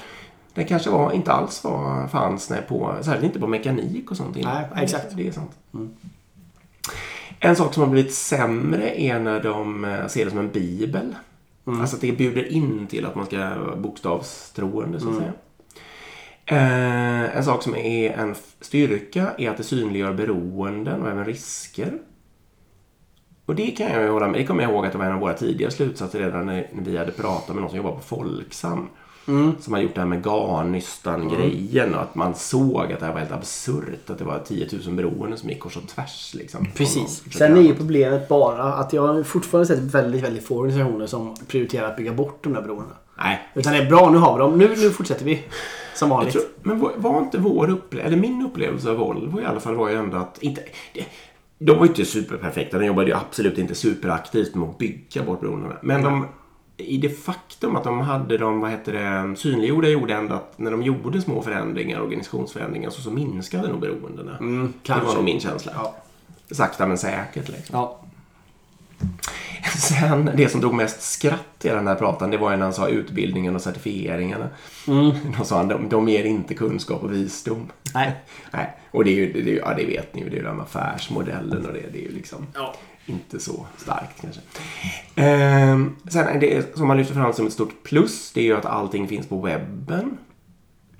Det 0.53 0.63
kanske 0.63 0.89
var, 0.89 1.11
inte 1.11 1.31
alls 1.31 1.63
var, 1.63 2.07
fanns 2.07 2.49
när 2.49 2.61
på, 2.61 2.95
särskilt 3.01 3.23
inte 3.25 3.39
på 3.39 3.47
mekanik 3.47 4.11
och 4.11 4.17
sånt 4.17 4.37
innan. 4.37 4.53
Nej, 4.53 4.83
exakt. 4.83 5.17
Det 5.17 5.27
är 5.27 5.31
sant. 5.31 5.51
En 7.39 7.55
sak 7.55 7.73
som 7.73 7.83
har 7.83 7.89
blivit 7.89 8.13
sämre 8.13 9.01
är 9.01 9.19
när 9.19 9.43
de 9.43 9.85
eh, 9.85 10.07
ser 10.07 10.25
det 10.25 10.31
som 10.31 10.39
en 10.39 10.51
bibel. 10.51 11.15
Alltså 11.65 11.95
att 11.95 12.01
det 12.01 12.11
bjuder 12.11 12.51
in 12.51 12.87
till 12.87 13.05
att 13.05 13.15
man 13.15 13.25
ska 13.25 13.37
vara 13.37 13.75
bokstavstroende 13.75 14.99
så 14.99 15.09
att 15.09 15.15
säga. 15.15 15.31
Eh, 16.53 17.37
en 17.37 17.43
sak 17.43 17.63
som 17.63 17.75
är 17.75 18.11
en 18.11 18.35
styrka 18.61 19.33
är 19.37 19.49
att 19.49 19.57
det 19.57 19.63
synliggör 19.63 20.13
beroenden 20.13 21.01
och 21.01 21.09
även 21.09 21.25
risker. 21.25 21.93
Och 23.45 23.55
det 23.55 23.71
kan 23.71 23.91
jag 23.91 24.01
ju 24.01 24.09
hålla 24.09 24.27
med. 24.27 24.39
Det 24.39 24.45
kommer 24.45 24.63
jag 24.63 24.71
ihåg 24.71 24.85
att 24.85 24.91
det 24.91 24.97
var 24.97 25.05
en 25.05 25.11
av 25.11 25.19
våra 25.19 25.33
tidigare 25.33 25.71
slutsatser 25.71 26.19
redan 26.19 26.45
när, 26.45 26.69
när 26.73 26.83
vi 26.83 26.97
hade 26.97 27.11
pratat 27.11 27.55
med 27.55 27.61
någon 27.61 27.69
som 27.69 27.77
jobbar 27.77 27.91
på 27.91 28.01
Folksam. 28.01 28.89
Som 29.59 29.73
har 29.73 29.79
gjort 29.79 29.95
det 29.95 30.01
här 30.01 30.07
med 30.07 30.25
Garnnystan-grejen 30.25 31.95
och 31.95 32.01
att 32.01 32.15
man 32.15 32.35
såg 32.35 32.91
att 32.91 32.99
det 32.99 33.05
här 33.05 33.13
var 33.13 33.19
helt 33.19 33.31
absurt. 33.31 34.09
Att 34.09 34.17
det 34.17 34.23
var 34.23 34.39
10 34.39 34.67
000 34.85 34.95
beroenden 34.95 35.39
som 35.39 35.49
gick 35.49 35.59
kors 35.59 35.77
och 35.77 35.87
tvärs. 35.87 36.33
Liksom, 36.33 36.67
Precis. 36.75 37.23
Sen 37.37 37.57
är 37.57 37.61
ju 37.61 37.75
problemet 37.75 38.27
bara 38.29 38.63
att 38.63 38.93
jag 38.93 39.07
har 39.07 39.23
fortfarande 39.23 39.67
sett 39.67 39.79
väldigt, 39.79 40.23
väldigt 40.23 40.47
få 40.47 40.57
organisationer 40.57 41.07
som 41.07 41.35
prioriterar 41.47 41.87
att 41.87 41.97
bygga 41.97 42.13
bort 42.13 42.43
de 42.43 42.53
där 42.53 42.61
beroendena. 42.61 42.95
Nej. 43.17 43.39
Utan 43.53 43.73
det 43.73 43.79
är 43.79 43.89
bra, 43.89 44.09
nu 44.09 44.17
har 44.17 44.33
vi 44.33 44.39
dem. 44.39 44.57
Nu, 44.57 44.67
nu 44.67 44.89
fortsätter 44.89 45.25
vi. 45.25 45.43
Som 46.03 46.09
vanligt. 46.09 46.33
tror, 46.33 46.43
men 46.63 46.79
var, 46.79 46.91
var 46.97 47.19
inte 47.19 47.37
vår 47.37 47.69
upplevelse, 47.69 48.07
eller 48.07 48.17
min 48.17 48.41
upplevelse 48.41 48.89
av 48.89 48.97
Volvo 48.97 49.41
i 49.41 49.45
alla 49.45 49.59
fall 49.59 49.75
var 49.75 49.89
ju 49.89 49.95
ändå 49.95 50.17
att 50.17 50.43
inte, 50.43 50.61
det, 50.93 51.05
de 51.57 51.77
var 51.77 51.85
ju 51.85 51.89
inte 51.89 52.05
superperfekta. 52.05 52.79
De 52.79 52.85
jobbade 52.85 53.07
ju 53.07 53.15
absolut 53.15 53.57
inte 53.57 53.75
superaktivt 53.75 54.55
med 54.55 54.69
att 54.69 54.77
bygga 54.77 55.23
bort 55.23 55.41
beroendena. 55.41 55.75
Men 55.81 56.03
de, 56.03 56.27
i 56.77 56.97
det 56.97 57.09
faktum 57.09 57.75
att 57.75 57.83
de 57.83 57.99
hade 57.99 58.37
dem, 58.37 58.59
vad 58.59 58.71
heter 58.71 58.93
det, 58.93 59.35
synliggjorda 59.35 59.87
gjorde 59.87 60.13
ändå 60.13 60.35
att 60.35 60.59
när 60.59 60.71
de 60.71 60.83
gjorde 60.83 61.21
små 61.21 61.41
förändringar, 61.41 62.01
organisationsförändringar, 62.01 62.89
så, 62.89 63.01
så 63.01 63.11
minskade 63.11 63.67
nog 63.67 63.79
beroendena. 63.79 64.37
Mm, 64.37 64.73
det 64.83 64.93
var 65.05 65.15
nog 65.15 65.23
min 65.23 65.39
känsla. 65.39 65.71
Ja. 65.75 65.95
Sakta 66.51 66.87
men 66.87 66.97
säkert 66.97 67.49
liksom. 67.49 67.79
Ja. 67.79 67.99
Sen, 69.77 70.29
det 70.35 70.49
som 70.49 70.61
drog 70.61 70.73
mest 70.73 71.01
skratt 71.01 71.65
i 71.65 71.67
den 71.69 71.87
här 71.87 71.95
pratan, 71.95 72.31
det 72.31 72.37
var 72.37 72.51
ju 72.51 72.57
när 72.57 72.63
han 72.63 72.73
sa 72.73 72.87
utbildningen 72.87 73.55
och 73.55 73.61
certifieringarna. 73.61 74.47
Då 75.37 75.43
sa 75.43 75.57
han, 75.57 75.67
de, 75.67 75.89
de 75.89 76.09
ger 76.09 76.23
inte 76.23 76.53
kunskap 76.53 77.03
och 77.03 77.13
visdom. 77.13 77.71
Nej. 77.93 78.11
Nej, 78.51 78.77
och 78.91 79.03
det 79.05 79.11
är 79.11 79.15
ju, 79.15 79.33
det, 79.43 79.51
är 79.51 79.55
ja 79.57 79.73
det 79.77 79.85
vet 79.85 80.15
ni 80.15 80.21
ju, 80.21 80.29
det 80.29 80.35
är 80.35 80.39
ju 80.39 80.43
den 80.45 80.61
affärsmodellen 80.61 81.65
och 81.65 81.73
det, 81.73 81.83
det 81.93 81.97
är 81.99 82.03
ju 82.09 82.11
liksom 82.11 82.47
Ja. 82.53 82.73
inte 83.05 83.39
så 83.39 83.65
starkt 83.77 84.21
kanske. 84.21 84.41
Ehm, 85.15 85.95
sen 86.09 86.39
det 86.39 86.77
som 86.77 86.87
man 86.87 86.97
lyfter 86.97 87.13
fram 87.15 87.33
som 87.33 87.47
ett 87.47 87.53
stort 87.53 87.83
plus, 87.83 88.31
det 88.33 88.39
är 88.41 88.45
ju 88.45 88.57
att 88.57 88.65
allting 88.65 89.07
finns 89.07 89.27
på 89.27 89.41
webben. 89.41 90.17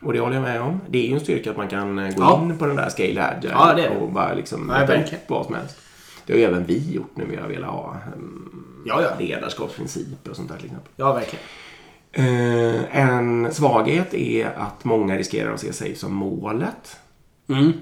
Och 0.01 0.13
det 0.13 0.19
håller 0.19 0.35
jag 0.35 0.43
med 0.43 0.61
om. 0.61 0.79
Det 0.89 1.05
är 1.05 1.07
ju 1.09 1.13
en 1.13 1.19
styrka 1.19 1.51
att 1.51 1.57
man 1.57 1.67
kan 1.67 1.99
eh, 1.99 2.15
gå 2.15 2.21
Ja. 2.23 2.41
in 2.43 2.57
på 2.57 2.65
den 2.65 2.75
där 2.75 2.89
Scale 2.89 3.23
Agile 3.23 3.53
Ja, 3.53 3.89
och 3.99 4.11
bara 4.11 4.33
liksom 4.33 4.67
Nej, 4.67 5.17
vad 5.27 5.45
som 5.45 5.55
helst. 5.55 5.77
Det 6.25 6.33
har 6.33 6.37
ju 6.39 6.45
även 6.45 6.65
vi 6.65 6.91
gjort 6.93 7.11
när 7.17 7.25
vi 7.25 7.35
har 7.35 7.47
velat 7.47 7.69
ha 7.69 7.97
um, 8.15 8.52
Ja, 8.85 9.01
ja. 9.01 9.09
ledarskapsprinciper 9.19 10.29
och 10.29 10.35
sånt 10.35 10.49
där 10.49 10.57
till 10.57 10.65
exempel. 10.65 10.91
Ja, 10.95 11.13
verkligen. 11.13 11.45
Eh, 12.11 12.97
en 12.97 13.53
svaghet 13.53 14.13
är 14.13 14.45
att 14.45 14.83
många 14.83 15.17
riskerar 15.17 15.53
att 15.53 15.59
se 15.59 15.73
sig 15.73 15.95
som 15.95 16.13
målet. 16.13 16.99
Mm. 17.49 17.73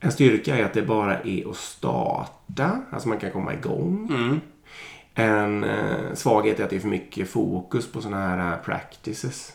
En 0.00 0.12
styrka 0.12 0.56
är 0.56 0.64
att 0.64 0.74
det 0.74 0.82
bara 0.82 1.18
är 1.18 1.50
att 1.50 1.56
starta, 1.56 2.80
alltså 2.90 3.08
man 3.08 3.18
kan 3.18 3.30
komma 3.30 3.54
igång. 3.54 4.08
Mm. 4.10 4.40
En 5.14 5.64
eh, 5.64 6.14
svaghet 6.14 6.60
är 6.60 6.64
att 6.64 6.70
det 6.70 6.76
är 6.76 6.80
för 6.80 6.88
mycket 6.88 7.28
fokus 7.28 7.92
på 7.92 8.00
sådana 8.00 8.28
här 8.28 8.52
eh, 8.52 8.58
practices. 8.64 9.52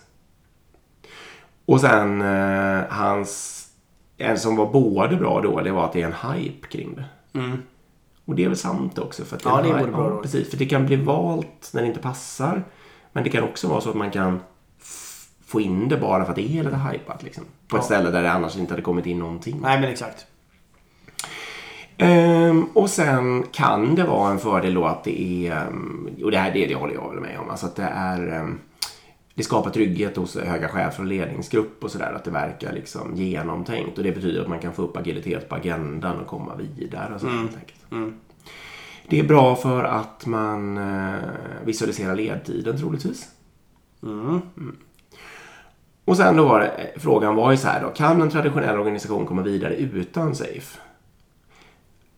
Och 1.66 1.82
sen 1.82 2.22
eh, 2.22 2.82
hans 2.90 3.60
en 4.18 4.40
som 4.40 4.56
var 4.56 4.72
både 4.72 5.16
bra 5.16 5.36
och 5.36 5.42
dålig 5.42 5.74
var 5.74 5.86
att 5.86 5.94
det 5.94 6.02
är 6.02 6.06
en 6.06 6.34
hype 6.34 6.68
kring 6.68 6.96
det. 6.96 7.40
Mm. 7.40 7.62
Och 8.26 8.36
det 8.36 8.44
är 8.44 8.48
väl 8.48 8.58
sant 8.58 9.00
också. 9.00 9.26
För 9.26 9.36
att 9.36 9.46
Ja, 9.46 9.62
det 9.62 9.68
hype- 9.70 9.80
både 9.80 9.92
bra 9.92 10.10
dåligt. 10.10 10.22
precis. 10.22 10.50
För 10.50 10.58
det 10.58 10.66
kan 10.66 10.86
bli 10.86 10.96
valt 10.96 11.72
när 11.74 11.82
det 11.82 11.88
inte 11.88 12.00
passar. 12.00 12.64
Men 13.12 13.24
det 13.24 13.30
kan 13.30 13.44
också 13.44 13.68
vara 13.68 13.82
så 13.82 13.90
att 13.90 13.96
man 13.96 14.12
kan 14.12 14.40
få 15.46 15.62
in 15.62 15.88
det 15.90 15.98
bara 15.98 16.24
för 16.24 16.30
att 16.30 16.36
det 16.36 16.58
är 16.58 16.64
lite 16.64 16.76
hypat. 16.78 17.24
Liksom. 17.24 17.44
På 17.68 17.76
ett 17.78 17.82
Ja. 17.82 17.86
ställe 17.86 18.10
där 18.12 18.24
det 18.24 18.32
annars 18.32 18.58
inte 18.58 18.74
hade 18.74 18.82
kommit 18.82 19.06
in 19.06 19.20
någonting. 19.20 19.60
Nej, 19.62 19.82
men 19.82 19.90
exakt. 19.90 20.26
Ehm, 21.98 22.64
och 22.74 22.90
sen 22.90 23.44
kan 23.52 23.96
det 23.96 24.04
vara 24.04 24.32
en 24.32 24.40
fördel 24.40 24.74
då 24.74 24.86
att 24.86 25.04
det 25.04 25.22
är, 25.48 25.52
ehm, 25.68 26.10
och 26.24 26.32
det 26.32 26.38
här 26.38 26.52
det, 26.54 26.66
det 26.66 26.76
håller 26.76 26.94
jag 26.94 27.10
väl 27.10 27.20
med 27.20 27.40
om, 27.40 27.50
alltså 27.50 27.66
att 27.66 27.76
det 27.76 27.84
är 27.96 28.28
ehm, 28.28 28.60
det 29.36 29.44
skapar 29.44 29.70
trygghet 29.70 30.18
hos 30.18 30.38
höga 30.38 30.68
chefer 30.68 31.04
och 31.04 31.08
ledningsgrupp 31.08 31.84
och 31.84 31.92
sådär. 31.92 32.14
Att 32.14 32.24
det 32.24 32.32
verkar 32.32 32.74
liksom 32.74 33.16
genomtänkt. 33.16 33.98
Och 33.98 34.04
det 34.04 34.12
betyder 34.12 34.42
att 34.42 34.48
man 34.48 34.60
kan 34.60 34.74
få 34.74 34.82
upp 34.82 34.98
agilitet 34.98 35.50
på 35.50 35.56
agendan 35.56 36.20
och 36.20 36.28
komma 36.28 36.56
vidare. 36.56 37.16
Och 37.16 37.22
så, 37.22 37.28
enkelt. 37.28 37.92
Mm. 37.92 38.14
Det 39.08 39.20
är 39.20 39.24
bra 39.24 39.56
för 39.56 39.84
att 39.84 40.26
man 40.26 40.78
eh, 40.78 41.14
visualiserar 41.66 42.16
ledtiden 42.16 42.78
troligtvis. 42.78 43.30
Mm. 44.04 44.42
Och 46.06 46.18
sen 46.18 46.38
då 46.38 46.46
var 46.48 46.60
det, 46.60 46.94
frågan 46.98 47.36
var 47.36 47.52
ju 47.52 47.58
så 47.58 47.68
här 47.68 47.82
då. 47.82 47.90
Kan 47.90 48.22
en 48.22 48.30
traditionell 48.30 48.80
organisation 48.80 49.26
komma 49.26 49.42
vidare 49.42 49.76
utan 49.76 50.36
SAFE? 50.36 50.80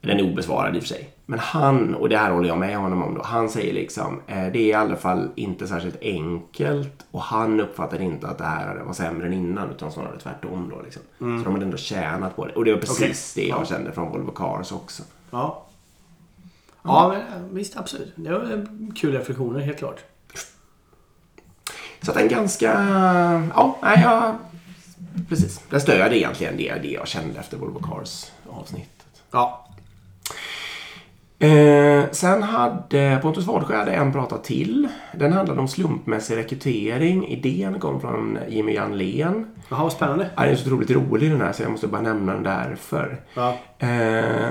Den 0.02 0.20
är 0.20 0.32
obesvarad 0.32 0.76
i 0.76 0.80
och 0.80 0.84
för 0.84 0.88
sig. 0.88 1.15
Men 1.28 1.40
han, 1.40 1.96
och 1.96 2.10
det 2.10 2.18
här 2.18 2.32
håller 2.32 2.48
jag 2.48 2.58
med 2.58 2.78
honom 2.78 3.04
om 3.04 3.16
då. 3.16 3.22
Han 3.24 3.50
säger 3.50 3.74
liksom, 3.74 4.22
eh, 4.28 4.36
det 4.36 4.60
är 4.60 4.66
i 4.66 4.74
alla 4.74 4.96
fall 4.96 5.30
inte 5.36 5.68
särskilt 5.68 6.02
enkelt. 6.02 7.06
Och 7.12 7.22
han 7.22 7.60
uppfattar 7.60 8.02
inte 8.02 8.28
att 8.28 8.38
det 8.38 8.44
här 8.44 8.76
var 8.76 8.94
sämre 8.94 9.28
än 9.28 9.34
innan. 9.34 9.70
Utan 9.72 9.92
snarare 9.92 10.20
tvärtom 10.20 10.70
då 10.76 10.82
liksom. 10.82 11.02
Så 11.18 11.44
de 11.44 11.54
hade 11.54 11.66
ändå 11.66 11.78
tjänat 11.78 12.36
på 12.36 12.46
det. 12.46 12.54
Och 12.54 12.66
det 12.66 12.74
var 12.74 12.80
precis 12.80 13.34
det 13.34 13.48
jag 13.48 13.60
Ja. 13.62 13.66
kände 13.66 13.92
från 13.92 14.12
Volvo 14.12 14.32
Cars 14.32 14.72
också. 14.72 15.04
Ja. 15.32 15.62
Ja, 16.84 17.08
men 17.08 17.22
eh, 17.44 17.48
visst 17.52 17.78
absolut. 17.78 18.14
Det 18.16 18.32
var 18.32 18.54
eh, 18.54 18.94
kul 18.96 19.14
reflektioner, 19.14 19.60
helt 19.60 19.78
klart. 19.78 20.04
Så 22.02 22.12
att 22.12 22.18
en 22.18 22.28
ganska, 22.28 22.66
ja, 23.56 23.78
nej, 23.82 24.02
jag, 24.04 24.36
precis. 25.30 25.62
Den 25.70 25.82
stödde 25.82 26.18
egentligen 26.18 26.58
det, 26.58 26.74
det 26.82 26.88
jag 26.92 27.08
kände 27.08 27.40
efter 27.40 27.58
Volvo 27.58 27.80
Cars 27.80 28.32
avsnittet. 28.50 29.06
Ja. 29.32 29.65
Eh, 31.40 32.04
sen 32.12 32.44
hade 32.44 33.20
Pontus 33.22 33.46
Wadsjö 33.46 33.76
hade 33.78 33.92
en 33.92 34.12
prata 34.12 34.38
till. 34.38 34.88
Den 35.14 35.34
handlade 35.34 35.60
om 35.60 35.68
slumpmässig 35.68 36.38
rekrytering. 36.38 37.28
Idén 37.28 37.80
kom 37.80 38.02
från 38.02 38.40
Jimmy 38.50 38.74
Janlén. 38.74 39.48
Jaha, 39.70 39.84
vad 39.84 39.92
spännande. 39.92 40.30
Ja, 40.36 40.42
Den 40.44 40.52
är 40.52 40.56
så 40.56 40.66
otroligt 40.66 40.92
rolig 40.92 41.32
den 41.32 41.42
här 41.42 41.52
så 41.52 41.64
jag 41.64 41.72
måste 41.72 41.88
bara 41.88 42.02
nämna 42.02 42.34
den 42.34 42.44
därför. 42.44 43.18
Ja. 43.34 43.58
Eh, 43.80 44.48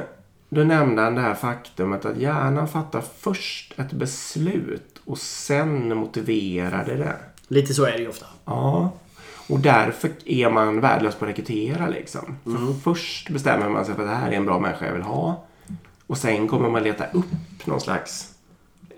då 0.49 0.61
nämnde 0.61 1.03
han 1.03 1.15
det 1.15 1.21
här 1.21 1.35
faktumet 1.35 2.05
att 2.05 2.17
hjärnan 2.17 2.69
fattar 2.69 3.03
först 3.19 3.79
ett 3.79 3.93
beslut 3.93 5.01
och 5.05 5.19
sen 5.19 5.97
motiverade 5.97 6.95
det. 6.95 7.15
Lite 7.49 7.75
så 7.75 7.85
är 7.85 7.93
det 7.93 7.99
ju 7.99 8.09
ofta. 8.09 8.27
Ja. 8.45 8.91
Och 9.49 9.61
därför 9.61 10.11
är 10.25 10.51
man 10.51 10.81
värdelös 10.81 11.15
på 11.15 11.25
att 11.25 11.31
rekrytera 11.31 11.89
liksom. 11.89 12.37
För 12.45 12.81
först 12.81 13.31
bestämmer 13.31 13.69
man 13.69 13.85
sig 13.85 13.95
för 13.95 14.03
att 14.03 14.09
det 14.09 14.15
här 14.15 14.31
är 14.33 14.37
en 14.37 14.47
bra 14.47 14.59
människa 14.59 14.87
jag 14.87 14.93
vill 14.93 15.03
ha. 15.03 15.45
Och 16.07 16.19
sen 16.19 16.49
kommer 16.49 16.69
man 16.71 16.83
leta 16.83 17.07
upp 17.07 17.27
någon 17.67 17.81
slags 17.81 18.35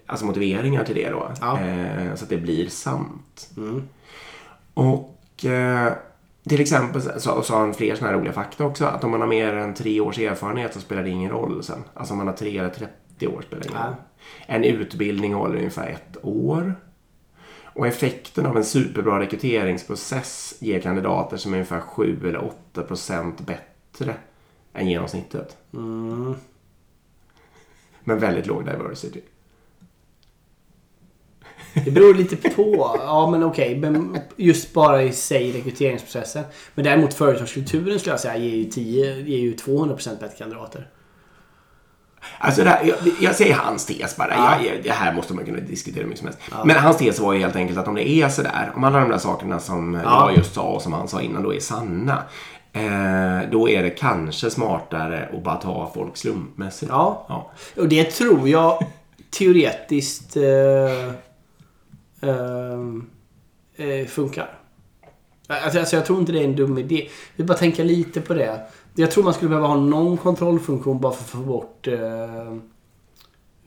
alltså 0.06 0.26
motiveringar 0.26 0.84
till 0.84 0.94
det 0.94 1.10
då. 1.10 1.32
Ja. 1.40 1.60
Eh, 1.60 2.14
så 2.14 2.24
att 2.24 2.30
det 2.30 2.36
blir 2.36 2.68
sant. 2.68 3.50
Mm. 3.56 3.82
Och 4.74 5.44
eh, 5.44 5.92
till 6.48 6.60
exempel 6.60 7.02
så 7.20 7.42
sa 7.42 7.58
han 7.58 7.74
fler 7.74 7.94
sådana 7.94 8.12
här 8.12 8.18
roliga 8.20 8.32
fakta 8.32 8.64
också. 8.64 8.84
Att 8.84 9.04
om 9.04 9.10
man 9.10 9.20
har 9.20 9.28
mer 9.28 9.54
än 9.54 9.74
tre 9.74 10.00
års 10.00 10.18
erfarenhet 10.18 10.74
så 10.74 10.80
spelar 10.80 11.02
det 11.02 11.10
ingen 11.10 11.30
roll 11.30 11.62
sen. 11.62 11.84
Alltså 11.94 12.14
om 12.14 12.18
man 12.18 12.26
har 12.26 12.34
tre 12.34 12.58
eller 12.58 12.68
30 12.70 13.26
år 13.26 13.42
spelar 13.46 13.62
det 13.62 13.68
ingen 13.68 13.80
Ja. 13.80 13.86
roll. 13.86 13.94
En 14.46 14.64
utbildning 14.64 15.34
håller 15.34 15.56
ungefär 15.56 15.88
ett 15.88 16.16
år. 16.22 16.74
Och 17.62 17.86
effekten 17.86 18.46
av 18.46 18.56
en 18.56 18.64
superbra 18.64 19.20
rekryteringsprocess 19.20 20.54
ger 20.60 20.80
kandidater 20.80 21.36
som 21.36 21.52
är 21.52 21.56
ungefär 21.56 21.80
7 21.80 22.28
eller 22.28 22.44
8 22.44 22.82
procent 22.82 23.40
bättre 23.40 24.14
än 24.74 24.88
genomsnittet. 24.88 25.56
Mm. 25.74 26.34
Men 28.08 28.18
väldigt 28.18 28.46
låg 28.46 28.64
diversity. 28.64 29.20
Det 31.84 31.90
beror 31.90 32.14
lite 32.14 32.50
på. 32.50 32.96
Ja, 33.00 33.30
men 33.30 33.42
okej. 33.44 33.76
Men 33.78 34.18
just 34.36 34.72
bara 34.72 35.02
i 35.02 35.12
sig 35.12 35.52
rekryteringsprocessen. 35.52 36.44
Men 36.74 36.84
däremot 36.84 37.14
företagskulturen 37.14 37.98
skulle 37.98 38.12
jag 38.12 38.20
säga 38.20 38.36
ger 38.36 38.56
ju, 38.56 38.64
10, 38.64 39.14
ger 39.20 39.38
ju 39.38 39.54
200% 39.54 40.20
bättre 40.20 40.36
kandidater. 40.38 40.88
Alltså 42.38 42.62
här, 42.62 42.84
jag, 42.84 42.96
jag 43.20 43.34
säger 43.34 43.54
hans 43.54 43.86
tes 43.86 44.16
bara. 44.16 44.34
Ja. 44.34 44.58
Jag, 44.66 44.82
det 44.84 44.90
här 44.90 45.12
måste 45.14 45.34
man 45.34 45.44
kunna 45.44 45.60
diskutera 45.60 46.00
hur 46.02 46.08
mycket 46.08 46.18
som 46.18 46.26
helst. 46.28 46.40
Men 46.64 46.76
hans 46.76 46.96
tes 46.98 47.20
var 47.20 47.32
ju 47.32 47.40
helt 47.40 47.56
enkelt 47.56 47.78
att 47.78 47.88
om 47.88 47.94
det 47.94 48.08
är 48.08 48.28
sådär, 48.28 48.72
om 48.76 48.84
alla 48.84 49.00
de 49.00 49.10
där 49.10 49.18
sakerna 49.18 49.58
som 49.60 49.94
Ja. 49.94 50.28
jag 50.30 50.38
just 50.38 50.54
sa 50.54 50.62
och 50.62 50.82
som 50.82 50.92
han 50.92 51.08
sa 51.08 51.20
innan 51.20 51.42
då 51.42 51.54
är 51.54 51.60
sanna. 51.60 52.22
Eh, 52.76 53.50
då 53.50 53.68
är 53.68 53.82
det 53.82 53.90
kanske 53.90 54.50
smartare 54.50 55.28
att 55.32 55.42
bara 55.44 55.56
ta 55.56 55.90
folk 55.94 56.16
slumpmässigt. 56.16 56.90
Ja. 56.90 57.26
ja. 57.28 57.50
Och 57.76 57.88
det 57.88 58.04
tror 58.04 58.48
jag 58.48 58.86
teoretiskt 59.30 60.36
eh, 60.36 61.06
eh, 62.30 62.80
eh, 63.76 64.06
funkar. 64.06 64.58
Alltså, 65.46 65.78
alltså 65.78 65.96
jag 65.96 66.06
tror 66.06 66.20
inte 66.20 66.32
det 66.32 66.40
är 66.40 66.44
en 66.44 66.56
dum 66.56 66.78
idé. 66.78 67.08
Vi 67.36 67.44
bara 67.44 67.58
tänka 67.58 67.84
lite 67.84 68.20
på 68.20 68.34
det. 68.34 68.60
Jag 68.94 69.10
tror 69.10 69.24
man 69.24 69.34
skulle 69.34 69.48
behöva 69.48 69.66
ha 69.66 69.76
någon 69.76 70.16
kontrollfunktion 70.16 71.00
bara 71.00 71.12
för 71.12 71.24
att 71.24 71.30
få 71.30 71.38
bort 71.38 71.86
eh, 71.86 72.52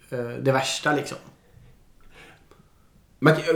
eh, 0.10 0.30
det 0.42 0.52
värsta 0.52 0.94
liksom. 0.94 1.18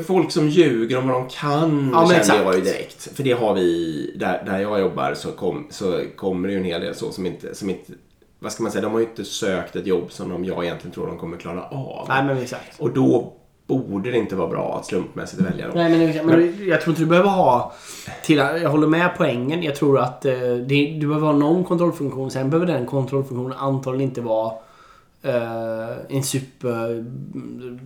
Folk 0.08 0.32
som 0.32 0.50
ljuger 0.50 0.98
om 0.98 1.08
vad 1.08 1.22
de 1.22 1.30
kan 1.30 1.90
Ja, 1.94 2.08
känner 2.08 2.20
exakt. 2.20 2.40
jag 2.44 2.56
ju 2.56 2.62
direkt. 2.62 3.16
För 3.16 3.24
det 3.24 3.32
har 3.32 3.54
vi, 3.54 4.16
där, 4.20 4.44
där 4.46 4.60
jag 4.60 4.80
jobbar 4.80 5.14
så, 5.14 5.32
kom, 5.32 5.68
så 5.70 6.02
kommer 6.16 6.48
det 6.48 6.54
ju 6.54 6.60
en 6.60 6.66
hel 6.66 6.82
del 6.82 6.96
så 6.96 7.12
som 7.12 7.26
inte, 7.26 7.56
som 7.56 7.70
inte, 7.70 7.92
vad 8.40 8.52
ska 8.52 8.64
man 8.64 8.72
säga, 8.72 8.82
de 8.82 8.92
har 8.92 9.00
ju 9.00 9.06
inte 9.06 9.26
sökt 9.26 9.76
ett 9.76 9.88
jobb 9.88 10.12
som 10.12 10.30
de, 10.30 10.46
jag 10.46 10.64
egentligen 10.66 10.94
tror 10.94 11.08
de 11.08 11.18
kommer 11.18 11.38
klara 11.38 11.64
av. 11.64 12.06
Nej 12.10 12.24
men 12.24 12.38
exakt. 12.38 12.80
Och 12.80 12.90
då 12.90 13.34
borde 13.68 14.12
det 14.12 14.18
inte 14.18 14.36
vara 14.36 14.48
bra 14.50 14.78
att 14.80 14.86
slumpmässigt 14.86 15.42
välja 15.42 15.68
dem. 15.68 15.76
Nej, 15.76 16.14
men, 16.16 16.26
men 16.26 16.68
jag 16.68 16.82
tror 16.82 16.92
inte 16.92 17.02
du 17.02 17.06
behöver 17.06 17.30
ha... 17.30 17.74
Till, 18.24 18.38
jag 18.38 18.70
håller 18.70 18.88
med 18.88 19.10
poängen. 19.18 19.64
Jag 19.64 19.76
tror 19.76 20.00
att 20.00 20.26
eh, 20.26 20.32
det, 20.68 20.98
du 21.00 21.08
behöver 21.08 21.28
ha 21.28 21.34
någon 21.34 21.64
kontrollfunktion. 21.64 22.32
Sen 22.32 22.50
behöver 22.50 22.74
den 22.74 22.86
kontrollfunktionen 22.86 23.54
antagligen 23.58 24.10
inte 24.10 24.22
vara 24.22 24.54
en 26.10 26.24
super 26.24 26.90
mm, 26.90 27.80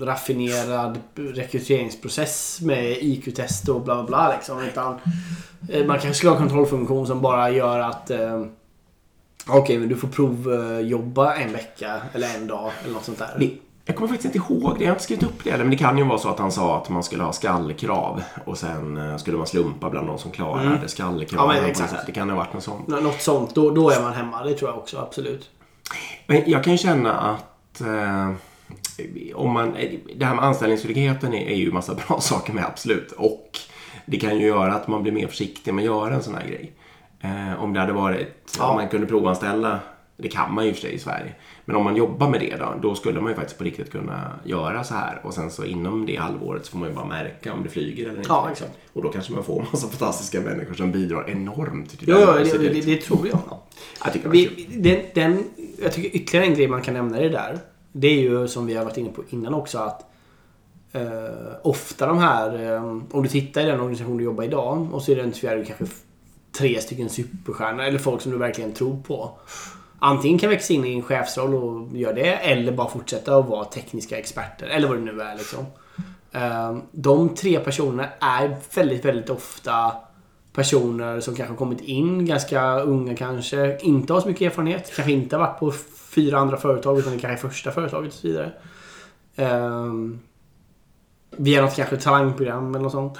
raffinerad 0.00 0.98
rekryteringsprocess 1.14 2.60
med 2.60 2.96
IQ-test 3.00 3.68
och 3.68 3.80
bla 3.80 3.94
bla 3.94 4.04
bla. 4.04 4.32
Liksom. 4.36 4.62
Utan, 4.62 4.98
eh, 5.68 5.86
man 5.86 5.98
kanske 5.98 6.14
skulle 6.14 6.30
ha 6.30 6.36
en 6.36 6.42
kontrollfunktion 6.42 7.06
som 7.06 7.20
bara 7.20 7.50
gör 7.50 7.78
att 7.78 8.10
eh, 8.10 8.44
Okej, 9.48 9.78
men 9.78 9.88
du 9.88 9.96
får 9.96 10.08
provjobba 10.08 11.34
en 11.34 11.52
vecka 11.52 12.00
eller 12.12 12.28
en 12.34 12.46
dag 12.46 12.70
eller 12.84 12.94
något 12.94 13.04
sånt 13.04 13.18
där. 13.18 13.50
Jag 13.86 13.96
kommer 13.96 14.08
faktiskt 14.08 14.34
inte 14.36 14.52
ihåg 14.52 14.74
det, 14.78 14.84
jag 14.84 14.90
har 14.90 14.94
inte 14.94 15.04
skrivit 15.04 15.24
upp 15.24 15.44
det 15.44 15.58
men 15.58 15.70
det 15.70 15.76
kan 15.76 15.98
ju 15.98 16.04
vara 16.04 16.18
så 16.18 16.28
att 16.28 16.38
han 16.38 16.52
sa 16.52 16.76
att 16.78 16.88
man 16.88 17.02
skulle 17.02 17.22
ha 17.22 17.32
skallkrav 17.32 18.22
och 18.44 18.58
sen 18.58 18.96
eh, 18.96 19.16
skulle 19.16 19.36
man 19.36 19.46
slumpa 19.46 19.90
bland 19.90 20.06
de 20.06 20.18
som 20.18 20.30
klarade 20.30 20.66
Mm. 20.66 20.88
skallkraven. 20.88 21.56
Ja, 21.56 21.60
men 21.62 21.70
exakt. 21.70 22.06
Det 22.06 22.12
kan 22.12 22.30
ha 22.30 22.36
varit 22.36 22.52
något 22.54 22.62
sånt. 22.62 22.86
Nå- 22.88 23.00
Något 23.00 23.22
sånt. 23.22 23.54
Då, 23.54 23.70
då 23.70 23.90
är 23.90 24.02
man 24.02 24.12
hemma. 24.12 24.44
Det 24.44 24.54
tror 24.54 24.70
jag 24.70 24.78
också. 24.78 24.98
Absolut. 24.98 25.50
Men 26.26 26.42
jag 26.46 26.64
kan 26.64 26.72
ju 26.72 26.78
känna 26.78 27.12
att 27.20 27.80
eh, 27.80 28.30
om 29.34 29.50
man, 29.52 29.76
det 30.16 30.24
här 30.24 30.34
med 30.34 30.44
anställningstryggheten 30.44 31.34
är, 31.34 31.46
är 31.50 31.54
ju 31.56 31.72
massa 31.72 31.94
bra 32.08 32.20
saker 32.20 32.52
med, 32.52 32.64
absolut. 32.64 33.12
Och 33.12 33.58
det 34.06 34.16
kan 34.18 34.38
ju 34.38 34.46
göra 34.46 34.74
att 34.74 34.88
man 34.88 35.02
blir 35.02 35.12
mer 35.12 35.26
försiktig 35.26 35.74
med 35.74 35.82
att 35.82 35.86
göra 35.86 36.14
en 36.14 36.22
sån 36.22 36.34
här 36.34 36.46
grej. 36.48 36.72
Eh, 37.20 37.62
om 37.62 37.72
det 37.72 37.80
hade 37.80 37.92
varit, 37.92 38.56
Ja. 38.58 38.68
om 38.70 38.76
man 38.76 38.88
kunde 38.88 39.06
provanställa, 39.06 39.80
det 40.16 40.28
kan 40.28 40.54
man 40.54 40.66
ju 40.66 40.72
för 40.72 40.80
sig 40.80 40.94
i 40.94 40.98
Sverige. 40.98 41.34
Men 41.64 41.76
om 41.76 41.84
man 41.84 41.96
jobbar 41.96 42.28
med 42.30 42.40
det 42.40 42.56
då, 42.56 42.74
då 42.82 42.94
skulle 42.94 43.20
man 43.20 43.30
ju 43.30 43.36
faktiskt 43.36 43.58
på 43.58 43.64
riktigt 43.64 43.92
kunna 43.92 44.30
göra 44.44 44.84
så 44.84 44.94
här. 44.94 45.20
Och 45.24 45.34
sen 45.34 45.50
så 45.50 45.64
inom 45.64 46.06
det 46.06 46.16
halvåret 46.16 46.66
så 46.66 46.70
får 46.72 46.78
man 46.78 46.88
ju 46.88 46.94
bara 46.94 47.04
märka 47.06 47.52
om 47.52 47.62
det 47.62 47.68
flyger 47.68 48.04
eller 48.08 48.16
inte. 48.18 48.28
Ja, 48.28 48.46
liksom. 48.48 48.66
exakt. 48.66 48.80
Och 48.92 49.02
då 49.02 49.08
kanske 49.08 49.32
man 49.32 49.44
får 49.44 49.66
massa 49.72 49.88
fantastiska 49.88 50.40
människor 50.40 50.74
som 50.74 50.92
bidrar 50.92 51.30
enormt 51.30 51.90
till 51.98 52.08
Jo, 52.08 52.16
jo, 52.20 52.26
det, 52.26 52.32
diversity. 52.38 52.80
det, 52.80 52.94
det 52.94 53.00
tror 53.00 53.28
jag. 53.28 53.38
Jag 54.04 54.12
tycker 54.12 54.28
det 54.30 54.92
den, 54.92 55.02
den, 55.14 55.44
jag 55.82 55.92
tycker 55.92 56.16
ytterligare 56.16 56.46
en 56.46 56.54
grej 56.54 56.68
man 56.68 56.82
kan 56.82 56.94
nämna 56.94 57.20
i 57.20 57.22
det 57.22 57.28
där. 57.28 57.58
Det 57.92 58.08
är 58.08 58.20
ju 58.20 58.48
som 58.48 58.66
vi 58.66 58.74
har 58.74 58.84
varit 58.84 58.96
inne 58.96 59.10
på 59.10 59.22
innan 59.30 59.54
också 59.54 59.78
att 59.78 60.06
eh, 60.92 61.56
ofta 61.62 62.06
de 62.06 62.18
här, 62.18 62.72
eh, 62.72 62.84
om 62.84 63.22
du 63.22 63.28
tittar 63.28 63.60
i 63.60 63.64
den 63.64 63.80
organisation 63.80 64.16
du 64.16 64.24
jobbar 64.24 64.44
i 64.44 64.46
idag 64.46 64.88
och 64.92 65.02
så 65.02 65.12
identifierar 65.12 65.56
du 65.56 65.64
kanske 65.64 65.86
tre 66.58 66.80
stycken 66.80 67.08
superstjärnor 67.08 67.82
eller 67.84 67.98
folk 67.98 68.22
som 68.22 68.32
du 68.32 68.38
verkligen 68.38 68.72
tror 68.72 69.02
på. 69.02 69.38
Antingen 69.98 70.38
kan 70.38 70.50
växa 70.50 70.72
in 70.72 70.84
i 70.84 70.94
en 70.94 71.02
chefsroll 71.02 71.54
och 71.54 71.96
göra 71.96 72.12
det 72.12 72.32
eller 72.34 72.72
bara 72.72 72.88
fortsätta 72.88 73.36
att 73.36 73.48
vara 73.48 73.64
tekniska 73.64 74.18
experter 74.18 74.66
eller 74.66 74.88
vad 74.88 74.96
det 74.96 75.02
nu 75.12 75.20
är 75.20 75.36
liksom. 75.36 75.66
Eh, 76.32 76.76
De 76.90 77.34
tre 77.34 77.60
personerna 77.60 78.08
är 78.20 78.56
väldigt, 78.74 79.04
väldigt 79.04 79.30
ofta 79.30 79.92
personer 80.54 81.20
som 81.20 81.34
kanske 81.34 81.52
har 81.52 81.58
kommit 81.58 81.80
in, 81.80 82.26
ganska 82.26 82.80
unga 82.80 83.16
kanske, 83.16 83.78
inte 83.80 84.12
har 84.12 84.20
så 84.20 84.28
mycket 84.28 84.52
erfarenhet, 84.52 84.92
kanske 84.96 85.12
inte 85.12 85.36
har 85.36 85.46
varit 85.46 85.58
på 85.58 85.72
fyra 86.10 86.38
andra 86.38 86.56
företag 86.56 86.98
utan 86.98 87.12
det 87.12 87.18
kanske 87.18 87.46
är 87.46 87.50
första 87.50 87.70
företaget 87.70 88.12
och 88.12 88.18
så 88.18 88.28
vidare. 88.28 88.52
Um, 89.36 90.20
via 91.30 91.62
något 91.62 91.76
kanske 91.76 91.96
talangprogram 91.96 92.74
eller 92.74 92.82
något 92.82 92.92
sånt. 92.92 93.18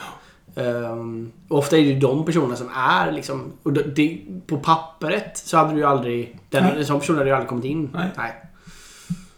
Um, 0.54 1.32
och 1.48 1.58
ofta 1.58 1.76
är 1.76 1.80
det 1.80 1.86
ju 1.86 1.98
de 1.98 2.24
personerna 2.24 2.56
som 2.56 2.68
är 2.76 3.12
liksom... 3.12 3.52
Och 3.62 3.72
det, 3.72 4.20
på 4.46 4.56
pappret 4.56 5.36
så 5.36 5.56
hade 5.56 5.72
du 5.72 5.78
ju 5.78 5.84
aldrig... 5.84 6.40
Den, 6.50 6.64
en 6.64 6.86
sån 6.86 7.00
person 7.00 7.16
hade 7.16 7.28
ju 7.28 7.34
aldrig 7.34 7.48
kommit 7.48 7.64
in. 7.64 7.90
Nej. 8.16 8.32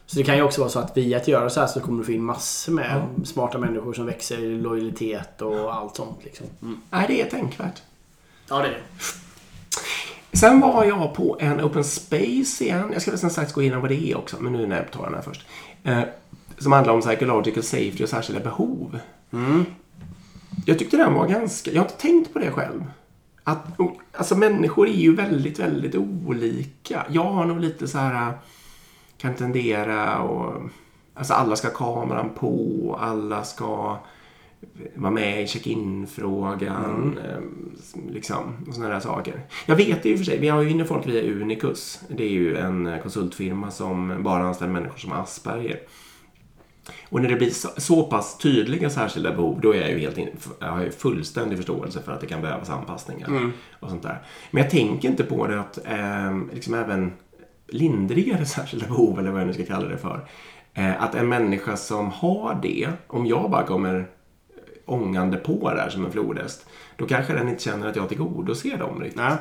Så 0.07 0.19
det 0.19 0.25
kan 0.25 0.37
ju 0.37 0.43
också 0.43 0.61
vara 0.61 0.71
så 0.71 0.79
att 0.79 0.97
via 0.97 1.17
att 1.17 1.29
göra 1.29 1.51
så 1.51 1.61
här 1.61 1.67
så 1.67 1.81
kommer 1.81 1.99
du 1.99 2.05
få 2.05 2.13
in 2.13 2.25
massor 2.25 2.73
med 2.73 2.97
Mm. 2.97 3.25
smarta 3.25 3.59
människor 3.59 3.93
som 3.93 4.07
växer 4.07 4.39
i 4.39 4.59
lojalitet 4.59 5.43
och 5.43 5.75
allt 5.75 5.97
sånt. 5.97 6.19
Liksom. 6.25 6.47
Mm. 6.63 6.81
Nej, 6.91 7.05
det 7.09 7.23
är 7.23 7.31
tänkvärt. 7.31 7.83
Ja, 8.49 8.59
det 8.59 8.69
är 8.69 8.71
det. 8.71 10.39
Sen 10.39 10.61
var 10.61 10.85
jag 10.85 11.15
på 11.15 11.37
en 11.41 11.61
open 11.61 11.85
space 11.85 12.65
igen. 12.65 12.91
Jag 12.93 13.03
ska 13.03 13.11
väl 13.11 13.21
sen 13.21 13.31
strax 13.31 13.53
gå 13.53 13.63
igenom 13.63 13.81
vad 13.81 13.91
det 13.91 14.11
är 14.11 14.17
också, 14.19 14.37
men 14.41 14.53
nu 14.53 14.67
när 14.67 14.77
jag 14.77 14.91
tar 14.91 15.05
den 15.05 15.15
här 15.15 15.23
först. 15.23 15.47
Eh, 15.85 16.01
som 16.59 16.73
handlar 16.73 16.95
om 16.95 17.01
psychological 17.01 17.63
safety 17.63 18.05
och 18.05 18.09
särskilda 18.09 18.41
behov. 18.43 18.99
Jag 20.67 20.79
tyckte 20.79 20.97
den 20.97 21.15
var 21.15 21.29
ganska... 21.29 21.71
Jag 21.71 21.83
har 21.83 21.87
inte 21.87 22.01
tänkt 22.01 22.33
på 22.33 22.39
det 22.39 22.51
själv. 22.51 22.85
Att, 23.45 23.67
alltså 24.13 24.37
människor 24.37 24.89
är 24.89 24.93
ju 24.93 25.15
väldigt, 25.17 25.59
väldigt 25.59 25.95
olika. 25.95 27.07
Jag 27.11 27.25
har 27.25 27.45
nog 27.45 27.61
lite 27.61 27.89
så 27.89 27.99
här... 27.99 28.33
Kan 29.19 29.35
tendera 29.35 30.19
och... 30.23 30.63
Alltså 31.15 31.35
alla 31.35 31.57
ska 31.57 31.69
ha 31.69 31.75
kameran 31.95 32.31
på, 32.35 32.99
alla 33.01 33.45
ska 33.45 33.99
vara 34.95 35.11
med 35.13 35.43
i 35.43 35.47
check-in-frågan. 35.47 37.19
eh, 37.25 37.41
Liksom, 38.13 38.65
och 38.69 38.75
sådana 38.75 38.95
där 38.95 39.01
saker. 39.01 39.45
Jag 39.67 39.77
vet 39.77 40.03
det 40.03 40.09
ju 40.09 40.17
för 40.17 40.25
sig. 40.25 40.39
Vi 40.39 40.49
har 40.49 40.63
ju 40.63 40.71
inne 40.71 40.85
folk 40.85 41.07
via 41.07 41.33
Unicus. 41.33 42.01
Det 42.09 42.25
är 42.25 42.29
ju 42.29 42.57
en 42.57 42.87
eh, 42.87 43.03
konsultfirma 43.03 43.71
som 43.71 44.23
bara 44.23 44.43
anställer 44.45 44.73
människor 44.73 44.99
som 44.99 45.13
Asperger. 45.13 45.81
Och 47.09 47.23
när 47.23 47.29
det 47.29 47.37
blir 47.37 47.51
så, 47.51 47.69
så 47.77 48.03
pass 48.07 48.39
tydliga 48.39 48.91
särskilda 48.91 49.33
behov, 49.33 49.61
då 49.61 49.75
är 49.75 49.81
jag 49.81 49.91
ju 49.91 49.99
helt 49.99 50.19
in, 50.19 50.29
jag 50.59 50.67
har 50.67 50.83
ju 50.83 50.91
fullständig 50.91 51.59
förståelse 51.59 52.03
för 52.03 52.13
att 52.13 52.21
det 52.21 52.27
kan 52.27 52.43
behövas 52.43 52.71
anpassningar 52.71 53.29
och 53.81 53.89
sånt 53.89 54.03
där. 54.03 54.23
Men 54.51 54.63
jag 54.63 54.71
tänker 54.71 55.09
inte 55.09 55.25
på 55.25 55.47
det 55.47 55.61
att 55.61 55.79
eh, 55.87 56.39
liksom 56.53 56.75
även 56.75 57.13
lindrigare 57.69 58.47
särskilda 58.47 58.87
behov, 58.87 59.19
eller 59.19 59.31
vad 59.31 59.41
jag 59.41 59.47
nu 59.47 59.53
ska 59.55 59.65
kalla 59.65 59.89
det 59.89 59.99
för, 59.99 60.29
eh, 60.75 61.03
att 61.03 61.15
en 61.15 61.29
människa 61.29 61.77
som 61.77 62.11
har 62.11 62.59
det, 62.63 62.89
om 63.07 63.27
jag 63.27 63.51
bara 63.51 63.67
kommer 63.67 64.07
ångande 64.85 65.37
på 65.37 65.71
där 65.75 65.89
som 65.89 66.05
en 66.05 66.13
flodhäst, 66.13 66.67
då 66.97 67.07
kanske 67.07 67.33
den 67.33 67.49
inte 67.49 67.63
känner 67.63 67.89
att 67.89 67.97
jag 67.97 68.09
tillgodoser 68.09 68.77
dem 68.79 69.01
riktigt. 69.01 69.21
Nej. 69.21 69.37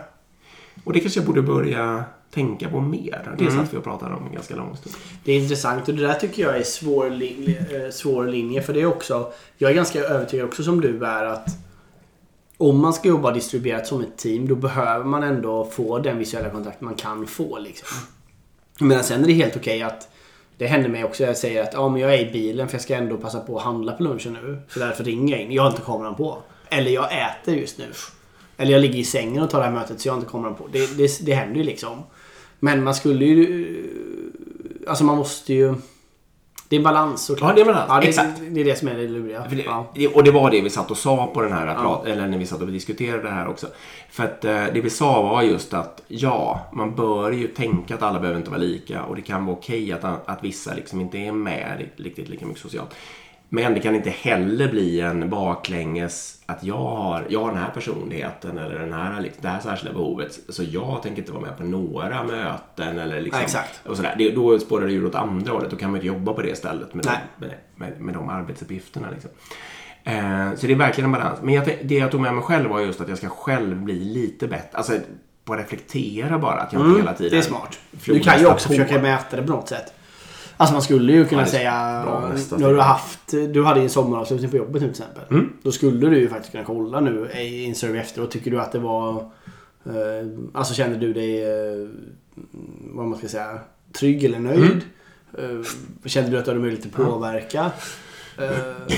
Och 0.83 0.93
det 0.93 0.99
kanske 0.99 1.19
jag 1.19 1.27
borde 1.27 1.41
börja 1.41 2.03
tänka 2.31 2.69
på 2.69 2.79
mer. 2.81 3.35
Det 3.37 3.51
satt 3.51 3.73
vi 3.73 3.77
och 3.77 3.83
pratade 3.83 4.15
om 4.15 4.25
en 4.27 4.33
ganska 4.33 4.55
lång 4.55 4.75
stund. 4.77 4.95
Det 5.23 5.31
är 5.31 5.39
intressant 5.39 5.87
och 5.87 5.95
det 5.95 6.07
där 6.07 6.13
tycker 6.13 6.43
jag 6.43 6.57
är 6.57 6.63
svår, 6.63 7.09
li- 7.09 7.57
eh, 7.71 7.91
svår 7.91 8.25
linje. 8.25 8.61
För 8.61 8.73
det 8.73 8.81
är 8.81 8.85
också, 8.85 9.31
jag 9.57 9.71
är 9.71 9.75
ganska 9.75 9.99
övertygad 9.99 10.45
också 10.45 10.63
som 10.63 10.81
du 10.81 11.05
är 11.05 11.25
att 11.25 11.47
om 12.57 12.79
man 12.81 12.93
ska 12.93 13.09
jobba 13.09 13.31
distribuerat 13.31 13.87
som 13.87 14.01
ett 14.01 14.17
team 14.17 14.47
då 14.47 14.55
behöver 14.55 15.05
man 15.05 15.23
ändå 15.23 15.65
få 15.65 15.99
den 15.99 16.17
visuella 16.17 16.49
kontakt 16.49 16.81
man 16.81 16.95
kan 16.95 17.27
få. 17.27 17.59
Liksom. 17.59 17.87
Men 18.79 19.03
sen 19.03 19.23
är 19.23 19.27
det 19.27 19.33
helt 19.33 19.55
okej 19.55 19.81
att 19.81 20.09
det 20.57 20.67
händer 20.67 20.89
mig 20.89 21.03
också. 21.03 21.23
Jag 21.23 21.37
säger 21.37 21.63
att 21.63 21.73
ja, 21.73 21.89
men 21.89 22.01
jag 22.01 22.13
är 22.13 22.27
i 22.27 22.31
bilen 22.31 22.67
för 22.67 22.75
jag 22.75 22.81
ska 22.81 22.95
ändå 22.95 23.17
passa 23.17 23.39
på 23.39 23.57
att 23.57 23.63
handla 23.63 23.91
på 23.91 24.03
lunchen 24.03 24.37
nu. 24.43 24.61
Så 24.69 24.79
därför 24.79 25.03
ringer 25.03 25.35
jag 25.35 25.41
in. 25.45 25.51
Jag 25.51 25.63
har 25.63 25.69
inte 25.69 25.81
kameran 25.81 26.15
på. 26.15 26.37
Eller 26.69 26.91
jag 26.91 27.09
äter 27.11 27.55
just 27.55 27.77
nu. 27.77 27.85
Eller 28.57 28.71
jag 28.71 28.81
ligger 28.81 28.99
i 28.99 29.03
sängen 29.03 29.43
och 29.43 29.49
tar 29.49 29.59
det 29.59 29.65
här 29.65 29.71
mötet 29.71 29.99
så 29.99 30.07
jag 30.07 30.13
har 30.13 30.19
inte 30.19 30.31
kameran 30.31 30.55
på. 30.55 30.67
Det, 30.71 30.97
det, 30.97 31.25
det 31.25 31.33
händer 31.33 31.57
ju 31.57 31.63
liksom. 31.63 32.03
Men 32.59 32.83
man 32.83 32.95
skulle 32.95 33.25
ju... 33.25 33.91
Alltså 34.87 35.03
man 35.03 35.17
måste 35.17 35.53
ju... 35.53 35.75
Det 36.69 36.75
är 36.75 36.79
balans 36.79 37.25
såklart. 37.25 37.49
Ja, 37.49 37.55
det 37.55 37.61
är 37.61 37.65
balans. 37.65 37.85
Ja, 37.89 37.99
det, 37.99 38.07
Exakt. 38.07 38.41
det 38.49 38.61
är 38.61 38.65
det 38.65 38.75
som 38.75 38.87
är 38.87 38.95
det 38.95 39.07
luriga. 39.07 39.45
Det, 39.49 39.63
Ja. 39.63 39.87
Och 40.13 40.23
det 40.23 40.31
var 40.31 40.51
det 40.51 40.61
vi 40.61 40.69
satt 40.69 40.91
och 40.91 40.97
sa 40.97 41.31
på 41.33 41.41
den 41.41 41.51
här, 41.51 41.75
prat, 41.75 42.05
eller 42.05 42.27
när 42.27 42.37
vi 42.37 42.45
satt 42.45 42.61
och 42.61 42.67
diskuterade 42.67 43.23
det 43.23 43.29
här 43.29 43.47
också. 43.47 43.67
För 44.09 44.23
att 44.23 44.45
eh, 44.45 44.63
det 44.73 44.81
vi 44.81 44.89
sa 44.89 45.21
var 45.21 45.41
just 45.41 45.73
att 45.73 46.01
ja, 46.07 46.59
man 46.73 46.95
bör 46.95 47.31
ju 47.31 47.47
tänka 47.47 47.95
att 47.95 48.01
alla 48.01 48.19
behöver 48.19 48.39
inte 48.39 48.49
vara 48.49 48.61
lika 48.61 49.03
och 49.03 49.15
det 49.15 49.21
kan 49.21 49.45
vara 49.45 49.55
okej 49.55 49.91
att, 49.91 50.29
att 50.29 50.43
vissa 50.43 50.73
liksom 50.73 51.01
inte 51.01 51.17
är 51.17 51.31
med 51.31 51.89
riktigt 51.95 52.29
lika 52.29 52.45
mycket 52.45 52.61
socialt. 52.61 52.95
Men 53.49 53.73
det 53.73 53.79
kan 53.79 53.95
inte 53.95 54.09
heller 54.09 54.67
bli 54.71 55.01
en 55.01 55.29
baklänges 55.29 56.41
att 56.45 56.63
jag 56.63 56.75
har, 56.77 57.25
jag 57.29 57.39
har 57.39 57.49
den 57.49 57.57
här 57.59 57.69
personligheten 57.73 58.57
eller 58.57 58.79
den 58.79 58.93
här, 58.93 59.21
liksom, 59.21 59.41
det 59.41 59.47
här 59.49 59.59
särskilda 59.59 59.93
behovet 59.93 60.39
så 60.49 60.63
jag 60.63 61.01
tänker 61.03 61.21
inte 61.21 61.31
vara 61.31 61.41
med 61.41 61.57
på 61.57 61.63
några 61.63 62.23
möten 62.23 62.99
eller 62.99 63.21
liksom, 63.21 63.39
Ja, 63.39 63.45
exakt. 63.45 63.81
och 63.87 63.95
sådär. 63.97 64.15
Det, 64.17 64.31
då 64.31 64.59
spårar 64.59 64.85
det 64.85 64.91
ju 64.91 65.05
åt 65.07 65.15
andra 65.15 65.51
hållet. 65.53 65.71
Då 65.71 65.77
kan 65.77 65.89
man 65.89 65.95
inte 65.97 66.07
jobba 66.07 66.33
på 66.33 66.41
det 66.41 66.57
stället 66.57 66.93
med, 66.93 67.05
de, 67.05 67.45
med, 67.45 67.55
med, 67.75 68.01
med 68.01 68.13
de 68.13 68.29
arbetsuppgifterna. 68.29 69.07
Liksom. 69.11 69.31
Eh, 70.03 70.55
så 70.55 70.67
det 70.67 70.73
är 70.73 70.77
verkligen 70.77 71.05
en 71.13 71.21
balans. 71.21 71.39
Men 71.41 71.53
jag, 71.53 71.65
det 71.83 71.95
jag 71.95 72.11
tog 72.11 72.21
med 72.21 72.33
mig 72.33 72.43
själv 72.43 72.69
var 72.69 72.79
just 72.79 73.01
att 73.01 73.09
jag 73.09 73.17
ska 73.17 73.29
själv 73.29 73.77
bli 73.77 73.99
lite 73.99 74.47
bättre. 74.47 74.69
Alltså 74.77 74.93
att 74.93 75.57
reflektera 75.59 76.39
bara. 76.39 76.53
Att 76.61 76.73
jag 76.73 76.81
inte 76.87 76.99
hela 76.99 77.13
tiden 77.13 77.31
Mm, 77.33 77.41
Det 77.41 77.47
är 77.47 77.49
smart. 77.49 77.79
Du 78.05 78.19
kan 78.19 78.39
ju 78.39 78.45
också 78.47 78.67
på. 78.67 78.73
försöka 78.73 79.01
mäta 79.01 79.35
det 79.35 79.43
på 79.43 79.49
något 79.49 79.69
sätt. 79.69 79.93
Alltså 80.57 80.73
man 80.73 80.81
skulle 80.81 81.13
ju 81.13 81.25
kunna 81.25 81.41
Ja, 81.41 81.47
säga... 81.47 82.03
bra 82.05 82.31
Nu 82.57 82.63
har 82.65 82.73
du 82.73 82.81
haft... 82.81 83.27
Du 83.27 83.63
hade 83.63 83.81
en 83.81 83.89
sommaravslutning 83.89 84.51
på 84.51 84.57
jobbet 84.57 84.81
nu 84.81 84.93
till 84.93 85.03
exempel. 85.03 85.23
Mm. 85.29 85.53
Då 85.63 85.71
skulle 85.71 86.09
du 86.09 86.19
ju 86.19 86.29
faktiskt 86.29 86.51
kunna 86.51 86.63
kolla 86.63 86.99
nu 86.99 87.29
i 87.31 87.65
en 87.65 87.75
survey 87.75 88.01
efteråt. 88.01 88.31
Tycker 88.31 88.51
du 88.51 88.59
att 88.61 88.71
det 88.71 88.79
var... 88.79 89.31
Eh, 89.85 90.27
alltså 90.53 90.73
kände 90.73 90.97
du 90.97 91.13
dig... 91.13 91.43
Eh, 91.43 91.87
vad 92.93 93.05
man 93.05 93.17
ska 93.17 93.27
säga... 93.27 93.59
Trygg 93.99 94.23
eller 94.23 94.39
nöjd? 94.39 94.81
Mm. 95.37 95.59
Eh, 95.61 95.65
kände 96.05 96.31
du 96.31 96.37
att 96.37 96.45
du 96.45 96.51
hade 96.51 96.61
möjlighet 96.61 96.85
att 96.85 96.91
påverka? 96.91 97.71
Eh, 98.37 98.95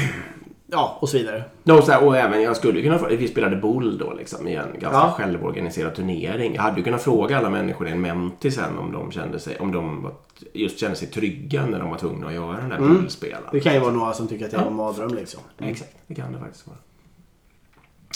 ja, 0.68 0.98
och 1.02 1.10
så 1.10 1.18
vidare. 1.18 1.44
No, 1.64 1.82
så 1.82 1.92
här, 1.92 2.04
och 2.04 2.18
även 2.18 2.42
jag 2.42 2.58
skulle 2.58 2.82
kunna 2.82 3.08
Vi 3.08 3.28
spelade 3.28 3.56
boll 3.56 3.98
då 3.98 4.14
liksom 4.14 4.48
i 4.48 4.54
en 4.56 4.66
ganska 4.80 4.90
Ja. 5.00 5.14
självorganiserad 5.18 5.96
turnering. 5.96 6.56
Jag 6.56 6.62
hade 6.62 6.78
ju 6.78 6.84
kunnat 6.84 7.02
fråga 7.02 7.38
alla 7.38 7.50
människor 7.50 7.88
i 7.88 7.92
en 7.92 8.02
menti 8.02 8.52
sen 8.52 8.78
om 8.78 8.92
de 8.92 9.12
kände 9.12 9.40
sig, 9.40 9.58
om 9.60 9.72
de 9.72 10.04
var, 10.04 10.12
just 10.54 10.80
kände 10.80 10.96
sig 10.96 11.08
trygga 11.08 11.66
när 11.66 11.80
de 11.80 11.90
var 11.90 11.98
tvungna 11.98 12.28
att 12.28 12.34
göra 12.34 12.58
den 12.58 12.70
där 12.70 12.78
Mm. 12.78 12.96
bollspelen. 12.96 13.42
Det 13.52 13.60
kan 13.60 13.74
ju 13.74 13.80
vara 13.80 13.92
några 13.92 14.14
som 14.14 14.28
tycker 14.28 14.46
att 14.46 14.52
det 14.52 14.58
Ja. 14.58 14.62
var 14.64 14.70
en 14.72 14.76
mardröm 14.78 15.14
liksom. 15.14 15.40
Exakt, 15.60 15.96
det 16.08 16.16
kan 16.16 16.34
det 16.34 16.40
faktiskt 16.40 16.68
vara. 16.68 16.78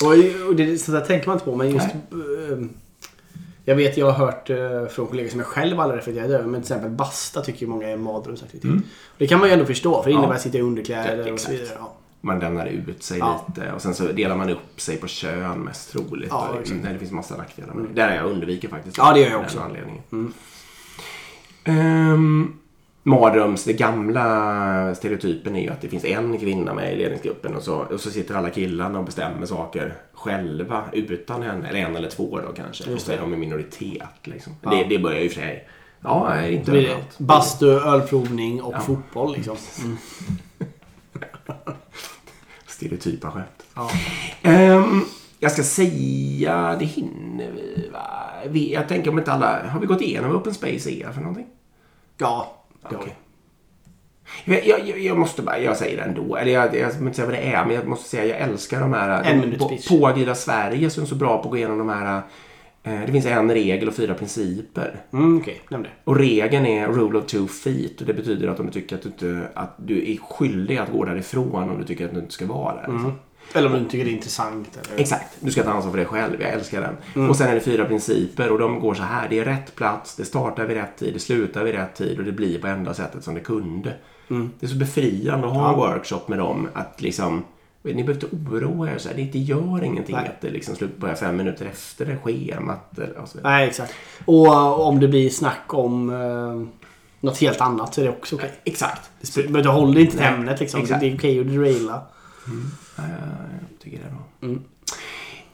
Och, 0.04 0.48
och 0.50 0.56
det, 0.56 0.78
så 0.78 0.92
där 0.92 1.02
tänker 1.02 1.28
man 1.28 1.36
inte 1.36 1.46
på. 1.46 1.56
Men 1.56 1.70
just... 1.72 1.86
eh, 1.86 2.66
jag 3.66 3.76
vet, 3.76 3.98
jag 3.98 4.12
har 4.12 4.26
hört 4.26 4.50
eh, 4.50 4.86
från 4.90 5.08
kollegor 5.08 5.30
som 5.30 5.40
jag 5.40 5.48
själv 5.48 5.80
aldrig 5.80 5.98
reflekterat 6.00 6.30
över. 6.30 6.44
Men 6.46 6.62
till 6.62 6.72
exempel 6.72 6.92
basta 6.92 7.42
tycker 7.42 7.62
ju 7.62 7.68
många 7.68 7.88
är 7.88 7.94
en 7.94 8.02
mardrömsaktivitet. 8.04 8.84
Det 9.18 9.28
kan 9.28 9.40
man 9.40 9.48
ju 9.48 9.54
ändå 9.54 9.66
förstå. 9.66 10.04
För 10.04 10.10
det 10.10 10.12
Mm. 10.12 10.14
Ja. 10.14 10.24
innebär 10.24 10.36
att 10.36 10.42
sitta 10.42 10.58
i 10.58 10.62
underkläder 10.62 11.28
Ja, 11.28 11.34
och 11.34 11.40
så 11.40 11.52
vidare. 11.52 11.68
Ja. 11.80 11.94
Man 12.22 12.40
lämnar 12.40 12.66
ut 12.66 13.04
sig 13.04 13.20
Ja. 13.20 13.46
lite 13.48 13.72
och 13.72 13.82
sen 13.82 13.94
så 13.94 14.04
delar 14.12 14.36
man 14.38 14.50
upp 14.50 14.82
sig 14.82 14.98
på 14.98 15.08
kön 15.08 15.60
mest 15.60 15.92
troligt. 15.92 16.28
Ja, 16.32 16.50
Och-. 16.50 16.72
Nej, 16.84 16.94
det 16.94 17.00
finns 17.00 17.12
massa 17.12 17.38
nackdelar 17.38 17.74
med 17.74 17.90
det. 17.90 18.02
Där 18.02 18.16
jag 18.16 18.26
undviker 18.26 18.68
faktiskt. 18.68 18.98
Ja, 18.98 19.14
det 19.14 19.20
gör 19.20 19.30
jag 19.32 19.40
också. 19.42 19.60
Anledningen. 19.60 20.02
Mm. 20.12 20.34
Um, 21.66 22.58
Mardröms, 23.04 23.64
det 23.64 23.74
gamla 23.74 24.96
stereotypen 24.96 25.56
är 25.56 25.62
ju 25.62 25.70
att 25.70 25.82
det 25.82 25.90
finns 25.90 26.06
en 26.06 26.38
kvinna 26.40 26.74
med 26.74 26.94
i 26.94 26.98
ledningsgruppen 26.98 27.56
och 27.56 27.64
så, 27.64 27.76
och 27.76 28.00
så 28.00 28.10
sitter 28.12 28.36
alla 28.36 28.50
killarna 28.50 29.00
och 29.00 29.06
bestämmer 29.06 29.46
saker 29.46 29.94
själva 30.14 30.84
utan 30.92 31.42
henne. 31.42 31.70
Eller 31.70 31.80
en 31.80 31.96
eller 31.96 32.10
två 32.10 32.40
då 32.48 32.54
kanske. 32.54 32.94
Och 32.94 33.00
så 33.02 33.12
är 33.12 33.18
de 33.18 33.34
i 33.34 33.38
minoritet. 33.38 34.04
Liksom. 34.24 34.54
Ja. 34.62 34.70
Det, 34.70 34.84
det 34.84 35.00
börjar 35.00 35.22
ju 35.22 35.30
för 35.30 35.36
sig. 35.42 35.68
Ja, 36.04 36.46
inte 36.46 36.72
överallt. 36.72 37.18
Bastu, 37.18 37.70
ölprovning 37.72 38.62
och 38.62 38.74
Ja. 38.74 38.80
fotboll 38.80 39.34
liksom. 39.34 39.58
Mm. 39.84 39.98
Stereotypa 42.82 43.32
skämt. 43.32 43.64
Ja. 43.76 43.90
Ehm, 44.42 45.02
jag 45.40 45.52
ska 45.52 45.64
säga, 45.64 46.76
det 46.80 46.86
hinner 46.86 47.52
vi 47.52 47.90
va? 47.94 48.30
Vi, 48.48 48.74
jag 48.74 48.88
tänker 48.88 49.12
om 49.12 49.20
inte 49.20 49.32
alla, 49.32 49.70
har 49.70 49.80
vi 49.80 49.88
gått 49.88 50.02
igenom 50.02 50.32
vad 50.32 50.42
Open 50.42 50.54
Space 50.54 50.92
är 50.92 51.12
för 51.12 51.22
någonting? 51.22 51.46
ja, 52.18 52.64
Okej. 52.84 53.16
vi. 54.46 54.70
Jag, 54.70 54.88
jag, 54.88 55.00
jag 55.00 55.18
måste 55.18 55.42
bara, 55.42 55.60
jag 55.60 55.78
säger 55.78 55.98
det 55.98 56.04
ändå. 56.04 56.36
Eller 56.36 56.52
jag, 56.52 56.76
jag 56.76 56.92
vill 56.92 57.02
inte 57.08 57.16
säga 57.16 57.26
vad 57.26 57.36
det 57.36 57.42
är, 57.42 57.66
men 57.66 57.76
jag 57.76 57.88
måste 57.88 58.10
säga 58.10 58.26
jag 58.26 58.50
älskar 58.50 58.82
de 58.82 58.94
här. 58.94 59.24
En 59.24 59.42
de, 59.42 59.46
minut 59.46 59.60
på, 59.60 59.78
på 59.90 60.08
Agila 60.08 60.36
Sverige 60.36 60.90
som 60.90 61.04
är 61.04 61.08
så 61.08 61.16
bra 61.16 61.38
på 61.38 61.44
att 61.44 61.50
gå 61.50 61.58
igenom 61.58 61.78
de 61.78 61.90
här. 61.90 62.22
Eh, 62.84 63.02
det 63.06 63.12
finns 63.12 63.26
en 63.26 63.52
regel 63.52 63.88
och 63.88 63.94
fyra 63.94 64.14
principer. 64.14 65.02
Mm, 65.14 65.38
Okej, 65.38 65.62
nämn 65.70 65.84
det. 65.84 65.90
Och 66.04 66.16
regeln 66.16 66.66
är 66.66 66.88
rule 66.88 67.20
of 67.20 67.26
two 67.26 67.48
feet. 67.48 68.02
Och 68.02 68.08
det 68.08 68.14
betyder 68.14 68.48
att 68.48 68.60
om 68.60 68.66
du 68.66 68.72
tycker 68.72 68.96
att 68.96 69.02
du, 69.02 69.10
inte, 69.10 69.48
att 69.54 69.76
du 69.78 70.12
är 70.12 70.18
skyldig 70.18 70.78
att 70.78 70.92
gå 70.92 71.06
därifrån 71.06 71.70
om 71.70 71.78
du 71.80 71.84
tycker 71.84 72.06
att 72.06 72.14
du 72.14 72.20
inte 72.20 72.34
ska 72.34 72.46
vara 72.46 72.76
där. 72.76 72.86
Mm. 72.86 73.12
Eller 73.54 73.74
om 73.74 73.84
du 73.84 73.90
tycker 73.90 74.06
det 74.06 74.12
är 74.12 74.16
intressant. 74.16 74.80
Eller... 74.86 75.02
Exakt, 75.02 75.38
du 75.40 75.52
ska 75.52 75.64
ta 75.64 75.72
ansvar 75.72 75.92
för 75.92 75.98
dig 75.98 76.08
själv. 76.08 76.42
Jag 76.42 76.50
älskar 76.50 76.96
den. 77.14 77.30
Och 77.30 77.36
sen 77.36 77.48
är 77.48 77.56
det 77.56 77.62
fyra 77.62 77.86
principer 77.86 78.52
och 78.52 78.60
de 78.60 78.80
går 78.80 78.94
så 78.94 79.04
här. 79.04 79.30
Det 79.30 79.40
är 79.40 79.46
rätt 79.46 79.76
plats, 79.76 80.16
det 80.16 80.26
startar 80.26 80.66
vid 80.66 80.78
rätt 80.78 80.98
tid, 80.98 81.14
det 81.14 81.20
slutar 81.20 81.64
vid 81.64 81.76
rätt 81.76 81.96
tid 81.96 82.20
och 82.20 82.26
det 82.26 82.32
blir 82.32 82.62
på 82.62 82.68
enda 82.68 82.94
sättet 82.94 83.24
som 83.24 83.34
det 83.34 83.40
kunde. 83.40 83.94
Det 84.60 84.66
är 84.66 84.70
så 84.70 84.76
befriande 84.76 85.48
att 85.48 85.54
ha 85.54 85.70
en 85.70 85.76
workshop 85.76 86.22
med 86.28 86.38
dem. 86.38 86.70
Att 86.74 87.02
liksom, 87.02 87.44
Ni 87.84 87.94
behöver 88.04 88.14
inte 88.14 88.36
oroa 88.36 88.92
er. 88.92 88.98
Så 88.98 89.10
här, 89.10 89.30
det 89.32 89.40
gör 89.40 89.84
ingenting 89.84 90.16
Nej. 90.16 90.28
att 90.28 90.42
det 90.42 90.50
liksom 90.50 90.76
slut 90.76 90.98
börjar 90.98 91.16
fem 91.16 91.38
minuter 91.38 91.66
efter 91.66 92.06
det 92.06 92.18
schemat. 92.18 93.00
Och 93.18 93.30
så 93.30 93.38
vidare. 93.38 93.54
Nej, 93.54 93.68
exakt. 93.68 93.94
Och 94.26 94.48
eh, 94.48 94.80
om 94.80 95.00
det 95.00 95.08
blir 95.08 95.30
snack 95.30 95.74
om 95.74 96.10
eh, 96.10 96.68
något 97.20 97.38
helt 97.38 97.62
annat 97.62 97.94
så 97.94 98.02
är 98.02 98.06
det 98.06 98.12
också 98.12 98.36
okej. 98.36 98.52
Exakt. 98.64 99.12
Okay. 99.30 99.50
Men 99.50 99.64
du 99.64 99.70
håller 99.70 100.02
inte 100.02 100.18
till 100.18 100.26
ämnet 100.26 100.60
liksom. 100.60 100.82
exakt. 100.82 101.02
Det 101.02 101.08
är 101.08 101.16
okej 101.16 101.40
att 101.40 101.48
deraila. 101.48 102.02
Ja, 102.98 103.04
jag 103.04 103.80
tycker 103.80 103.98
det 103.98 104.04
är 104.04 104.10
bra. 104.10 104.24
Mm. 104.42 104.64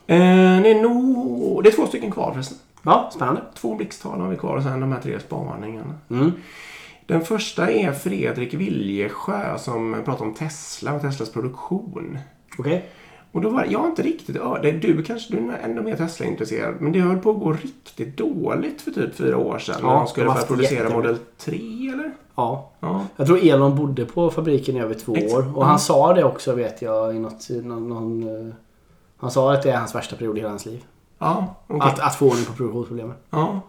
Eh, 0.07 0.63
det, 0.63 0.71
är 0.71 0.81
nog, 0.81 1.63
det 1.63 1.69
är 1.69 1.73
två 1.73 1.87
stycken 1.87 2.11
kvar 2.11 2.31
förresten. 2.31 2.57
Ja, 2.83 3.11
spännande. 3.13 3.41
Två 3.55 3.75
blixttal 3.75 4.21
har 4.21 4.29
vi 4.29 4.35
kvar 4.35 4.57
och 4.57 4.63
sen 4.63 4.79
de 4.79 4.91
här 4.91 5.01
tre 5.01 5.19
spaningarna. 5.19 5.93
Mm. 6.09 6.31
Den 7.07 7.21
första 7.21 7.71
är 7.71 7.91
Fredrik 7.91 8.53
Viljesjö 8.53 9.57
som 9.57 10.01
pratar 10.05 10.25
om 10.25 10.33
Tesla 10.33 10.93
och 10.93 11.01
Teslas 11.01 11.29
produktion. 11.29 12.19
Okej. 12.57 12.89
Och 13.31 13.41
då 13.41 13.49
var 13.49 13.65
jag 13.69 13.85
inte 13.85 14.01
riktigt 14.01 14.35
det, 14.61 14.71
Du 14.71 15.03
kanske 15.03 15.35
du 15.35 15.51
är 15.51 15.57
ändå 15.63 15.81
mer 15.81 15.95
Tesla-intresserad. 15.95 16.75
Men 16.79 16.91
det 16.91 16.99
höll 16.99 17.17
på 17.17 17.31
att 17.31 17.39
gå 17.39 17.53
riktigt 17.53 18.17
dåligt 18.17 18.81
för 18.81 18.91
typ 18.91 19.15
fyra 19.15 19.37
år 19.37 19.59
sedan. 19.59 19.75
Ja, 19.81 19.87
när 19.87 19.95
de 19.95 20.07
skulle 20.07 20.25
börja 20.25 20.41
producera 20.41 20.79
jättebra. 20.79 20.97
Model 20.97 21.17
3 21.37 21.57
eller? 21.93 22.11
Ja. 22.35 22.69
Ja. 22.79 23.05
Jag 23.15 23.27
tror 23.27 23.39
Elon 23.43 23.75
bodde 23.75 24.05
på 24.05 24.29
fabriken 24.29 24.77
i 24.77 24.79
över 24.79 24.93
två 24.93 25.15
Exakt. 25.15 25.33
år. 25.33 25.57
Och 25.57 25.65
han 25.65 25.79
sa 25.79 26.13
det 26.13 26.23
också 26.23 26.55
vet 26.55 26.81
jag 26.81 27.15
i 27.15 27.19
något... 27.19 27.49
Någon, 27.49 27.89
någon, 27.89 28.47
eh, 28.47 28.53
han 29.17 29.31
sa 29.31 29.53
att 29.53 29.63
det 29.63 29.71
är 29.71 29.77
hans 29.77 29.95
värsta 29.95 30.15
period 30.15 30.37
i 30.37 30.39
hela 30.39 30.49
hans 30.49 30.65
liv. 30.65 30.83
Ja, 31.19 31.55
okej. 31.67 31.91
Att, 31.91 31.99
att 31.99 32.15
få 32.15 32.29
ordning 32.29 32.45
på 32.45 32.53
produktionsproblemen. 32.53 33.15
Ja. 33.29 33.61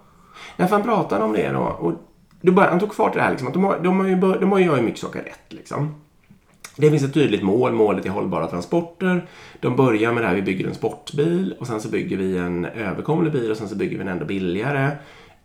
Därför 0.56 0.76
han 0.76 0.82
pratade 0.82 1.24
om 1.24 1.32
det 1.32 1.52
då. 1.52 1.60
Och 1.60 1.92
då 2.40 2.52
börjar 2.52 2.70
han 2.70 2.80
tog 2.80 2.92
kvar 2.92 3.10
det 3.14 3.20
här 3.20 3.30
liksom. 3.30 3.48
Att 3.48 3.54
de, 3.54 3.64
har, 3.64 3.78
de, 3.78 4.00
har 4.00 4.06
ju, 4.06 4.16
de 4.16 4.52
har 4.52 4.58
ju 4.58 4.82
mycket 4.82 5.00
saker 5.00 5.22
rätt 5.22 5.52
liksom. 5.52 5.94
Det 6.76 6.90
finns 6.90 7.02
ett 7.02 7.14
tydligt 7.14 7.42
mål. 7.42 7.72
Målet 7.72 8.06
är 8.06 8.10
hållbara 8.10 8.46
transporter. 8.46 9.26
De 9.60 9.76
börjar 9.76 10.12
med 10.12 10.22
det 10.22 10.26
här, 10.26 10.34
vi 10.34 10.42
bygger 10.42 10.66
en 10.66 10.74
sportbil 10.74 11.54
och 11.60 11.66
sen 11.66 11.80
så 11.80 11.88
bygger 11.88 12.16
vi 12.16 12.38
en 12.38 12.64
överkomlig 12.64 13.32
bil 13.32 13.50
och 13.50 13.56
sen 13.56 13.68
så 13.68 13.76
bygger 13.76 13.96
vi 13.96 14.02
en 14.02 14.08
ändå 14.08 14.24
billigare. 14.24 14.90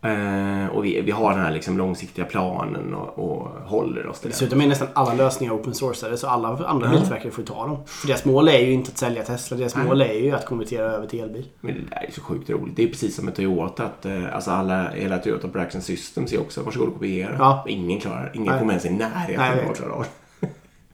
Eh, 0.04 0.66
och 0.66 0.84
vi, 0.84 1.00
vi 1.00 1.10
har 1.10 1.30
den 1.30 1.40
här 1.40 1.52
liksom 1.52 1.78
långsiktiga 1.78 2.24
planen 2.24 2.94
och, 2.94 3.18
och 3.18 3.48
håller 3.64 4.06
oss 4.06 4.20
till 4.20 4.30
den. 4.30 4.38
Dessutom 4.38 4.60
är 4.60 4.66
nästan 4.66 4.88
alla 4.92 5.14
lösningar 5.14 5.54
open 5.54 5.74
sourcade 5.74 6.16
så 6.16 6.26
alla 6.26 6.48
andra 6.48 6.90
biltillverkare 6.90 7.30
får 7.32 7.42
ta 7.42 7.66
dem. 7.66 7.78
För 7.86 8.06
deras 8.06 8.24
mål 8.24 8.48
är 8.48 8.58
ju 8.58 8.72
inte 8.72 8.90
att 8.90 8.98
sälja 8.98 9.22
Tesla. 9.22 9.56
Deras 9.56 9.76
mål 9.76 10.00
är 10.00 10.12
ju 10.12 10.30
att 10.30 10.46
konvertera 10.46 10.84
över 10.84 11.06
till 11.06 11.20
elbil. 11.20 11.44
Men 11.60 11.74
det 11.74 11.80
där 11.90 12.06
är 12.08 12.12
så 12.12 12.20
sjukt 12.20 12.50
roligt. 12.50 12.76
Det 12.76 12.82
är 12.82 12.88
precis 12.88 13.16
som 13.16 13.24
med 13.24 13.34
Toyota. 13.34 13.84
Att, 13.84 14.06
eh, 14.06 14.34
alltså 14.34 14.50
alla, 14.50 14.90
hela 14.90 15.18
Toyota 15.18 15.48
Production 15.48 15.82
Systems 15.82 16.32
är 16.32 16.40
också 16.40 16.62
varsågod 16.62 16.88
och 16.88 16.94
kopiera. 16.94 17.36
Ja. 17.38 17.64
Ingen 17.68 18.00
klarar, 18.00 18.32
ingen 18.34 18.48
Nej. 18.48 18.58
kommer 18.58 18.72
ens 18.72 18.86
i 18.86 18.90
närheten 18.90 19.64
av 19.64 19.70
att 19.70 19.76
klara 19.76 19.92
av. 19.92 20.06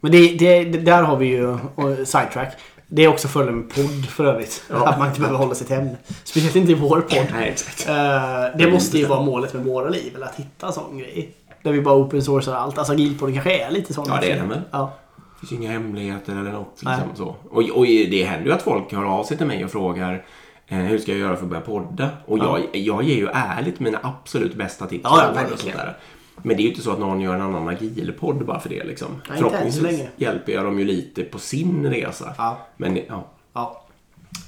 Men 0.00 0.12
det, 0.12 0.34
det, 0.38 0.64
där 0.64 1.02
har 1.02 1.16
vi 1.16 1.26
ju 1.26 1.58
sidetrack. 2.04 2.52
Det 2.92 3.04
är 3.04 3.08
också 3.08 3.28
fördelen 3.28 3.58
med 3.58 3.74
podd 3.74 4.06
för 4.06 4.24
övrigt. 4.24 4.62
Ja. 4.70 4.88
Att 4.88 4.98
man 4.98 5.08
inte 5.08 5.20
behöver 5.20 5.38
hålla 5.38 5.54
sig 5.54 5.66
till 5.66 5.76
ämne. 5.76 5.96
Speciellt 6.24 6.56
inte 6.56 6.72
i 6.72 6.74
vår 6.74 7.00
podd. 7.00 7.26
Nej, 7.32 7.48
exakt. 7.48 7.88
Eh, 7.88 8.58
det 8.58 8.70
måste 8.72 8.98
ju 8.98 9.06
vara 9.06 9.22
målet 9.22 9.54
med 9.54 9.64
våra 9.64 9.88
liv. 9.88 10.12
Eller 10.16 10.26
att 10.26 10.36
hitta 10.36 10.66
en 10.66 10.72
sån 10.72 10.98
grej. 10.98 11.32
Där 11.62 11.72
vi 11.72 11.80
bara 11.80 11.94
open 11.94 12.22
sourcar 12.22 12.54
allt. 12.54 12.78
Alltså 12.78 12.92
agilpodden 12.92 13.34
kanske 13.34 13.64
är 13.64 13.70
lite 13.70 13.94
sån. 13.94 14.04
Ja, 14.08 14.18
det 14.20 14.30
är 14.30 14.36
den 14.36 14.48
väl. 14.48 14.60
Ja. 14.70 14.92
Det 15.40 15.46
finns 15.46 15.60
inga 15.60 15.70
hemligheter 15.70 16.32
eller 16.32 16.52
något. 16.52 16.80
Nej. 16.82 16.98
Liksom, 17.08 17.26
så. 17.26 17.36
Och, 17.50 17.78
och 17.78 17.84
det 17.86 18.24
händer 18.24 18.46
ju 18.46 18.52
att 18.52 18.62
folk 18.62 18.92
hör 18.92 19.04
av 19.04 19.24
sig 19.24 19.36
till 19.36 19.46
mig 19.46 19.64
och 19.64 19.70
frågar 19.70 20.24
eh, 20.68 20.78
hur 20.78 20.98
ska 20.98 21.10
jag 21.12 21.20
göra 21.20 21.36
för 21.36 21.42
att 21.42 21.50
börja 21.50 21.62
podda? 21.62 22.08
Och 22.26 22.38
jag, 22.38 22.60
jag 22.72 23.02
ger 23.02 23.16
ju 23.16 23.28
ärligt 23.32 23.80
mina 23.80 23.98
absolut 24.02 24.54
bästa 24.54 24.86
tips. 24.86 25.04
Ja, 25.04 25.22
ja, 25.22 25.30
och 25.30 25.36
sånt 25.36 25.50
verkligen. 25.50 25.76
där. 25.78 25.96
Men 26.42 26.56
det 26.56 26.62
är 26.62 26.64
ju 26.64 26.70
inte 26.70 26.82
så 26.82 26.90
att 26.90 26.98
någon 26.98 27.20
gör 27.20 27.34
en 27.34 27.40
annan 27.40 27.68
agilpodd 27.68 28.46
bara 28.46 28.60
för 28.60 28.68
det. 28.68 28.84
Liksom. 28.84 29.08
Nej, 29.28 29.38
Förhoppningsvis 29.38 30.00
hjälper 30.16 30.52
jag 30.52 30.64
dem 30.64 30.78
ju 30.78 30.84
lite 30.84 31.22
på 31.22 31.38
sin 31.38 31.86
resa. 31.86 32.34
Ja. 32.38 32.58
Men 32.76 32.96
ja, 32.96 33.24
Ja. 33.52 33.84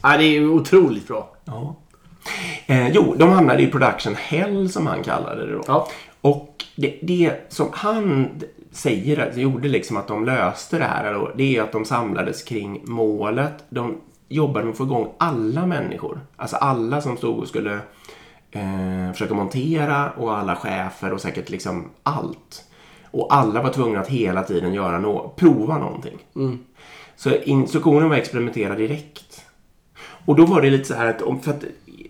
ja. 0.02 0.16
Det 0.16 0.24
är 0.24 0.30
ju 0.30 0.48
otroligt 0.48 1.08
bra. 1.08 1.30
Ja. 1.44 1.76
Eh, 2.66 2.88
jo, 2.88 3.14
de 3.18 3.28
hamnade 3.30 3.62
i 3.62 3.66
production 3.66 4.14
hell 4.14 4.70
som 4.70 4.86
han 4.86 5.02
kallade 5.02 5.46
det 5.46 5.52
då. 5.52 5.62
Ja. 5.66 5.88
Och 6.20 6.64
det, 6.76 6.98
det 7.02 7.46
som 7.48 7.68
han 7.72 8.28
säger 8.70 9.28
att 9.28 9.36
gjorde 9.36 9.68
liksom 9.68 9.96
att 9.96 10.08
de 10.08 10.24
löste 10.24 10.78
det 10.78 10.84
här 10.84 11.14
då, 11.14 11.30
det 11.36 11.56
är 11.56 11.62
att 11.62 11.72
de 11.72 11.84
samlades 11.84 12.42
kring 12.42 12.80
målet. 12.84 13.64
De 13.68 14.00
jobbade 14.28 14.64
med 14.64 14.72
att 14.72 14.78
få 14.78 14.84
igång 14.84 15.08
alla 15.18 15.66
människor. 15.66 16.20
Alltså 16.36 16.56
alla 16.56 17.00
som 17.00 17.16
stod 17.16 17.38
och 17.38 17.48
skulle 17.48 17.78
eh, 18.52 19.12
försöka 19.12 19.34
montera 19.34 20.10
och 20.10 20.38
alla 20.38 20.56
chefer 20.56 21.12
och 21.12 21.20
säkert 21.20 21.50
liksom 21.50 21.90
allt. 22.02 22.64
Och 23.10 23.34
alla 23.34 23.62
var 23.62 23.70
tvungna 23.70 24.00
att 24.00 24.08
hela 24.08 24.42
tiden 24.42 24.74
göra 24.74 24.98
no- 24.98 25.28
prova 25.36 25.78
någonting. 25.78 26.18
Så 27.16 27.30
instruktionen 27.44 28.08
var 28.08 28.16
att 28.16 28.22
experimentera 28.22 28.74
direkt. 28.74 29.44
Och 30.26 30.36
då 30.36 30.46
var 30.46 30.60
det 30.62 30.70
lite 30.70 30.84
så 30.84 30.94
här 30.94 31.06
att, 31.06 31.22
om, 31.22 31.40
för 31.40 31.50
att 31.50 31.64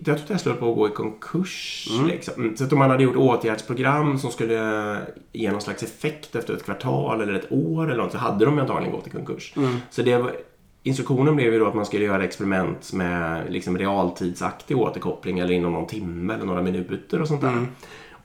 jag 0.05 0.17
tror 0.17 0.27
Tesla 0.27 0.51
höll 0.51 0.59
på 0.59 0.69
att 0.69 0.75
gå 0.75 0.87
i 0.87 0.91
konkurs. 0.91 1.87
Liksom. 2.07 2.33
Mm, 2.43 2.57
Så 2.57 2.63
att 2.63 2.73
om 2.73 2.79
man 2.79 2.89
hade 2.89 3.03
gjort 3.03 3.15
åtgärdsprogram 3.15 4.19
som 4.19 4.31
skulle 4.31 4.97
ge 5.31 5.51
någon 5.51 5.61
slags 5.61 5.83
effekt 5.83 6.35
efter 6.35 6.53
ett 6.53 6.65
kvartal 6.65 7.21
eller 7.21 7.33
ett 7.33 7.51
år 7.51 7.91
eller 7.91 8.03
något 8.03 8.11
så 8.11 8.17
hade 8.17 8.45
de 8.45 8.59
antagligen 8.59 8.95
gått 8.95 9.07
i 9.07 9.09
konkurs. 9.09 9.53
Så 9.89 10.01
det 10.01 10.17
var, 10.17 10.31
instruktionen 10.83 11.35
blev 11.35 11.53
ju 11.53 11.59
då 11.59 11.67
att 11.67 11.75
man 11.75 11.85
skulle 11.85 12.05
göra 12.05 12.23
experiment 12.23 12.93
med 12.93 13.51
liksom 13.51 13.77
realtidsaktig 13.77 14.77
återkoppling 14.77 15.39
eller 15.39 15.53
inom 15.53 15.73
någon 15.73 15.87
timme 15.87 16.33
eller 16.33 16.45
några 16.45 16.61
minuter 16.61 17.21
och 17.21 17.27
sånt 17.27 17.41
där. 17.41 17.67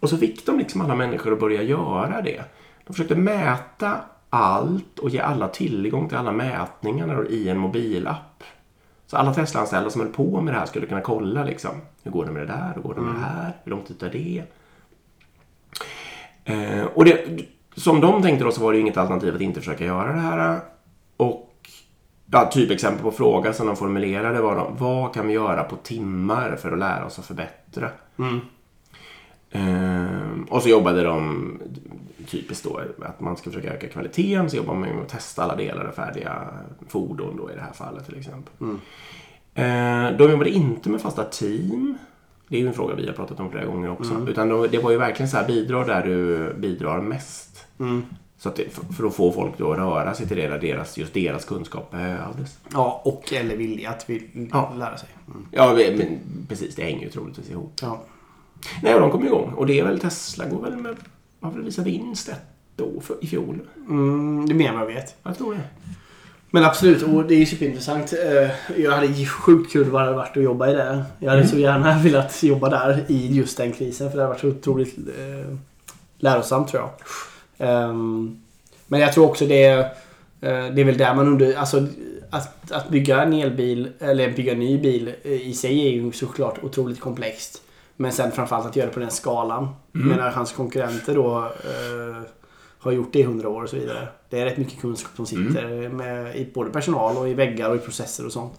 Och 0.00 0.08
så 0.08 0.16
fick 0.16 0.46
de 0.46 0.58
liksom 0.58 0.80
alla 0.80 0.94
människor 0.94 1.32
att 1.32 1.40
börja 1.40 1.62
göra 1.62 2.22
det. 2.22 2.42
De 2.86 2.92
försökte 2.92 3.14
mäta 3.14 4.00
allt 4.30 4.98
och 4.98 5.10
ge 5.10 5.18
alla 5.18 5.48
tillgång 5.48 6.08
till 6.08 6.18
alla 6.18 6.32
mätningar 6.32 7.30
i 7.30 7.48
en 7.48 7.58
mobilapp. 7.58 8.44
Så 9.06 9.16
alla 9.16 9.34
Tesla-anställda 9.34 9.90
som 9.90 10.00
höll 10.00 10.12
på 10.12 10.40
med 10.40 10.54
det 10.54 10.58
här 10.58 10.66
skulle 10.66 10.86
kunna 10.86 11.00
kolla 11.00 11.44
liksom. 11.44 11.70
Hur 12.02 12.10
går 12.10 12.24
det 12.24 12.32
med 12.32 12.42
det 12.42 12.46
där? 12.46 12.72
Hur 12.74 12.82
går 12.82 12.94
det 12.94 13.00
med 13.00 13.14
det 13.14 13.20
här? 13.20 13.52
Hur 13.64 13.70
lång 13.70 13.82
tid 13.82 13.98
tar 13.98 14.08
det? 14.08 14.42
Eh, 16.44 16.84
och 16.84 17.04
det, 17.04 17.40
som 17.76 18.00
de 18.00 18.22
tänkte 18.22 18.44
då 18.44 18.50
så 18.50 18.62
var 18.62 18.72
det 18.72 18.76
ju 18.76 18.82
inget 18.82 18.96
alternativ 18.96 19.34
att 19.34 19.40
inte 19.40 19.60
försöka 19.60 19.84
göra 19.84 20.12
det 20.12 20.20
här. 20.20 20.60
Och 21.16 21.47
ja, 22.32 22.50
typexempel 22.52 23.02
på 23.02 23.10
fråga 23.10 23.52
som 23.52 23.66
de 23.66 23.76
formulerade 23.76 24.40
var 24.40 24.70
vad 24.78 25.14
kan 25.14 25.26
vi 25.26 25.32
göra 25.32 25.64
på 25.64 25.76
timmar 25.76 26.56
för 26.56 26.72
att 26.72 26.78
lära 26.78 27.06
oss 27.06 27.18
att 27.18 27.26
förbättra? 27.26 27.90
Ehm, 29.50 30.44
och 30.50 30.62
så 30.62 30.68
jobbade 30.68 31.02
de 31.02 31.52
typiskt 32.26 32.64
då 32.64 32.80
att 33.02 33.20
man 33.20 33.36
ska 33.36 33.50
försöka 33.50 33.74
öka 33.74 33.88
kvaliteten. 33.88 34.50
Så 34.50 34.56
jobbar 34.56 34.74
man 34.74 34.88
med 34.88 35.02
att 35.02 35.08
testa 35.08 35.42
alla 35.42 35.56
delar 35.56 35.84
av 35.84 35.92
färdiga 35.92 36.48
fordon 36.88 37.36
då 37.36 37.50
i 37.50 37.54
det 37.54 37.60
här 37.60 37.72
fallet 37.72 38.06
till 38.06 38.18
exempel. 38.18 38.52
Ehm, 39.54 40.16
de 40.16 40.30
jobbade 40.30 40.50
inte 40.50 40.90
med 40.90 41.00
fasta 41.00 41.24
team. 41.24 41.98
Det 42.48 42.56
är 42.56 42.60
ju 42.60 42.68
en 42.68 42.74
fråga 42.74 42.94
vi 42.94 43.06
har 43.06 43.14
pratat 43.14 43.40
om 43.40 43.50
flera 43.50 43.64
gånger 43.64 43.90
också. 43.90 44.14
Utan 44.28 44.48
de, 44.48 44.66
det 44.70 44.78
var 44.78 44.90
ju 44.90 44.98
verkligen 44.98 45.28
så 45.28 45.36
här, 45.36 45.46
bidra 45.46 45.84
där 45.84 46.04
du 46.06 46.54
bidrar 46.58 47.00
mest. 47.00 47.66
Så 48.38 48.48
att 48.48 48.60
för, 48.96 49.06
att 49.06 49.14
få 49.14 49.32
folk 49.32 49.58
då 49.58 49.72
att 49.72 49.78
röra 49.78 50.14
sig 50.14 50.28
till 50.28 50.36
det 50.36 50.48
där 50.48 50.58
deras, 50.58 50.98
just 50.98 51.14
deras 51.14 51.44
kunskap 51.44 51.90
behövdes. 51.90 52.58
Ja, 52.72 53.00
och 53.04 53.32
eller 53.32 53.56
vilja 53.56 53.90
att 53.90 54.04
vi 54.10 54.48
Ja. 54.52 54.72
lära 54.78 54.96
sig. 54.96 55.08
Mm. 55.26 55.46
Ja, 55.50 55.74
men 55.96 56.18
precis. 56.48 56.74
Det 56.74 56.82
hänger 56.82 57.02
ju 57.04 57.10
troligtvis 57.10 57.50
ihop. 57.50 57.72
Ja. 57.82 58.00
Nej, 58.82 58.94
och 58.94 59.00
de 59.00 59.10
kom 59.10 59.26
igång. 59.26 59.52
Och 59.56 59.66
det 59.66 59.80
är 59.80 59.84
väl 59.84 60.00
Tesla 60.00 60.44
går 60.46 60.62
väl 60.62 60.76
med, 60.76 60.96
har 61.40 61.50
väl 61.50 61.62
visat 61.62 61.86
vinst 61.86 62.28
ett 62.28 62.80
år 62.80 63.00
för, 63.00 63.16
i 63.24 63.26
fjol. 63.26 63.58
Mm, 63.76 64.46
det 64.48 64.52
är 64.52 64.54
mer 64.54 64.68
än 64.68 64.74
vad 64.74 64.82
jag 64.90 64.94
vet. 64.94 65.16
Jag 65.22 65.38
tror 65.38 65.54
det. 65.54 65.60
Men 66.50 66.64
absolut, 66.64 67.02
och 67.02 67.24
det 67.24 67.34
är 67.34 67.46
superintressant. 67.46 68.12
Eh, 68.12 68.80
Jag 68.82 68.92
hade 68.92 69.06
ju 69.06 69.26
sjukt 69.26 69.72
kul 69.72 69.90
vad 69.90 70.06
det 70.06 70.12
varit 70.12 70.36
att 70.36 70.42
jobba 70.42 70.68
i 70.70 70.74
det. 70.74 71.04
Jag 71.18 71.30
hade 71.30 71.46
så 71.48 71.58
gärna 71.58 71.98
velat 71.98 72.42
jobba 72.42 72.68
där 72.68 73.04
i 73.08 73.26
just 73.36 73.56
den 73.56 73.72
krisen. 73.72 74.10
För 74.10 74.16
det 74.16 74.22
hade 74.22 74.32
varit 74.34 74.40
så 74.40 74.48
otroligt 74.48 74.98
eh, 74.98 75.56
lärosamt 76.18 76.68
tror 76.68 76.82
jag. 76.82 76.90
Ehm, 77.58 78.40
Men 78.86 79.00
jag 79.00 79.12
tror 79.12 79.26
också 79.26 79.46
det 79.46 79.64
är, 79.64 79.78
eh, 80.40 80.74
det 80.74 80.80
är 80.80 80.84
väl 80.84 80.98
där 80.98 81.14
man 81.14 81.26
under... 81.26 81.54
Alltså 81.54 81.86
att, 82.30 82.72
att 82.72 82.88
bygga 82.88 83.22
en 83.22 83.32
elbil 83.32 83.92
eller 83.98 84.32
bygga 84.32 84.52
en 84.52 84.58
ny 84.58 84.78
bil 84.78 85.14
eh, 85.22 85.32
i 85.32 85.54
sig 85.54 85.86
är 85.86 85.90
ju 85.90 86.12
såklart 86.12 86.58
otroligt 86.64 87.00
komplext. 87.00 87.62
Men 87.96 88.12
sen 88.12 88.32
framförallt 88.32 88.66
att 88.66 88.76
göra 88.76 88.86
det 88.86 88.92
på 88.92 89.00
den 89.00 89.10
skalan. 89.10 89.68
Jag 89.92 90.02
menar 90.02 90.30
hans 90.30 90.52
konkurrenter 90.52 91.14
då 91.14 91.38
eh, 91.38 92.22
har 92.78 92.92
gjort 92.92 93.12
det 93.12 93.18
i 93.18 93.22
hundra 93.22 93.48
år 93.48 93.62
och 93.62 93.68
så 93.68 93.76
vidare. 93.76 94.08
Det 94.30 94.40
är 94.40 94.44
rätt 94.44 94.56
mycket 94.56 94.80
kunskap 94.80 95.16
som 95.16 95.26
sitter 95.26 95.88
med, 95.88 96.36
i 96.36 96.50
både 96.54 96.70
personal 96.70 97.16
och 97.16 97.28
i 97.28 97.34
väggar 97.34 97.70
och 97.70 97.76
i 97.76 97.78
processer 97.78 98.26
och 98.26 98.32
sånt. 98.32 98.52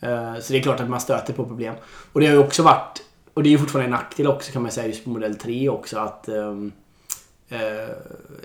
Eh, 0.00 0.34
så 0.40 0.52
det 0.52 0.58
är 0.58 0.62
klart 0.62 0.80
att 0.80 0.88
man 0.88 1.00
stöter 1.00 1.32
på 1.32 1.44
problem. 1.44 1.74
Och 2.12 2.20
det 2.20 2.26
har 2.26 2.34
ju 2.34 2.40
också 2.40 2.62
varit, 2.62 3.02
och 3.34 3.42
det 3.42 3.48
är 3.48 3.50
ju 3.50 3.58
fortfarande 3.58 3.86
en 3.86 3.90
nackdel 3.90 4.26
också 4.26 4.52
kan 4.52 4.62
man 4.62 4.70
säga 4.70 4.86
just 4.86 5.04
på 5.04 5.10
modell 5.10 5.34
3 5.34 5.68
också 5.68 5.98
att 5.98 6.28
eh, 6.28 6.56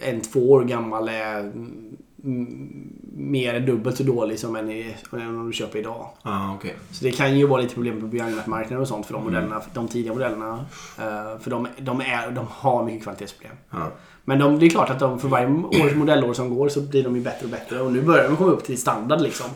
en 0.02 0.22
två 0.22 0.52
år 0.52 0.64
gammal 0.64 1.10
är 1.10 1.40
mm, 1.40 2.94
mer 3.18 3.54
än 3.54 3.66
dubbelt 3.66 3.98
så 3.98 4.04
dålig 4.04 4.40
som 4.40 4.56
en, 4.56 4.72
i, 4.72 4.96
om 5.12 5.48
du 5.48 5.54
köper 5.54 5.80
idag. 5.80 6.10
Ah, 6.22 6.56
okay. 6.56 6.72
Så 6.92 7.04
det 7.04 7.12
kan 7.12 7.38
ju 7.40 7.48
vara 7.48 7.62
lite 7.62 7.74
problem 7.74 8.02
på 8.02 8.08
begagnatmarknaden 8.08 8.82
och 8.82 8.88
sånt 8.88 9.06
för 9.06 9.14
de 9.14 9.24
modellerna, 9.24 9.62
de 9.74 9.88
tidiga 9.88 10.14
modellerna. 10.14 10.66
Eh, 11.00 11.40
för 11.40 11.50
de, 11.50 11.68
de, 11.78 12.02
är, 12.02 12.32
de 12.32 12.46
har 12.50 12.86
mycket 12.86 13.04
kvalitetsproblem. 13.04 13.56
Ja. 13.72 13.88
Men 14.26 14.40
de, 14.40 14.60
det 14.60 14.66
är 14.66 14.70
klart 14.70 14.90
att 14.90 15.00
de, 15.00 15.20
för 15.20 15.28
varje 15.28 15.48
år, 15.48 15.96
modellår 15.96 16.34
som 16.34 16.56
går 16.56 16.70
så 16.70 16.82
blir 16.82 17.04
de 17.04 17.16
ju 17.16 17.22
bättre 17.22 17.46
och 17.46 17.52
bättre. 17.52 17.82
Och 17.82 17.94
nu 17.94 18.02
börjar 18.02 18.28
de 18.28 18.38
komma 18.38 18.52
upp 18.52 18.64
till 18.64 18.78
standard 18.82 19.22
liksom. 19.22 19.48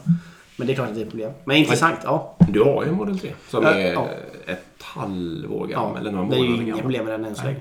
Men 0.58 0.68
det 0.68 0.74
är 0.74 0.76
klart 0.76 0.88
att 0.90 0.96
det 0.96 1.02
är 1.02 1.04
ett 1.06 1.10
problem. 1.10 1.32
Men 1.46 1.58
intressant, 1.58 1.96
ja. 2.04 2.38
Du 2.50 2.64
har 2.64 2.84
ju 2.84 2.90
en 2.90 2.96
Model 2.96 3.20
3 3.20 3.32
som 3.50 3.64
Ja, 3.64 3.70
är 3.70 3.94
ja. 3.94 4.08
ett 4.46 4.82
halvår 4.84 5.68
ja 5.72 5.80
gammal. 5.82 5.98
eller 5.98 6.12
några 6.12 6.30
det 6.30 6.36
är 6.36 6.38
ju 6.38 6.44
månader 6.44 6.62
inga 6.64 6.70
gammal. 6.70 6.82
problem 6.82 7.06
med 7.06 7.14
den 7.14 7.26
än 7.26 7.36
så 7.36 7.44
länge. 7.44 7.60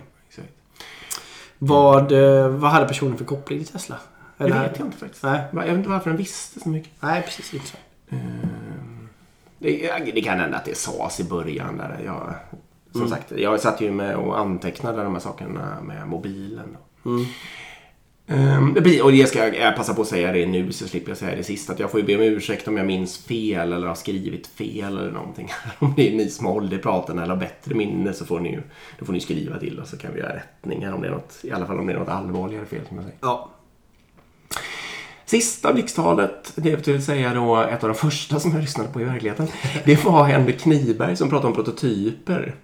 Vad, 1.62 2.12
eh, 2.12 2.48
vad 2.48 2.70
hade 2.70 2.86
personen 2.88 3.16
för 3.18 3.24
koppling 3.24 3.58
till 3.64 3.72
Tesla? 3.72 3.96
Det 4.36 4.44
Eller- 4.44 4.62
vet 4.62 4.78
jag 4.78 4.86
inte 4.88 4.96
faktiskt. 4.98 5.22
Nej. 5.22 5.40
Jag 5.52 5.60
vet 5.62 5.74
inte 5.76 5.88
varför 5.90 6.10
den 6.10 6.16
visste 6.16 6.60
så 6.60 6.68
mycket. 6.68 6.90
Nej, 7.00 7.22
precis. 7.22 7.54
Inte 7.54 7.66
så. 7.66 7.76
Ehm, 8.10 9.08
Det, 9.58 10.12
det 10.14 10.20
kan 10.22 10.38
hända 10.38 10.56
att 10.56 10.64
det 10.64 10.76
sades 10.76 11.20
i 11.20 11.24
början. 11.24 11.76
Där 11.76 12.00
jag, 12.04 12.34
som 12.92 13.00
Mm. 13.00 13.10
sagt, 13.10 13.32
jag 13.36 13.60
satt 13.60 13.80
ju 13.80 13.90
med 13.90 14.16
och 14.16 14.38
antecknade 14.38 15.02
de 15.02 15.12
här 15.12 15.20
sakerna 15.20 15.76
med 15.82 16.08
mobilen. 16.08 16.76
Mm. 17.06 17.24
Blir- 18.74 19.04
och 19.04 19.12
det 19.12 19.28
ska 19.28 19.54
jag 19.54 19.76
passa 19.76 19.94
på 19.94 20.02
att 20.02 20.08
säga 20.08 20.32
det 20.32 20.46
nu 20.46 20.72
så 20.72 20.88
slipper 20.88 21.10
jag 21.10 21.18
säga 21.18 21.36
det 21.36 21.44
sist. 21.44 21.70
Att 21.70 21.78
jag 21.78 21.90
får 21.90 22.00
ju 22.00 22.06
be 22.06 22.14
om 22.14 22.22
ursäkt 22.22 22.68
om 22.68 22.76
jag 22.76 22.86
minns 22.86 23.18
fel 23.18 23.72
eller 23.72 23.86
har 23.86 23.94
skrivit 23.94 24.46
fel 24.46 24.98
eller 24.98 25.10
någonting. 25.10 25.48
om 25.78 25.92
det 25.96 26.12
är 26.12 26.16
ni 26.16 26.30
som 26.30 26.46
har 26.46 26.52
hållit 26.52 26.72
i 26.72 26.78
praten 26.78 27.18
eller 27.18 27.34
har 27.34 27.40
bättre 27.40 27.74
minne 27.74 28.12
så 28.12 28.24
får 28.26 28.40
ni 28.40 28.52
ju 28.52 28.62
då 28.98 29.04
får 29.04 29.12
ni 29.12 29.20
skriva 29.20 29.58
till 29.58 29.80
oss 29.80 29.90
så 29.90 29.96
kan 29.96 30.14
vi 30.14 30.20
göra 30.20 30.36
rättningar 30.36 30.92
om 30.92 31.00
det 31.00 31.08
är 31.08 31.12
något, 31.12 31.38
i 31.42 31.50
alla 31.50 31.66
fall 31.66 31.78
om 31.78 31.86
det 31.86 31.92
är 31.92 31.98
något 31.98 32.08
allvarligare 32.08 32.66
fel 32.66 32.80
som 32.88 32.96
jag 32.96 33.04
säger. 33.04 33.18
Ja. 33.20 33.50
Sista 35.24 35.72
blixttalet, 35.72 36.52
det 36.54 36.88
vill 36.88 37.04
säga 37.04 37.34
då 37.34 37.56
ett 37.56 37.82
av 37.82 37.88
de 37.88 37.94
första 37.94 38.40
som 38.40 38.52
jag 38.52 38.60
lyssnade 38.60 38.90
på 38.90 39.00
i 39.00 39.04
verkligheten. 39.04 39.46
Det 39.84 40.04
var 40.04 40.24
Henrik 40.24 40.60
Kniberg 40.60 41.16
som 41.16 41.28
pratade 41.30 41.48
om 41.48 41.54
prototyper. 41.54 42.54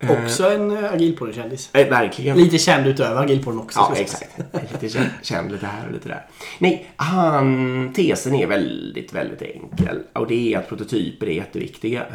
Eh, 0.00 0.24
Också 0.24 0.50
en 0.50 0.70
äh, 0.70 0.92
agilpodden-kändis. 0.92 1.70
eh, 1.74 1.88
verkligen. 1.88 2.36
Lite 2.36 2.58
känd 2.58 2.86
utöver 2.86 3.22
agilpodden 3.22 3.60
också. 3.60 3.78
Ja, 3.78 3.96
exakt. 3.96 4.38
Lite 4.72 4.88
känd, 4.88 5.08
känd 5.22 5.52
lite 5.52 5.66
här 5.66 5.86
och 5.86 5.92
lite 5.92 6.08
där. 6.08 6.26
Nej, 6.58 6.90
han, 6.96 7.92
tesen 7.92 8.34
är 8.34 8.46
väldigt, 8.46 9.12
väldigt 9.12 9.42
enkel. 9.42 10.02
Och 10.12 10.26
det 10.26 10.54
är 10.54 10.58
att 10.58 10.68
prototyper 10.68 11.26
är 11.26 11.32
jätteviktiga. 11.32 12.06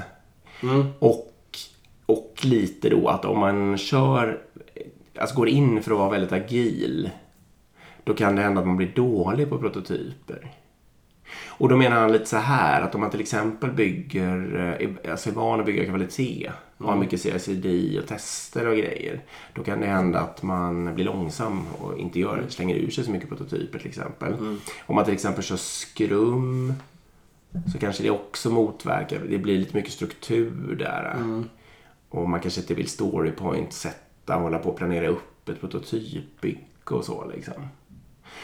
Mm. 0.63 0.85
Och, 0.99 1.31
och 2.05 2.33
lite 2.43 2.89
då 2.89 3.07
att 3.07 3.25
om 3.25 3.39
man 3.39 3.77
kör, 3.77 4.41
alltså 5.17 5.35
går 5.35 5.49
in 5.49 5.83
för 5.83 5.91
att 5.91 5.97
vara 5.97 6.09
väldigt 6.09 6.31
agil, 6.31 7.09
då 8.03 8.13
kan 8.13 8.35
det 8.35 8.41
hända 8.41 8.61
att 8.61 8.67
man 8.67 8.77
blir 8.77 8.91
dålig 8.95 9.49
på 9.49 9.57
prototyper. 9.57 10.51
Och 11.47 11.69
då 11.69 11.77
menar 11.77 11.99
han 11.99 12.11
lite 12.11 12.25
så 12.25 12.37
här 12.37 12.81
att 12.81 12.95
om 12.95 13.01
man 13.01 13.09
till 13.09 13.21
exempel 13.21 13.71
bygger, 13.71 14.77
eh, 14.79 15.11
alltså 15.11 15.29
är 15.29 15.33
van 15.33 15.59
att 15.59 15.65
bygga 15.65 15.85
kvalitet 15.85 16.51
och 16.77 16.89
har 16.89 16.95
mycket 16.95 17.21
CICD 17.21 17.99
och 17.99 18.07
tester 18.07 18.67
och 18.67 18.77
grejer. 18.77 19.21
Då 19.53 19.63
kan 19.63 19.79
det 19.81 19.87
hända 19.87 20.19
att 20.19 20.43
man 20.43 20.95
blir 20.95 21.05
långsam 21.05 21.67
och 21.67 21.97
inte 21.97 22.19
gör, 22.19 22.43
slänger 22.49 22.75
ur 22.75 22.89
sig 22.89 23.03
så 23.03 23.11
mycket 23.11 23.29
prototyper 23.29 23.79
till 23.79 23.87
exempel. 23.87 24.33
Om 24.85 24.95
man 24.95 25.05
till 25.05 25.13
exempel 25.13 25.43
kör 25.43 25.57
skrum 25.57 26.73
så 27.71 27.79
kanske 27.79 28.03
det 28.03 28.09
också 28.09 28.49
motverkar, 28.49 29.19
det 29.29 29.37
blir 29.37 29.57
lite 29.57 29.75
mycket 29.75 29.93
struktur 29.93 30.75
där. 30.79 31.17
Och 32.09 32.29
man 32.29 32.39
kanske 32.39 32.61
inte 32.61 32.73
vill 32.73 32.89
storypoint 32.89 33.73
sätta 33.73 34.35
hålla 34.35 34.59
på 34.59 34.69
och 34.69 34.77
planera 34.77 35.07
upp 35.07 35.49
ett 35.49 35.61
prototypbygge 35.61 36.59
och 36.89 37.05
så 37.05 37.31
liksom. 37.35 37.53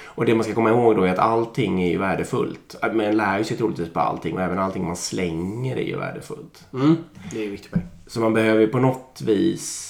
Och 0.05 0.25
det 0.25 0.35
man 0.35 0.43
ska 0.43 0.53
komma 0.53 0.69
ihåg 0.69 0.95
då 0.95 1.03
är 1.03 1.11
att 1.11 1.19
allting 1.19 1.83
är 1.83 1.89
ju 1.89 1.97
värdefullt. 1.97 2.75
Man 2.81 3.17
lär 3.17 3.37
ju 3.37 3.43
sig 3.43 3.57
troligtvis 3.57 3.93
på 3.93 3.99
allting 3.99 4.35
och 4.35 4.41
även 4.41 4.59
allting 4.59 4.85
man 4.85 4.95
slänger 4.95 5.77
är 5.77 5.85
ju 5.85 5.97
värdefullt. 5.97 6.67
Mm. 6.73 6.95
Det 7.31 7.45
är 7.45 7.49
viktigt. 7.49 7.73
Så 8.07 8.19
man 8.19 8.33
behöver 8.33 8.67
på 8.67 8.79
något 8.79 9.21
vis... 9.25 9.87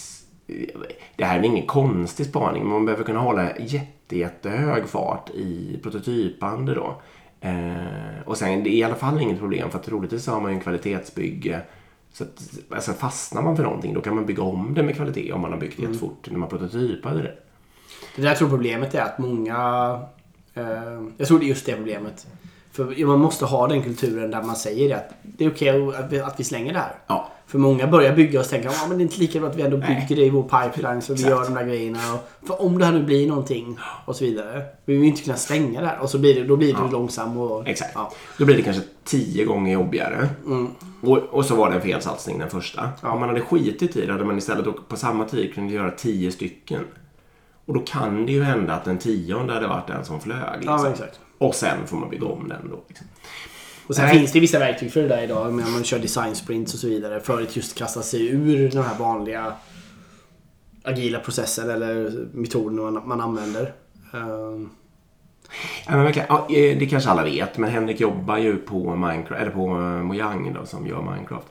Det 1.15 1.25
här 1.25 1.39
är 1.39 1.43
ingen 1.43 1.67
konstig 1.67 2.25
spaning, 2.25 2.63
men 2.63 2.71
man 2.71 2.85
behöver 2.85 3.03
kunna 3.03 3.19
hålla 3.19 3.57
jätte, 3.59 4.17
jättehög 4.17 4.87
fart 4.87 5.29
i 5.29 5.79
prototypande 5.83 6.73
då. 6.73 7.01
Eh, 7.41 8.21
och 8.25 8.37
sen, 8.37 8.63
det 8.63 8.69
är 8.69 8.73
i 8.73 8.83
alla 8.83 8.95
fall 8.95 9.21
inget 9.21 9.39
problem 9.39 9.71
för 9.71 9.79
att 9.79 9.85
troligtvis 9.85 10.27
har 10.27 10.41
man 10.41 10.51
ju 10.51 10.55
en 10.55 10.63
kvalitetsbygge. 10.63 11.61
Så 12.13 12.23
att, 12.23 12.41
alltså 12.69 12.93
fastnar 12.93 13.41
man 13.41 13.55
för 13.55 13.63
någonting 13.63 13.93
då 13.93 14.01
kan 14.01 14.15
man 14.15 14.25
bygga 14.25 14.43
om 14.43 14.73
det 14.73 14.83
med 14.83 14.95
kvalitet 14.95 15.31
om 15.31 15.41
man 15.41 15.51
har 15.51 15.59
byggt 15.59 15.77
det 15.77 15.83
jättefort 15.83 16.27
när 16.31 16.39
man 16.39 16.49
prototypade 16.49 17.21
det. 17.21 17.35
Det 18.15 18.21
där 18.21 18.29
jag 18.29 18.37
tror 18.37 18.49
problemet 18.49 18.95
är 18.95 19.01
att 19.01 19.17
många... 19.17 19.55
Eh, 20.53 20.63
jag 21.17 21.27
tror 21.27 21.39
det 21.39 21.45
är 21.45 21.47
just 21.47 21.65
det 21.65 21.75
problemet. 21.75 22.27
För 22.71 23.05
man 23.05 23.19
måste 23.19 23.45
ha 23.45 23.67
den 23.67 23.81
kulturen 23.83 24.31
där 24.31 24.43
man 24.43 24.55
säger 24.55 24.95
att 24.95 25.09
det 25.21 25.45
är 25.45 25.49
okej 25.51 25.69
att, 25.95 26.11
vi- 26.11 26.19
att 26.19 26.39
vi 26.39 26.43
slänger 26.43 26.73
det 26.73 26.79
här. 26.79 26.95
Ja. 27.07 27.31
För 27.47 27.57
många 27.59 27.87
börjar 27.87 28.15
bygga 28.15 28.39
och 28.39 28.49
tänker 28.49 28.69
ja, 28.69 28.87
men 28.87 28.97
det 28.97 29.01
är 29.01 29.05
inte 29.05 29.19
lika 29.19 29.39
bra 29.39 29.49
att 29.49 29.55
vi 29.55 29.61
ändå 29.61 29.77
Nej. 29.77 30.05
bygger 30.09 30.21
det 30.21 30.27
i 30.27 30.29
vår 30.29 30.43
pipeline 30.43 31.01
så 31.01 31.13
vi 31.13 31.19
Exakt. 31.19 31.29
gör 31.29 31.43
de 31.45 31.53
där 31.53 31.65
grejerna. 31.65 31.99
Och, 32.13 32.47
för 32.47 32.61
om 32.61 32.77
det 32.79 32.85
här 32.85 32.91
nu 32.91 33.03
blir 33.03 33.27
någonting 33.27 33.77
och 34.05 34.15
så 34.15 34.23
vidare. 34.25 34.63
Vi 34.85 34.95
vill 34.97 35.03
inte 35.07 35.21
kunna 35.23 35.35
stänga 35.37 35.81
det 35.81 35.87
här. 35.87 35.99
Och 35.99 36.09
så 36.09 36.17
blir 36.19 36.35
det, 36.35 36.43
då 36.43 36.57
blir 36.57 36.73
det 36.73 36.79
Ja. 36.83 36.89
långsam 36.91 37.37
och... 37.37 37.67
Exakt. 37.67 37.91
Ja. 37.95 38.11
Då 38.37 38.45
blir 38.45 38.55
det 38.55 38.61
kanske 38.61 38.83
tio 39.03 39.45
gånger 39.45 39.73
jobbigare. 39.73 40.29
Mm. 40.45 40.67
Och, 41.01 41.17
och 41.17 41.45
så 41.45 41.55
var 41.55 41.69
det 41.69 41.75
en 41.75 41.81
felsatsning 41.81 42.39
den 42.39 42.49
första. 42.49 42.89
Om 43.01 43.19
man 43.19 43.29
hade 43.29 43.41
skitit 43.41 43.95
i 43.95 44.05
det 44.05 44.11
hade 44.11 44.25
man 44.25 44.37
istället 44.37 44.87
på 44.87 44.95
samma 44.95 45.25
tid 45.25 45.53
kunnat 45.53 45.71
göra 45.71 45.91
tio 45.91 46.31
stycken. 46.31 46.81
Och 47.71 47.77
då 47.77 47.83
kan 47.85 48.25
det 48.25 48.31
ju 48.31 48.43
hända 48.43 48.73
att 48.73 48.85
den 48.85 48.97
tionde 48.97 49.53
hade 49.53 49.67
varit 49.67 49.87
den 49.87 50.05
som 50.05 50.21
flög. 50.21 50.37
Ja, 50.39 50.55
Liksom. 50.55 50.81
men 50.83 50.91
exakt. 50.91 51.19
och 51.37 51.55
sen 51.55 51.87
får 51.87 51.97
man 51.97 52.09
bygga 52.09 52.25
om 52.27 52.47
den 52.47 52.69
då. 52.69 52.83
Liksom. 52.87 53.07
Och 53.87 53.95
sen 53.95 54.05
Nej. 54.05 54.17
finns 54.19 54.31
det 54.31 54.39
vissa 54.39 54.59
verktyg 54.59 54.91
för 54.93 55.01
det 55.01 55.07
där 55.07 55.23
idag. 55.23 55.53
Men 55.53 55.71
man 55.71 55.83
kör 55.83 55.99
design 55.99 56.35
sprints 56.35 56.73
och 56.73 56.79
så 56.79 56.87
vidare. 56.87 57.19
För 57.19 57.41
att 57.41 57.55
just 57.55 57.77
kasta 57.77 58.01
sig 58.01 58.27
ur 58.27 58.69
den 58.69 58.83
här 58.83 58.97
vanliga 58.99 59.53
agila 60.83 61.19
processen 61.19 61.69
eller 61.69 62.25
metoden 62.33 63.01
man, 63.05 63.21
använder. 63.21 63.73
Ehm, 64.13 64.69
Ja, 65.85 65.91
men 65.95 66.03
verkligen, 66.03 66.27
ja, 66.29 66.47
eh, 66.49 66.77
det 66.77 66.85
kanske 66.85 67.09
alla 67.09 67.23
vet, 67.23 67.57
men 67.57 67.69
Henrik 67.69 67.99
jobbar 67.99 68.37
ju 68.37 68.57
på, 68.57 68.95
Minecraft, 68.95 69.41
eller 69.41 69.51
på 69.51 69.67
Mojang 70.03 70.53
då, 70.59 70.65
som 70.65 70.87
gör 70.87 71.01
Minecraft. 71.01 71.47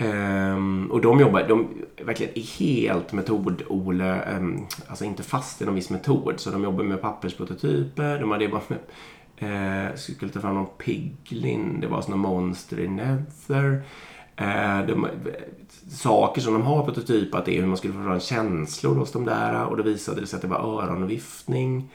Ehm, 0.00 0.90
och 0.90 1.00
de 1.00 1.20
jobbar 1.20 1.48
de 1.48 1.68
verkligen 2.04 2.38
är 2.38 2.58
helt 2.58 3.12
metodole, 3.12 4.36
um, 4.36 4.66
alltså 4.88 5.04
inte 5.04 5.22
fast 5.22 5.62
i 5.62 5.64
någon 5.64 5.74
viss 5.74 5.90
metod. 5.90 6.40
Så 6.40 6.50
de 6.50 6.64
jobbar 6.64 6.84
med 6.84 7.00
pappersprototyper, 7.00 8.20
de 8.20 8.30
hade 8.30 8.44
jobbat 8.44 8.70
med, 8.70 8.78
eh, 9.36 9.94
skulle 9.96 10.32
ta 10.32 10.40
fram 10.40 10.54
någon 10.54 10.78
piglin, 10.78 11.80
det 11.80 11.86
var 11.86 12.02
sådana 12.02 12.22
monster 12.22 12.80
i 12.80 12.88
Nether. 12.88 13.82
Eh, 14.36 14.86
de, 14.86 15.08
saker 15.88 16.40
som 16.40 16.52
de 16.52 16.62
har 16.62 16.84
prototypat 16.84 17.48
är 17.48 17.60
hur 17.60 17.66
man 17.66 17.76
skulle 17.76 17.94
få 17.94 18.02
fram 18.02 18.20
känslor 18.20 18.94
hos 18.94 19.12
de 19.12 19.24
där 19.24 19.64
och 19.64 19.76
då 19.76 19.82
visade 19.82 20.20
det 20.20 20.26
sig 20.26 20.36
att 20.36 20.42
det 20.42 20.48
var 20.48 20.82
öronviftning. 20.82 21.90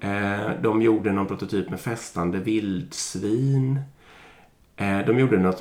Eh, 0.00 0.50
de 0.62 0.82
gjorde 0.82 1.12
någon 1.12 1.26
prototyp 1.26 1.70
med 1.70 1.80
fästande 1.80 2.38
vildsvin. 2.38 3.80
De 5.06 5.18
gjorde 5.18 5.38
något 5.38 5.60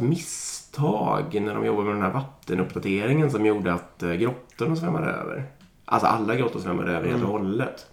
misstag 0.78 1.42
när 1.42 1.54
de 1.54 1.66
jobbade 1.66 1.86
med 1.88 1.96
den 1.96 2.04
här 2.04 2.14
vattenuppdateringen 2.14 3.32
som 3.32 3.46
gjorde 3.46 3.74
att 3.74 4.04
eh, 4.04 4.14
grottorna 4.14 4.76
svämmade 4.76 5.08
över. 5.08 5.44
Alltså 5.86 6.08
alla 6.08 6.36
grottor 6.36 6.60
svämmade 6.60 6.92
över 6.92 7.08
helt 7.10 7.24
och 7.24 7.30
hållet. 7.30 7.86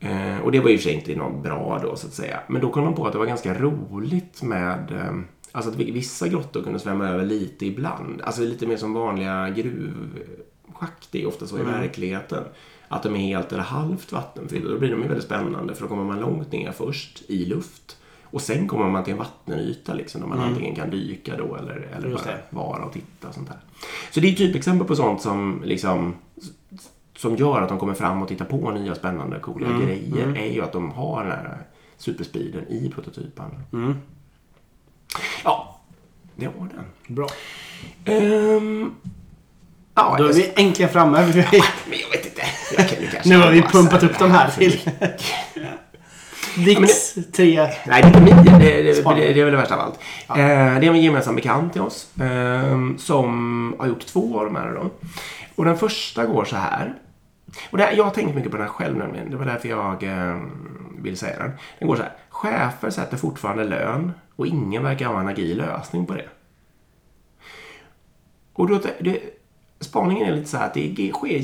Eh, 0.00 0.38
och 0.44 0.52
det 0.52 0.60
var 0.60 0.70
i 0.70 0.76
och 0.76 0.80
för 0.80 0.84
sig 0.84 0.92
inte 0.94 1.14
något 1.16 1.42
bra 1.42 1.78
då 1.82 1.96
så 1.96 2.06
att 2.06 2.12
säga. 2.12 2.40
Men 2.48 2.60
då 2.60 2.70
kom 2.70 2.84
de 2.84 2.94
på 2.94 3.06
att 3.06 3.12
det 3.12 3.18
var 3.18 3.26
ganska 3.26 3.54
roligt 3.54 4.42
med 4.42 4.90
eh, 4.92 5.12
Alltså 5.52 5.70
att 5.70 5.76
vi- 5.76 5.90
vissa 5.90 6.28
grottor 6.28 6.62
kunde 6.62 6.78
svämma 6.78 7.08
över 7.08 7.24
lite 7.24 7.66
ibland. 7.66 8.20
Alltså 8.24 8.42
lite 8.42 8.66
mer 8.66 8.76
som 8.76 8.92
vanliga 8.94 9.50
gruvschakt. 9.50 11.08
Det 11.10 11.22
är 11.22 11.26
ofta 11.26 11.46
så 11.46 11.58
i 11.58 11.62
verkligheten. 11.62 12.44
Att 12.88 13.02
de 13.02 13.14
är 13.16 13.18
helt 13.18 13.52
eller 13.52 13.62
halvt 13.62 14.12
vattenfyllda. 14.12 14.70
Då 14.70 14.78
blir 14.78 14.90
de 14.90 15.02
ju 15.02 15.08
väldigt 15.08 15.24
spännande 15.24 15.74
för 15.74 15.82
då 15.82 15.88
kommer 15.88 16.04
man 16.04 16.20
långt 16.20 16.52
ner 16.52 16.72
först 16.72 17.22
i 17.30 17.44
luft. 17.44 17.95
Och 18.36 18.42
sen 18.42 18.68
kommer 18.68 18.88
man 18.90 19.04
till 19.04 19.12
en 19.12 19.18
vattenyta 19.18 19.94
liksom, 19.94 20.20
där 20.20 20.28
man 20.28 20.40
antingen 20.40 20.74
kan 20.74 20.90
dyka 20.90 21.36
då 21.36 21.56
eller, 21.56 21.88
eller 21.96 22.08
Just 22.08 22.24
bara 22.24 22.34
det. 22.34 22.42
vara 22.50 22.84
och 22.84 22.92
titta 22.92 23.28
och 23.28 23.34
sånt 23.34 23.48
där. 23.48 23.58
Så 24.10 24.20
det 24.20 24.28
är 24.28 24.32
typexempel 24.34 24.86
på 24.88 24.96
sånt 24.96 25.22
som 25.22 25.62
liksom 25.64 26.14
som 27.16 27.36
gör 27.36 27.62
att 27.62 27.68
de 27.68 27.78
kommer 27.78 27.94
fram 27.94 28.22
och 28.22 28.28
tittar 28.28 28.44
på 28.44 28.70
nya 28.70 28.94
spännande 28.94 29.38
coola 29.38 29.78
grejer 29.78 30.36
är 30.36 30.52
ju 30.52 30.62
att 30.62 30.72
de 30.72 30.90
har 30.90 31.24
den 31.24 31.32
här 31.32 31.58
superspeeden 31.96 32.68
i 32.68 32.90
prototypen. 32.94 33.46
Mm. 33.72 33.94
Ja, 35.44 35.80
det 36.34 36.46
var 36.46 36.68
den. 36.74 37.14
bra. 37.16 37.28
Ehm, 38.04 38.94
ja, 39.94 40.14
Då 40.18 40.24
är 40.24 40.32
vi 40.32 40.52
äntligen 40.56 40.92
framme. 40.92 41.26
men 41.26 41.98
jag 41.98 42.10
vet 42.10 42.26
inte. 42.26 42.42
Jag 42.76 42.88
kan, 42.88 42.98
kanske 43.12 43.28
nu 43.28 43.36
har 43.36 43.50
vi 43.52 43.62
pumpat 43.62 44.02
upp 44.02 44.18
de 44.18 44.30
här 44.30 44.50
till 44.50 44.80
Dix 46.64 47.14
tre. 47.32 47.68
Nej, 47.86 48.02
det 48.02 48.20
det, 48.20 48.58
det, 48.58 49.32
det, 49.32 49.40
är 49.40 49.44
väl 49.44 49.52
det 49.52 49.56
värsta 49.56 49.74
av 49.74 49.80
allt. 49.80 49.98
Eh, 50.28 50.36
det 50.80 50.86
är 50.86 50.90
en 50.90 51.02
gemensam 51.02 51.34
bekant 51.36 51.72
till 51.72 51.82
oss 51.82 52.08
ehm, 52.20 52.98
som 52.98 53.74
har 53.78 53.86
gjort 53.86 54.06
två 54.06 54.38
av 54.38 54.44
de 54.44 54.56
här. 54.56 54.74
Då. 54.74 54.90
Och 55.56 55.64
den 55.64 55.78
första 55.78 56.26
går 56.26 56.44
så 56.44 56.56
här. 56.56 56.94
Och 57.70 57.78
det, 57.78 57.84
här- 57.84 57.92
jag 57.92 58.04
har 58.04 58.10
tänkt 58.10 58.34
mycket 58.34 58.50
på 58.50 58.56
den 58.56 58.66
här 58.66 58.72
själv 58.72 58.96
nämligen. 58.96 59.30
Det 59.30 59.36
var 59.36 59.44
därför 59.46 59.68
jag 59.68 60.02
eh, 60.02 60.36
vill 60.98 61.16
säga 61.16 61.38
den. 61.38 61.52
Den 61.78 61.88
går 61.88 61.96
så 61.96 62.02
här. 62.02 62.12
Chefer 62.30 62.90
sätter 62.90 63.16
fortfarande 63.16 63.64
lön 63.64 64.12
och 64.36 64.46
ingen 64.46 64.82
verkar 64.82 65.06
ha 65.06 65.20
en 65.20 65.28
agil 65.28 65.56
lösning 65.56 66.06
på 66.06 66.14
det. 66.14 66.28
Och 68.52 68.68
då, 68.68 68.80
det, 69.00 69.20
spaningen 69.80 70.28
är 70.28 70.36
lite 70.36 70.48
så 70.50 70.56
här 70.56 70.66
att 70.66 70.74
det 70.74 71.10
sker 71.14 71.38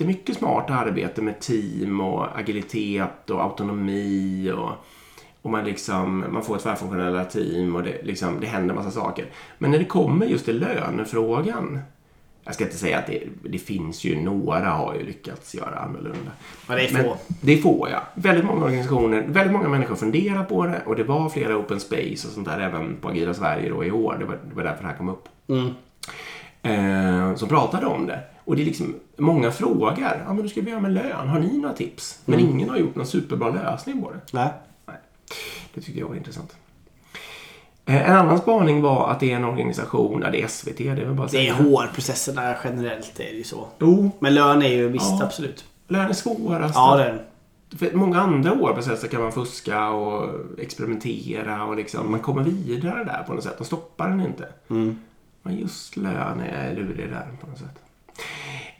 jättemycket 0.00 0.36
smart 0.36 0.70
arbete 0.70 1.22
med 1.22 1.40
team 1.40 2.00
och 2.00 2.38
agilitet 2.38 3.30
och 3.30 3.42
autonomi 3.42 4.52
och, 4.52 4.70
och 5.42 5.50
man, 5.50 5.64
liksom, 5.64 6.24
man 6.30 6.42
får 6.42 6.58
tvärfunktionella 6.58 7.24
team 7.24 7.76
och 7.76 7.82
det, 7.82 8.02
liksom, 8.02 8.40
det 8.40 8.46
händer 8.46 8.74
massa 8.74 8.90
saker. 8.90 9.26
Men 9.58 9.70
när 9.70 9.78
det 9.78 9.84
kommer 9.84 10.26
just 10.26 10.44
till 10.44 10.58
lönefrågan 10.58 11.78
jag 12.44 12.54
ska 12.54 12.64
inte 12.64 12.76
säga 12.76 12.98
att 12.98 13.06
det, 13.06 13.22
det 13.42 13.58
finns 13.58 14.04
ju, 14.04 14.20
några 14.20 14.68
har 14.68 14.94
ju 14.94 15.06
lyckats 15.06 15.54
göra 15.54 15.78
annorlunda. 15.78 16.30
Ja, 16.68 16.74
det 16.74 16.88
är 16.88 16.92
Men 16.92 17.04
få. 17.04 17.16
det 17.40 17.52
är 17.52 17.56
få, 17.56 17.88
ja. 17.92 18.02
Väldigt 18.14 18.44
många 18.44 18.64
organisationer, 18.64 19.24
väldigt 19.28 19.52
många 19.52 19.68
människor 19.68 19.94
funderar 19.96 20.44
på 20.44 20.66
det 20.66 20.82
och 20.86 20.96
det 20.96 21.04
var 21.04 21.28
flera 21.28 21.56
open 21.56 21.80
space 21.80 22.28
och 22.28 22.34
sånt 22.34 22.48
där 22.48 22.60
även 22.60 22.96
på 22.96 23.08
Agila 23.08 23.34
Sverige 23.34 23.70
då 23.70 23.84
i 23.84 23.90
år. 23.90 24.16
Det 24.18 24.24
var, 24.24 24.38
det 24.48 24.54
var 24.54 24.64
därför 24.64 24.82
det 24.82 24.88
här 24.88 24.96
kom 24.96 25.08
upp. 25.08 25.28
Mm. 25.48 25.70
Eh, 26.62 27.34
som 27.34 27.48
pratade 27.48 27.86
om 27.86 28.06
det. 28.06 28.20
Och 28.44 28.56
det 28.56 28.62
är 28.62 28.66
liksom, 28.66 28.94
många 29.16 29.50
frågar, 29.50 30.22
ja 30.26 30.32
men 30.32 30.42
hur 30.42 30.48
ska 30.48 30.60
vi 30.60 30.70
göra 30.70 30.80
med 30.80 30.92
lön? 30.92 31.28
Har 31.28 31.38
ni 31.40 31.58
några 31.58 31.74
tips? 31.74 32.20
Men 32.24 32.40
ingen 32.40 32.70
har 32.70 32.76
gjort 32.76 32.94
någon 32.94 33.06
superbra 33.06 33.50
lösning 33.50 34.02
på 34.02 34.10
det. 34.10 34.20
Nej. 34.32 34.48
Nej, 34.86 34.96
det 35.74 35.80
tyckte 35.80 36.00
jag 36.00 36.08
var 36.08 36.14
intressant. 36.16 36.56
Eh, 37.86 38.10
En 38.10 38.16
annan 38.16 38.38
spaning 38.38 38.82
var 38.82 39.10
att 39.10 39.20
det 39.20 39.32
är 39.32 39.36
en 39.36 39.44
organisation, 39.44 40.22
ja 40.24 40.30
det 40.30 40.42
är 40.42 40.46
SVT, 40.48 40.76
det 40.78 40.88
är 40.88 40.94
väl 40.94 41.14
bara 41.14 41.24
att 41.26 41.32
Det 41.32 41.48
är 41.48 41.54
säga. 41.54 41.68
HR-processerna 41.68 42.54
generellt 42.64 43.20
är 43.20 43.24
det 43.24 43.30
ju 43.38 43.44
så. 43.44 43.68
Jo, 43.78 44.10
Men 44.18 44.34
lön 44.34 44.62
är 44.62 44.68
ju 44.68 44.88
visst, 44.88 45.10
Ja. 45.20 45.24
absolut. 45.26 45.64
lön 45.88 46.08
är 46.08 46.12
svårast. 46.12 46.74
Ja, 46.74 46.96
det 46.96 47.04
är 47.04 47.12
det. 47.12 47.76
För 47.76 47.92
många 47.96 48.20
andra 48.20 48.50
HR-processer 48.50 49.08
kan 49.08 49.22
man 49.22 49.32
fuska 49.32 49.88
och 49.90 50.28
experimentera 50.58 51.64
och 51.64 51.76
liksom, 51.76 52.10
man 52.10 52.20
kommer 52.20 52.42
vidare 52.42 53.04
där 53.04 53.22
på 53.26 53.34
något 53.34 53.44
sätt. 53.44 53.58
De 53.58 53.64
stoppar 53.64 54.08
den 54.08 54.20
inte. 54.20 54.48
Mm. 54.70 54.98
Men 55.42 55.56
just 55.56 55.96
lön 55.96 56.40
är 56.40 56.74
lurig 56.74 57.08
där 57.10 57.28
på 57.40 57.46
något 57.46 57.58
sätt. 57.58 57.78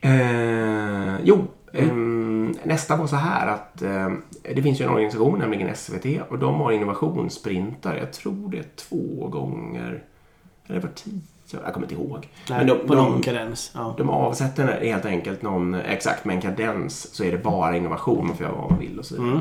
Eh, 0.01 1.20
jo, 1.22 1.47
ehm, 1.72 2.55
nästa 2.64 2.97
var 2.97 3.07
så 3.07 3.16
här 3.16 3.47
att 3.47 3.82
eh, 3.82 4.09
det 4.55 4.62
finns 4.62 4.80
ju 4.80 4.84
en 4.84 4.91
organisation, 4.91 5.38
nämligen 5.38 5.76
SVT, 5.76 6.07
och 6.28 6.38
de 6.38 6.55
har 6.55 6.72
innovationssprintar. 6.72 7.97
Jag 7.97 8.12
tror 8.12 8.51
det 8.51 8.59
är 8.59 8.66
två 8.76 9.28
gånger, 9.28 10.03
eller 10.66 10.80
var 10.80 10.91
tio, 10.95 11.20
jag 11.64 11.74
kommer 11.74 11.86
inte 11.86 11.95
ihåg. 11.95 12.28
Nej, 12.51 12.59
Men 12.59 12.66
de, 12.66 12.86
på 12.86 12.95
de, 12.95 13.11
någon 13.11 13.22
kadens. 13.22 13.70
Ja. 13.74 13.95
de 13.99 14.11
avsätter 14.11 14.80
helt 14.84 15.05
enkelt 15.05 15.43
någon, 15.43 15.74
exakt 15.74 16.24
med 16.24 16.36
en 16.36 16.43
kadens 16.43 17.14
så 17.14 17.24
är 17.24 17.32
det 17.32 17.38
bara 17.38 17.76
innovation, 17.76 18.26
man 18.26 18.36
får 18.36 18.47
göra 18.47 18.57
vad 18.57 18.70
man 18.70 18.80
vill 18.80 18.99
och 18.99 19.05
så 19.05 19.14
vidare. 19.14 19.30
Mm. 19.30 19.41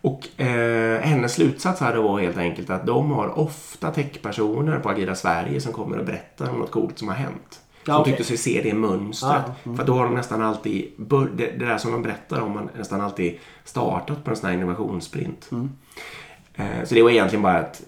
Och 0.00 0.40
eh, 0.40 1.00
hennes 1.00 1.34
slutsats 1.34 1.80
här 1.80 1.94
då 1.94 2.02
var 2.02 2.20
helt 2.20 2.36
enkelt 2.36 2.70
att 2.70 2.86
de 2.86 3.10
har 3.10 3.38
ofta 3.38 3.90
techpersoner 3.90 4.78
på 4.78 4.88
Agila 4.88 5.14
Sverige 5.14 5.60
som 5.60 5.72
kommer 5.72 5.98
och 5.98 6.04
berättar 6.04 6.50
om 6.50 6.58
något 6.58 6.70
coolt 6.70 6.98
som 6.98 7.08
har 7.08 7.14
hänt. 7.14 7.60
Som 7.92 8.00
okej. 8.00 8.12
tyckte 8.12 8.24
sig 8.24 8.36
se 8.36 8.60
det 8.62 8.74
mönstret. 8.74 9.44
Ja, 9.46 9.54
mm. 9.64 9.76
För 9.76 9.84
då 9.84 9.94
har 9.94 10.04
de 10.04 10.14
nästan 10.14 10.42
alltid, 10.42 10.90
det, 11.36 11.46
det 11.58 11.66
där 11.66 11.78
som 11.78 11.92
de 11.92 12.02
berättar 12.02 12.40
om, 12.40 12.56
har 12.56 12.68
nästan 12.78 13.00
alltid 13.00 13.38
startat 13.64 14.24
på 14.24 14.30
en 14.30 14.36
sån 14.36 14.48
här 14.48 14.56
innovationssprint. 14.56 15.48
Mm. 15.52 15.70
Eh, 16.54 16.84
så 16.84 16.94
det 16.94 17.02
var 17.02 17.10
egentligen 17.10 17.42
bara 17.42 17.60
ett 17.60 17.82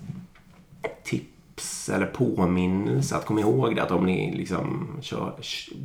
tips 1.05 1.89
eller 1.89 2.07
påminnelse 2.07 3.17
att 3.17 3.27
komma 3.27 3.41
ihåg 3.41 3.77
det. 3.77 3.83
Att 3.83 3.91
om 3.91 4.07
ni 4.07 4.37
liksom 4.37 4.89
kör, 5.01 5.33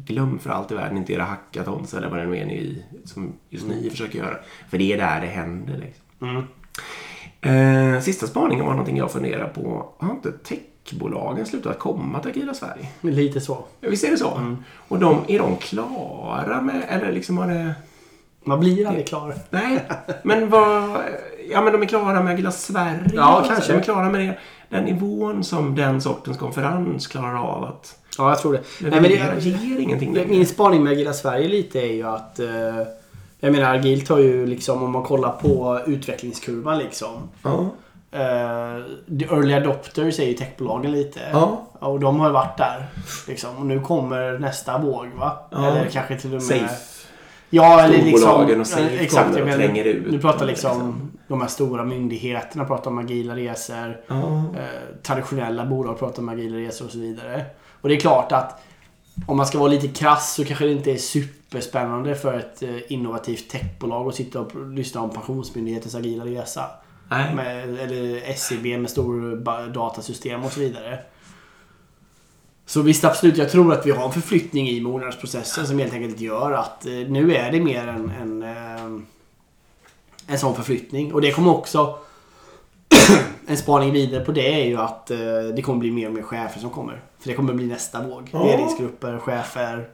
glöm 0.05 0.39
för 0.39 0.49
allt 0.49 0.71
i 0.71 0.75
världen 0.75 0.97
inte 0.97 1.13
era 1.13 1.23
hackathons 1.23 1.93
eller 1.93 2.09
vad 2.09 2.19
det 2.19 2.25
nu 2.25 2.37
är 2.37 2.45
ni, 2.45 2.83
som 3.05 3.33
just 3.49 3.67
ni 3.67 3.89
försöker 3.89 4.19
göra. 4.19 4.37
För 4.69 4.77
det 4.77 4.93
är 4.93 4.97
där 4.97 5.21
det 5.21 5.27
händer. 5.27 5.77
Liksom. 5.77 6.29
Mm. 6.29 6.43
Eh, 7.41 8.01
sista 8.01 8.27
spaningen 8.27 8.65
var 8.65 8.71
någonting 8.71 8.97
jag 8.97 9.11
funderar 9.11 9.47
på. 9.47 9.89
Har 9.97 10.11
inte 10.11 10.31
techbolagen 10.89 11.45
slutat 11.45 11.79
komma 11.79 12.19
till 12.19 12.31
Agila 12.31 12.53
Sverige? 12.53 12.87
Lite 13.01 13.41
så. 13.41 13.63
Visst 13.79 14.03
är 14.03 14.11
det 14.11 14.17
så? 14.17 14.35
Mm. 14.35 14.57
Och 14.87 14.99
de, 14.99 15.21
är 15.27 15.39
de 15.39 15.57
klara 15.57 16.61
med, 16.61 16.83
eller 16.89 17.11
liksom 17.11 17.37
har 17.37 17.47
det... 17.47 17.73
Man 18.43 18.59
blir 18.59 18.87
aldrig 18.87 19.07
klar. 19.07 19.35
Nej, 19.49 19.85
men 20.23 20.49
vad... 20.49 20.97
Ja, 21.51 21.61
men 21.61 21.73
de 21.73 21.81
är 21.81 21.85
klara 21.85 22.23
med 22.23 22.33
Agila 22.33 22.51
Sverige. 22.51 23.11
Ja, 23.13 23.21
alltså. 23.21 23.51
kanske. 23.51 23.73
De 23.73 23.79
är 23.79 23.83
klara 23.83 24.09
med 24.09 24.21
det, 24.21 24.37
den 24.69 24.83
nivån 24.83 25.43
som 25.43 25.75
den 25.75 26.01
sortens 26.01 26.37
konferens 26.37 27.07
klarar 27.07 27.35
av 27.35 27.63
att 27.63 27.99
Ja, 28.17 28.29
jag 28.29 28.39
tror 28.39 28.53
det. 28.53 28.61
Nej, 28.79 29.01
men 29.01 29.03
det 29.03 29.39
ger 29.45 29.79
ingenting 29.79 30.13
det, 30.13 30.19
längre. 30.19 30.31
min 30.31 30.45
spaning 30.45 30.83
med 30.83 30.91
Agila 30.91 31.13
Sverige 31.13 31.47
lite 31.47 31.79
är 31.79 31.93
ju 31.93 32.03
att... 32.03 32.39
Eh, 32.39 32.47
jag 33.39 33.51
menar, 33.51 33.75
Agilt 33.75 34.09
har 34.09 34.19
ju 34.19 34.45
liksom, 34.45 34.83
om 34.83 34.91
man 34.91 35.03
kollar 35.03 35.31
på 35.31 35.79
utvecklingskurvan 35.85 36.77
liksom. 36.77 37.29
Ja. 37.43 37.69
Eh, 38.15 38.83
the 39.19 39.25
early 39.25 39.53
adopters 39.53 40.19
är 40.19 40.25
ju 40.25 40.33
techbolagen 40.33 40.91
lite. 40.91 41.19
Ja. 41.31 41.65
Och 41.79 41.99
de 41.99 42.19
har 42.19 42.27
ju 42.27 42.33
varit 42.33 42.57
där. 42.57 42.85
Liksom. 43.27 43.57
Och 43.57 43.65
nu 43.65 43.79
kommer 43.79 44.39
nästa 44.39 44.77
våg 44.77 45.07
va? 45.15 45.47
Ja. 45.51 45.67
Eller 45.67 45.89
kanske 45.89 46.17
till 46.17 46.29
och 46.29 46.33
med... 46.33 46.43
Safe. 46.43 47.05
Ja, 47.49 47.81
eller 47.81 48.03
liksom... 48.03 48.59
och 48.59 48.67
Safe 48.67 48.97
exakt, 48.97 49.33
kommer 49.33 49.41
och 49.41 49.55
tränger 49.55 49.85
ut. 49.85 50.11
Nu 50.11 50.19
pratar 50.19 50.45
Liksom. 50.45 50.71
liksom 50.77 51.11
de 51.27 51.41
här 51.41 51.47
stora 51.47 51.83
myndigheterna 51.83 52.65
pratar 52.65 52.91
om 52.91 52.97
agila 52.97 53.35
resor. 53.35 54.01
Ja. 54.07 54.15
Eh, 54.57 54.95
traditionella 55.03 55.65
bolag 55.65 55.99
pratar 55.99 56.21
om 56.21 56.29
agila 56.29 56.57
resor 56.57 56.85
och 56.85 56.91
så 56.91 56.99
vidare. 56.99 57.45
Och 57.81 57.89
det 57.89 57.95
är 57.95 57.99
klart 57.99 58.31
att 58.31 58.61
om 59.27 59.37
man 59.37 59.45
ska 59.45 59.59
vara 59.59 59.69
lite 59.69 59.87
krass 59.87 60.33
så 60.33 60.45
kanske 60.45 60.65
det 60.65 60.71
inte 60.71 60.91
är 60.91 60.97
superspännande 60.97 62.15
för 62.15 62.33
ett 62.33 62.63
eh, 62.63 62.69
innovativt 62.87 63.49
techbolag 63.49 64.07
att 64.07 64.15
sitta 64.15 64.39
och 64.39 64.69
lyssna 64.69 65.01
om 65.01 65.09
Pensionsmyndighetens 65.09 65.95
agila 65.95 66.25
resa. 66.25 66.63
Nej. 67.09 67.35
Med, 67.35 67.79
eller 67.79 68.21
SCB 68.23 68.77
med 68.77 68.89
stor 68.89 69.35
datasystem 69.73 70.43
och 70.43 70.51
så 70.51 70.59
vidare. 70.59 70.99
Så 72.65 72.81
visst 72.81 73.03
absolut, 73.03 73.37
jag 73.37 73.49
tror 73.49 73.73
att 73.73 73.85
vi 73.85 73.91
har 73.91 74.05
en 74.05 74.11
förflyttning 74.11 74.69
i 74.69 74.81
mognadsprocessen 74.81 75.67
som 75.67 75.79
helt 75.79 75.93
enkelt 75.93 76.19
gör 76.19 76.51
att 76.51 76.85
eh, 76.85 76.91
nu 76.93 77.35
är 77.35 77.51
det 77.51 77.59
mer 77.59 77.87
en, 77.87 78.09
en, 78.21 78.43
eh, 78.43 79.01
en 80.27 80.39
sån 80.39 80.55
förflyttning. 80.55 81.13
Och 81.13 81.21
det 81.21 81.31
kommer 81.31 81.51
också... 81.51 81.97
en 83.47 83.57
spaning 83.57 83.91
vidare 83.91 84.25
på 84.25 84.31
det 84.31 84.61
är 84.61 84.65
ju 84.65 84.77
att 84.77 85.11
eh, 85.11 85.17
det 85.55 85.61
kommer 85.61 85.79
bli 85.79 85.91
mer 85.91 86.07
och 86.07 86.13
mer 86.13 86.21
chefer 86.21 86.59
som 86.59 86.69
kommer. 86.69 87.01
För 87.19 87.29
det 87.29 87.35
kommer 87.35 87.53
bli 87.53 87.67
nästa 87.67 88.07
våg. 88.07 88.29
Ja. 88.31 88.45
Ledningsgrupper, 88.45 89.19
chefer, 89.19 89.89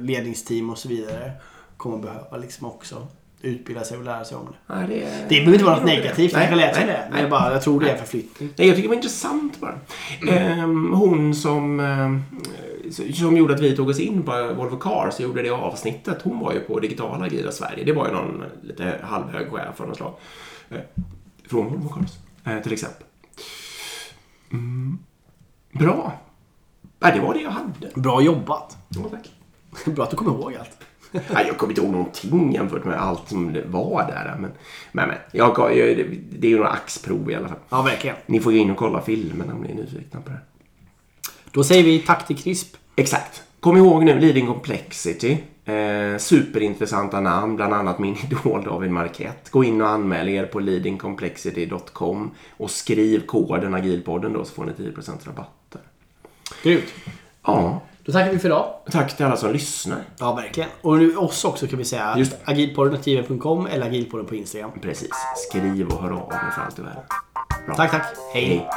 ledningsteam 0.00 0.70
och 0.70 0.78
så 0.78 0.88
vidare. 0.88 1.32
Kommer 1.76 1.98
behöva 1.98 2.36
liksom 2.36 2.66
också 2.66 3.06
utbilda 3.42 3.84
sig 3.84 3.98
och 3.98 4.04
lära 4.04 4.24
sig 4.24 4.36
om 4.36 4.46
det. 4.46 4.74
Nej, 4.74 4.86
det, 4.88 5.28
Det 5.28 5.28
behöver 5.28 5.52
inte 5.52 5.64
vara 5.64 5.76
något 5.76 5.84
negativt, 5.84 6.32
jag 6.32 6.48
kan 6.48 6.58
läsa 6.58 6.80
nej, 6.80 6.86
det. 6.88 7.08
Men 7.10 7.20
jag, 7.20 7.30
bara, 7.30 7.52
jag 7.52 7.62
tror 7.62 7.80
det 7.80 7.90
är 7.90 7.96
förflyttning. 7.96 8.48
Nej, 8.56 8.66
jag 8.68 8.76
tycker 8.76 8.88
det 8.88 8.88
var 8.88 8.96
intressant 8.96 9.60
bara. 9.60 9.78
Ehm, 10.28 10.92
hon 10.92 11.34
som, 11.34 11.80
ehm, 11.80 12.22
som 13.14 13.36
gjorde 13.36 13.54
att 13.54 13.60
vi 13.60 13.76
tog 13.76 13.88
oss 13.88 14.00
in 14.00 14.22
på 14.22 14.54
Volvo 14.54 14.76
Cars 14.76 15.14
och 15.14 15.20
gjorde 15.20 15.42
det 15.42 15.50
avsnittet. 15.50 16.22
Hon 16.22 16.38
var 16.38 16.52
ju 16.52 16.60
på 16.60 16.80
digitala 16.80 17.24
Agila 17.24 17.52
Sverige. 17.52 17.84
Det 17.84 17.92
var 17.92 18.06
ju 18.06 18.12
någon 18.12 18.44
lite 18.62 19.00
halvhög 19.02 19.50
chef 19.50 19.80
av 19.80 19.88
något 19.88 19.96
slag. 19.96 20.14
Eh, 20.70 20.78
från 21.50 21.68
Volvo 21.68 21.88
Cars, 21.88 22.10
eh, 22.44 22.62
till 22.62 22.72
exempel. 22.72 23.06
Mm. 24.52 24.98
Bra. 25.72 26.12
Nej, 26.98 27.12
det 27.14 27.20
var 27.20 27.34
det 27.34 27.40
jag 27.40 27.50
hade. 27.50 27.90
Bra 27.94 28.22
jobbat. 28.22 28.76
Ja, 28.88 29.02
tack. 29.10 29.30
Bra 29.94 30.04
att 30.04 30.10
du 30.10 30.16
kommer 30.16 30.32
ihåg 30.32 30.54
allt. 30.54 30.78
Nej, 31.32 31.46
jag 31.46 31.58
kommer 31.58 31.72
inte 31.72 31.82
ihåg 31.82 31.92
någonting 31.92 32.52
jämfört 32.52 32.84
med 32.84 33.00
allt 33.00 33.28
som 33.28 33.56
var 33.66 34.06
där. 34.06 34.36
Men, 34.38 34.50
men, 34.92 35.08
men 35.08 35.18
jag, 35.32 35.58
jag, 35.58 35.96
det 36.30 36.46
är 36.46 36.50
ju 36.50 36.56
några 36.56 36.70
axprov 36.70 37.30
i 37.30 37.34
alla 37.34 37.48
fall. 37.48 37.58
Ja, 37.68 37.82
verkligen. 37.82 38.16
Ni 38.26 38.40
får 38.40 38.52
ju 38.52 38.58
in 38.58 38.70
och 38.70 38.76
kolla 38.76 39.00
filmen 39.00 39.52
om 39.52 39.62
ni 39.62 39.70
är 39.70 39.74
nyfikna 39.74 40.20
på 40.20 40.30
det. 40.30 40.38
Då 41.50 41.64
säger 41.64 41.84
vi 41.84 41.98
tack 41.98 42.26
till 42.26 42.36
CRISP. 42.36 42.76
Exakt. 42.96 43.42
Kom 43.60 43.76
ihåg 43.76 44.04
nu 44.04 44.20
Leading 44.20 44.46
Complexity. 44.46 45.38
Eh, 45.64 46.18
superintressanta 46.18 47.20
namn, 47.20 47.56
bland 47.56 47.74
annat 47.74 47.98
min 47.98 48.16
idol 48.30 48.64
David 48.64 48.90
Marquette. 48.90 49.50
Gå 49.50 49.64
in 49.64 49.80
och 49.80 49.88
anmäl 49.88 50.28
er 50.28 50.46
på 50.46 50.60
leadingcomplexity.com 50.60 52.30
och 52.56 52.70
skriv 52.70 53.26
koden 53.26 53.74
Agilpodden 53.74 54.32
då 54.32 54.44
så 54.44 54.54
får 54.54 54.64
ni 54.64 54.72
10% 54.72 55.26
rabatter. 55.26 55.80
Grymt. 56.62 56.94
Ja, 57.42 57.82
Då 58.04 58.12
tackar 58.12 58.32
vi 58.32 58.38
för 58.38 58.48
idag. 58.48 58.74
tack 58.90 59.16
till 59.16 59.26
alla 59.26 59.36
som 59.36 59.52
lyssnar. 59.52 59.98
Ja, 60.18 60.34
verkligen. 60.34 60.70
Och 60.82 60.98
nu 60.98 61.16
oss 61.16 61.44
också 61.44 61.66
kan 61.66 61.78
vi 61.78 61.84
säga. 61.84 62.14
Just 62.18 62.36
agilpodden.gmail.com 62.44 63.66
eller 63.66 63.86
agilpodden 63.86 64.26
på 64.26 64.34
Instagram. 64.34 64.70
Precis. 64.80 65.10
Skriv 65.48 65.88
och 65.88 66.02
hör 66.02 66.10
av 66.10 66.32
er 66.32 66.50
för 66.54 66.62
allt 66.62 66.78
i 66.78 66.82
världen. 66.82 67.02
Bra. 67.66 67.74
Tack, 67.74 67.90
tack. 67.90 68.06
Hej. 68.34 68.46
Hej. 68.46 68.68